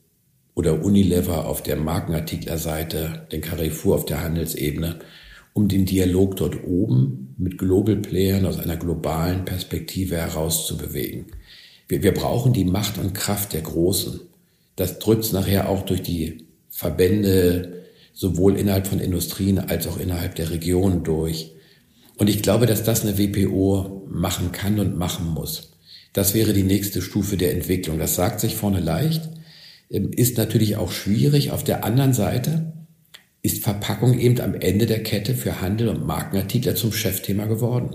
oder 0.54 0.82
Unilever 0.82 1.46
auf 1.46 1.62
der 1.62 1.76
Markenartiklerseite, 1.76 3.26
den 3.32 3.40
Carrefour 3.40 3.96
auf 3.96 4.04
der 4.04 4.22
Handelsebene, 4.22 5.00
um 5.52 5.68
den 5.68 5.84
Dialog 5.84 6.36
dort 6.36 6.64
oben 6.64 7.34
mit 7.38 7.58
Global 7.58 7.96
Playern 7.96 8.46
aus 8.46 8.58
einer 8.58 8.76
globalen 8.76 9.44
Perspektive 9.44 10.16
herauszubewegen. 10.16 11.26
Wir, 11.88 12.02
wir 12.02 12.14
brauchen 12.14 12.52
die 12.52 12.64
Macht 12.64 12.98
und 12.98 13.14
Kraft 13.14 13.52
der 13.52 13.62
Großen. 13.62 14.20
Das 14.76 14.98
drückt 14.98 15.32
nachher 15.32 15.68
auch 15.68 15.82
durch 15.82 16.02
die 16.02 16.46
Verbände, 16.68 17.84
sowohl 18.12 18.56
innerhalb 18.56 18.86
von 18.86 19.00
Industrien 19.00 19.58
als 19.58 19.86
auch 19.86 19.98
innerhalb 19.98 20.34
der 20.36 20.50
Region 20.50 21.02
durch. 21.04 21.52
Und 22.16 22.28
ich 22.28 22.42
glaube, 22.42 22.66
dass 22.66 22.84
das 22.84 23.04
eine 23.04 23.18
WPO 23.18 24.06
machen 24.08 24.52
kann 24.52 24.78
und 24.78 24.96
machen 24.96 25.26
muss. 25.26 25.72
Das 26.12 26.34
wäre 26.34 26.52
die 26.52 26.62
nächste 26.62 27.02
Stufe 27.02 27.36
der 27.36 27.52
Entwicklung. 27.52 27.98
Das 27.98 28.14
sagt 28.14 28.38
sich 28.38 28.54
vorne 28.54 28.80
leicht, 28.80 29.28
ist 29.88 30.38
natürlich 30.38 30.76
auch 30.76 30.90
schwierig. 30.90 31.50
Auf 31.50 31.64
der 31.64 31.84
anderen 31.84 32.12
Seite 32.12 32.72
ist 33.42 33.62
Verpackung 33.62 34.18
eben 34.18 34.40
am 34.40 34.54
Ende 34.54 34.86
der 34.86 35.02
Kette 35.02 35.34
für 35.34 35.60
Handel 35.60 35.88
und 35.88 36.06
Markenartikler 36.06 36.74
zum 36.74 36.92
Chefthema 36.92 37.44
geworden. 37.44 37.94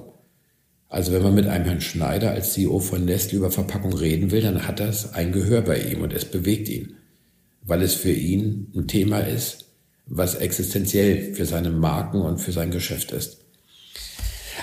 Also 0.87 1.11
wenn 1.11 1.23
man 1.23 1.35
mit 1.35 1.47
einem 1.47 1.65
Herrn 1.65 1.81
Schneider 1.81 2.31
als 2.31 2.53
CEO 2.53 2.79
von 2.79 3.05
Nestle 3.05 3.37
über 3.37 3.51
Verpackung 3.51 3.93
reden 3.93 4.31
will, 4.31 4.41
dann 4.41 4.67
hat 4.67 4.79
das 4.79 5.13
ein 5.13 5.31
Gehör 5.31 5.61
bei 5.61 5.79
ihm 5.79 6.01
und 6.01 6.13
es 6.13 6.25
bewegt 6.25 6.67
ihn, 6.67 6.95
weil 7.61 7.81
es 7.81 7.93
für 7.93 8.11
ihn 8.11 8.71
ein 8.75 8.87
Thema 8.87 9.19
ist, 9.19 9.65
was 10.05 10.35
existenziell 10.35 11.35
für 11.35 11.45
seine 11.45 11.69
Marken 11.69 12.21
und 12.21 12.39
für 12.39 12.51
sein 12.51 12.71
Geschäft 12.71 13.11
ist. 13.11 13.45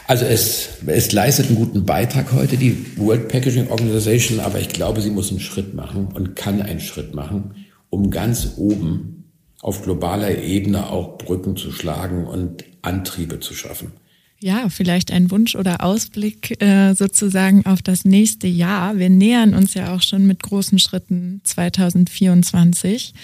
Also 0.07 0.25
es, 0.25 0.69
es 0.87 1.13
leistet 1.13 1.47
einen 1.47 1.57
guten 1.57 1.85
Beitrag 1.85 2.33
heute, 2.33 2.57
die 2.57 2.97
World 2.97 3.29
Packaging 3.29 3.69
Organization, 3.69 4.41
aber 4.41 4.61
ich 4.61 4.69
glaube, 4.69 5.01
sie 5.01 5.11
muss 5.11 5.31
einen 5.31 5.41
Schritt 5.41 5.75
machen 5.75 6.09
und 6.15 6.37
kann 6.37 6.63
einen 6.63 6.81
Schritt 6.81 7.15
machen, 7.15 7.67
um 7.91 8.11
ganz 8.11 8.53
oben 8.57 9.25
auf 9.61 9.83
globaler 9.83 10.39
Ebene 10.39 10.91
auch 10.91 11.19
Brücken 11.19 11.57
zu 11.57 11.73
schlagen 11.73 12.27
und 12.27 12.65
Antriebe 12.83 13.41
zu 13.41 13.55
schaffen. 13.55 13.93
Ja, 14.39 14.69
vielleicht 14.69 15.11
ein 15.13 15.31
Wunsch 15.31 15.57
oder 15.57 15.83
Ausblick 15.83 16.63
äh, 16.63 16.93
sozusagen 16.93 17.65
auf 17.65 17.81
das 17.81 18.05
nächste 18.05 18.47
Jahr. 18.47 18.99
Wir 18.99 19.09
nähern 19.09 19.55
uns 19.55 19.73
ja 19.73 19.95
auch 19.95 20.03
schon 20.03 20.27
mit 20.27 20.43
großen 20.43 20.79
Schritten 20.79 21.41
2024. 21.43 23.15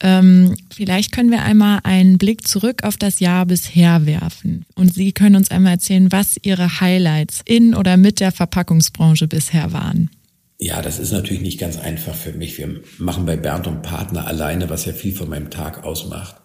Ähm, 0.00 0.56
vielleicht 0.74 1.12
können 1.12 1.30
wir 1.30 1.42
einmal 1.42 1.80
einen 1.84 2.18
Blick 2.18 2.46
zurück 2.46 2.84
auf 2.84 2.96
das 2.96 3.20
Jahr 3.20 3.46
bisher 3.46 4.04
werfen. 4.06 4.66
Und 4.74 4.94
Sie 4.94 5.12
können 5.12 5.36
uns 5.36 5.50
einmal 5.50 5.72
erzählen, 5.72 6.12
was 6.12 6.36
Ihre 6.42 6.80
Highlights 6.80 7.40
in 7.44 7.74
oder 7.74 7.96
mit 7.96 8.20
der 8.20 8.32
Verpackungsbranche 8.32 9.26
bisher 9.26 9.72
waren. 9.72 10.10
Ja, 10.58 10.80
das 10.80 10.98
ist 10.98 11.12
natürlich 11.12 11.42
nicht 11.42 11.60
ganz 11.60 11.78
einfach 11.78 12.14
für 12.14 12.32
mich. 12.32 12.56
Wir 12.58 12.80
machen 12.98 13.26
bei 13.26 13.36
Bernd 13.36 13.66
und 13.66 13.82
Partner 13.82 14.26
alleine, 14.26 14.70
was 14.70 14.86
ja 14.86 14.92
viel 14.92 15.14
von 15.14 15.28
meinem 15.28 15.50
Tag 15.50 15.84
ausmacht, 15.84 16.36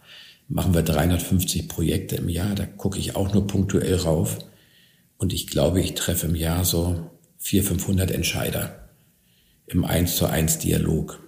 machen 0.50 0.74
wir 0.74 0.82
350 0.82 1.70
Projekte 1.70 2.18
im 2.18 2.28
Jahr. 2.28 2.56
Da 2.56 2.66
gucke 2.66 3.00
ich 3.00 3.16
auch 3.16 3.34
nur 3.34 3.48
punktuell 3.48 3.96
rauf. 3.96 4.40
Und 5.18 5.34
ich 5.34 5.48
glaube, 5.48 5.82
ich 5.82 5.94
treffe 5.94 6.28
im 6.28 6.36
Jahr 6.36 6.66
so 6.66 7.10
400, 7.38 7.82
500 7.82 8.12
Entscheider 8.12 8.90
im 9.68 9.86
1 9.86 10.16
zu 10.18 10.26
1 10.26 10.60
Dialog. 10.60 11.20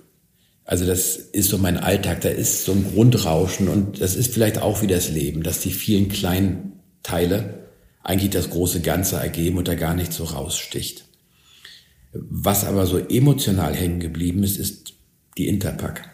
Also 0.66 0.86
das 0.86 1.18
ist 1.18 1.50
so 1.50 1.58
mein 1.58 1.78
Alltag, 1.78 2.22
da 2.22 2.30
ist 2.30 2.64
so 2.64 2.72
ein 2.72 2.86
Grundrauschen 2.94 3.68
und 3.68 4.00
das 4.00 4.16
ist 4.16 4.34
vielleicht 4.34 4.60
auch 4.60 4.82
wie 4.82 4.88
das 4.88 5.10
Leben, 5.10 5.44
dass 5.44 5.60
die 5.60 5.72
vielen 5.72 6.08
kleinen 6.08 6.74
Teile 7.04 7.68
eigentlich 8.02 8.32
das 8.32 8.50
große 8.50 8.82
Ganze 8.82 9.18
ergeben 9.18 9.58
und 9.58 9.68
da 9.68 9.76
gar 9.76 9.94
nicht 9.94 10.14
so 10.14 10.24
raussticht. 10.24 11.06
Was 12.14 12.64
aber 12.64 12.86
so 12.86 12.98
emotional 12.98 13.76
hängen 13.76 14.00
geblieben 14.00 14.44
ist, 14.44 14.58
ist 14.58 14.94
die 15.38 15.48
Interpack. 15.48 16.10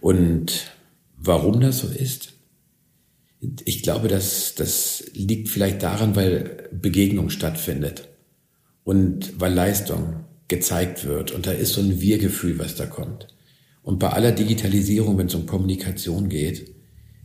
Und 0.00 0.72
warum 1.16 1.60
das 1.60 1.78
so 1.78 1.88
ist? 1.88 2.32
Ich 3.64 3.82
glaube, 3.82 4.08
dass 4.08 4.54
das 4.54 5.04
liegt 5.12 5.48
vielleicht 5.48 5.82
daran, 5.82 6.16
weil 6.16 6.68
Begegnung 6.72 7.30
stattfindet 7.30 8.08
und 8.84 9.38
weil 9.38 9.52
Leistung 9.52 10.23
gezeigt 10.54 11.06
wird. 11.06 11.32
Und 11.32 11.46
da 11.46 11.52
ist 11.52 11.74
so 11.74 11.80
ein 11.80 12.00
Wir-Gefühl, 12.00 12.58
was 12.58 12.74
da 12.74 12.86
kommt. 12.86 13.28
Und 13.82 13.98
bei 13.98 14.10
aller 14.10 14.32
Digitalisierung, 14.32 15.18
wenn 15.18 15.26
es 15.26 15.34
um 15.34 15.46
Kommunikation 15.46 16.28
geht, 16.28 16.74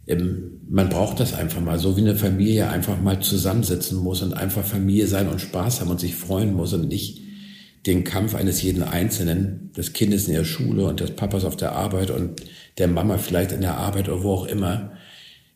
ähm, 0.08 0.62
man 0.68 0.90
braucht 0.90 1.20
das 1.20 1.34
einfach 1.34 1.62
mal, 1.62 1.80
so 1.80 1.96
wie 1.96 2.02
eine 2.02 2.16
Familie 2.16 2.70
einfach 2.70 3.00
mal 3.02 3.20
zusammensitzen 3.22 3.98
muss 3.98 4.22
und 4.22 4.34
einfach 4.34 4.66
Familie 4.66 5.08
sein 5.08 5.30
und 5.30 5.40
Spaß 5.40 5.82
haben 5.82 5.92
und 5.92 6.00
sich 6.00 6.16
freuen 6.16 6.54
muss 6.54 6.74
und 6.74 6.88
nicht 6.88 7.22
den 7.86 8.04
Kampf 8.04 8.36
eines 8.36 8.62
jeden 8.62 8.84
Einzelnen, 8.84 9.72
des 9.78 9.94
Kindes 9.94 10.28
in 10.28 10.34
der 10.34 10.44
Schule 10.44 10.86
und 10.86 11.00
des 11.00 11.12
Papas 11.12 11.46
auf 11.46 11.56
der 11.56 11.72
Arbeit 11.74 12.12
und 12.12 12.42
der 12.78 12.88
Mama 12.88 13.18
vielleicht 13.18 13.52
in 13.52 13.62
der 13.62 13.78
Arbeit 13.78 14.10
oder 14.10 14.24
wo 14.24 14.34
auch 14.34 14.48
immer, 14.48 14.92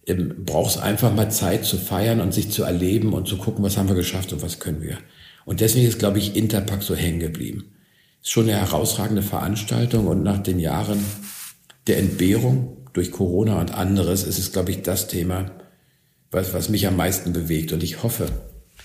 ähm, 0.06 0.46
braucht 0.46 0.76
es 0.76 0.82
einfach 0.82 1.14
mal 1.14 1.32
Zeit 1.32 1.66
zu 1.66 1.78
feiern 1.78 2.22
und 2.22 2.34
sich 2.34 2.50
zu 2.50 2.64
erleben 2.64 3.14
und 3.14 3.28
zu 3.28 3.38
gucken, 3.38 3.64
was 3.64 3.78
haben 3.78 3.90
wir 3.90 3.96
geschafft 3.96 4.32
und 4.32 4.42
was 4.42 4.60
können 4.60 4.82
wir. 4.82 4.98
Und 5.46 5.62
deswegen 5.62 5.88
ist, 5.88 6.00
glaube 6.00 6.20
ich, 6.20 6.36
Interpack 6.36 6.84
so 6.84 6.96
hängen 6.96 7.20
geblieben. 7.20 7.76
Ist 8.22 8.32
schon 8.32 8.50
eine 8.50 8.60
herausragende 8.60 9.22
Veranstaltung 9.22 10.08
und 10.08 10.24
nach 10.24 10.42
den 10.42 10.60
Jahren 10.60 11.04
der 11.88 11.98
Entbehrung 11.98 12.78
durch 12.94 13.12
Corona 13.12 13.60
und 13.60 13.74
anderes 13.74 14.24
ist 14.24 14.40
es, 14.40 14.52
glaube 14.52 14.72
ich, 14.72 14.82
das 14.84 15.08
Thema, 15.08 15.52
was, 16.32 16.54
was 16.54 16.70
mich 16.70 16.88
am 16.88 16.96
meisten 16.96 17.34
bewegt. 17.34 17.74
Und 17.74 17.84
ich 17.84 18.04
hoffe, 18.04 18.28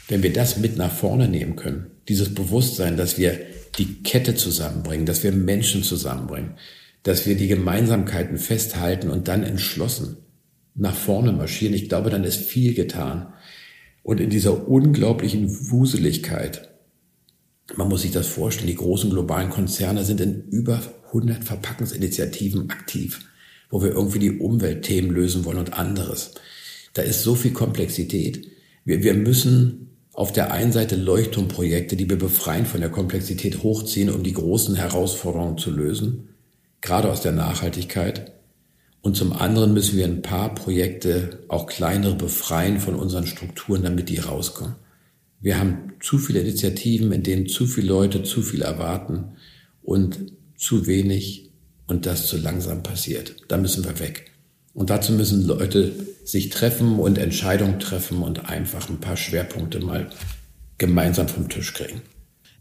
wenn 0.09 0.23
wir 0.23 0.33
das 0.33 0.57
mit 0.57 0.77
nach 0.77 0.93
vorne 0.93 1.29
nehmen 1.29 1.57
können, 1.57 1.91
dieses 2.09 2.35
Bewusstsein, 2.35 2.97
dass 2.97 3.19
wir 3.19 3.39
die 3.77 4.03
Kette 4.03 4.35
zusammenbringen, 4.35 5.07
dass 5.07 5.23
wir 5.23 5.33
Menschen 5.33 5.83
zusammenbringen, 5.83 6.55
dass 7.03 7.27
wir 7.27 7.37
die 7.37 7.49
Gemeinsamkeiten 7.49 8.39
festhalten 8.39 9.11
und 9.11 9.29
dann 9.29 9.45
entschlossen 9.45 10.17
nach 10.75 10.95
vorne 10.95 11.33
marschieren, 11.33 11.75
ich 11.75 11.89
glaube, 11.89 12.11
dann 12.11 12.25
ist 12.25 12.41
viel 12.41 12.75
getan. 12.75 13.33
Und 14.09 14.21
in 14.21 14.31
dieser 14.31 14.67
unglaublichen 14.67 15.71
Wuseligkeit, 15.71 16.71
man 17.77 17.91
muss 17.91 18.01
sich 18.01 18.11
das 18.11 18.27
vorstellen, 18.27 18.69
die 18.69 18.75
großen 18.75 19.11
globalen 19.11 19.51
Konzerne 19.51 20.03
sind 20.03 20.23
in 20.23 20.45
über 20.49 20.81
100 21.09 21.45
Verpackungsinitiativen 21.45 22.71
aktiv, 22.71 23.21
wo 23.69 23.83
wir 23.83 23.91
irgendwie 23.91 24.19
die 24.19 24.39
Umweltthemen 24.39 25.11
lösen 25.11 25.45
wollen 25.45 25.59
und 25.59 25.75
anderes. 25.75 26.31
Da 26.95 27.03
ist 27.03 27.23
so 27.23 27.35
viel 27.35 27.51
Komplexität. 27.51 28.49
Wir, 28.87 29.03
wir 29.03 29.13
müssen 29.13 29.91
auf 30.15 30.33
der 30.33 30.55
einen 30.55 30.73
Seite 30.73 30.97
Leuchtturmprojekte, 30.97 31.95
die 31.95 32.09
wir 32.09 32.17
befreien 32.17 32.65
von 32.65 32.81
der 32.81 32.89
Komplexität, 32.89 33.63
hochziehen, 33.63 34.09
um 34.09 34.23
die 34.23 34.33
großen 34.33 34.75
Herausforderungen 34.75 35.59
zu 35.59 35.71
lösen, 35.71 36.31
gerade 36.81 37.13
aus 37.13 37.21
der 37.21 37.33
Nachhaltigkeit. 37.33 38.38
Und 39.01 39.17
zum 39.17 39.33
anderen 39.33 39.73
müssen 39.73 39.97
wir 39.97 40.05
ein 40.05 40.23
paar 40.23 40.55
Projekte, 40.55 41.45
auch 41.49 41.67
kleinere, 41.67 42.15
befreien 42.15 42.81
von 42.81 42.95
unseren 42.95 43.27
Strukturen, 43.27 43.83
damit 43.83 44.09
die 44.09 44.19
rauskommen. 44.19 44.75
Wir 45.41 45.59
haben 45.59 45.93
zu 46.01 46.19
viele 46.19 46.41
Initiativen, 46.41 47.13
in 47.13 47.23
denen 47.23 47.47
zu 47.47 47.67
viele 47.67 47.89
Leute 47.89 48.25
zu 48.25 48.43
viel 48.43 48.63
erwarten 48.63 49.37
und 49.83 50.33
zu 50.57 50.87
wenig 50.87 51.51
und 51.87 52.07
das 52.07 52.27
zu 52.27 52.37
langsam 52.37 52.83
passiert. 52.83 53.37
Da 53.49 53.57
müssen 53.57 53.85
wir 53.85 53.99
weg. 54.01 54.33
Und 54.75 54.91
dazu 54.91 55.13
müssen 55.13 55.47
Leute 55.47 55.93
sich 56.25 56.51
treffen 56.51 56.99
und 56.99 57.19
Entscheidungen 57.19 57.81
treffen 57.81 58.23
und 58.23 58.49
einfach 58.49 58.89
ein 58.91 59.01
paar 59.01 59.17
Schwerpunkte 59.17 59.81
mal 59.81 60.11
gemeinsam 60.77 61.29
vom 61.29 61.49
Tisch 61.49 61.73
kriegen. 61.73 62.03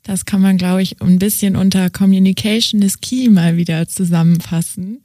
Das 0.03 0.25
kann 0.25 0.41
man, 0.41 0.57
glaube 0.57 0.81
ich, 0.81 1.01
ein 1.01 1.19
bisschen 1.19 1.55
unter 1.57 1.89
Communication 1.89 2.81
is 2.81 3.01
Key 3.01 3.29
mal 3.29 3.57
wieder 3.57 3.87
zusammenfassen. 3.87 5.01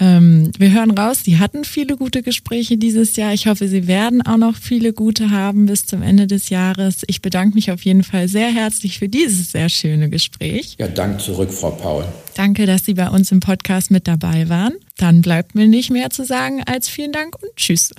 Ähm, 0.00 0.50
wir 0.58 0.72
hören 0.72 0.90
raus, 0.90 1.20
Sie 1.24 1.38
hatten 1.38 1.64
viele 1.64 1.96
gute 1.96 2.22
Gespräche 2.22 2.76
dieses 2.76 3.14
Jahr. 3.16 3.32
Ich 3.32 3.46
hoffe, 3.46 3.68
Sie 3.68 3.86
werden 3.86 4.22
auch 4.22 4.36
noch 4.36 4.56
viele 4.56 4.92
gute 4.92 5.30
haben 5.30 5.66
bis 5.66 5.86
zum 5.86 6.02
Ende 6.02 6.26
des 6.26 6.48
Jahres. 6.48 7.02
Ich 7.06 7.22
bedanke 7.22 7.54
mich 7.54 7.70
auf 7.70 7.84
jeden 7.84 8.02
Fall 8.02 8.26
sehr 8.28 8.52
herzlich 8.52 8.98
für 8.98 9.08
dieses 9.08 9.52
sehr 9.52 9.68
schöne 9.68 10.10
Gespräch. 10.10 10.76
Ja, 10.78 10.88
Dank 10.88 11.20
zurück, 11.20 11.52
Frau 11.52 11.70
Paul. 11.70 12.04
Danke, 12.34 12.66
dass 12.66 12.84
Sie 12.84 12.94
bei 12.94 13.08
uns 13.08 13.30
im 13.30 13.40
Podcast 13.40 13.90
mit 13.90 14.08
dabei 14.08 14.48
waren. 14.48 14.74
Dann 14.96 15.22
bleibt 15.22 15.54
mir 15.54 15.68
nicht 15.68 15.90
mehr 15.90 16.10
zu 16.10 16.24
sagen 16.24 16.62
als 16.66 16.88
vielen 16.88 17.12
Dank 17.12 17.36
und 17.40 17.50
Tschüss. 17.56 17.92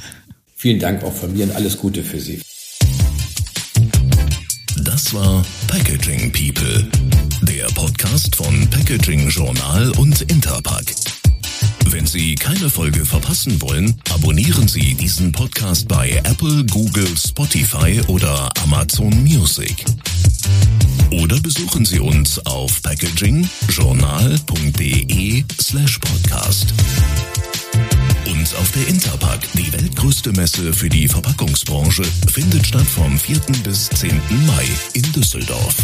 Vielen 0.56 0.80
Dank 0.80 1.04
auch 1.04 1.14
von 1.14 1.34
mir 1.34 1.46
und 1.46 1.56
alles 1.56 1.78
Gute 1.78 2.04
für 2.04 2.20
Sie. 2.20 2.42
Das 4.84 5.14
war 5.14 5.46
Packaging 5.68 6.32
People, 6.32 6.88
der 7.44 7.66
Podcast 7.74 8.36
von 8.36 8.68
Packaging 8.70 9.30
Journal 9.30 9.92
und 9.98 10.22
Interpack. 10.24 10.86
Wenn 11.86 12.06
Sie 12.06 12.36
keine 12.36 12.70
Folge 12.70 13.06
verpassen 13.06 13.62
wollen, 13.62 13.96
abonnieren 14.10 14.68
Sie 14.68 14.96
diesen 14.96 15.32
Podcast 15.32 15.88
bei 15.88 16.22
Apple, 16.24 16.66
Google, 16.66 17.08
Spotify 17.18 18.02
oder 18.08 18.52
Amazon 18.64 19.24
Music. 19.24 19.86
Oder 21.12 21.40
besuchen 21.40 21.86
Sie 21.86 22.00
uns 22.00 22.44
auf 22.46 22.82
packagingjournal.de 22.82 25.44
slash 25.62 26.00
podcast. 26.00 26.74
Und 28.28 28.56
auf 28.56 28.72
der 28.72 28.88
Interpack, 28.88 29.40
die 29.54 29.72
weltgrößte 29.72 30.32
Messe 30.34 30.74
für 30.74 30.90
die 30.90 31.08
Verpackungsbranche, 31.08 32.04
findet 32.32 32.66
statt 32.68 32.88
vom 32.88 33.18
4. 33.18 33.40
bis 33.64 33.90
10. 33.90 34.20
Mai 34.46 34.68
in 34.94 35.10
Düsseldorf. 35.14 35.76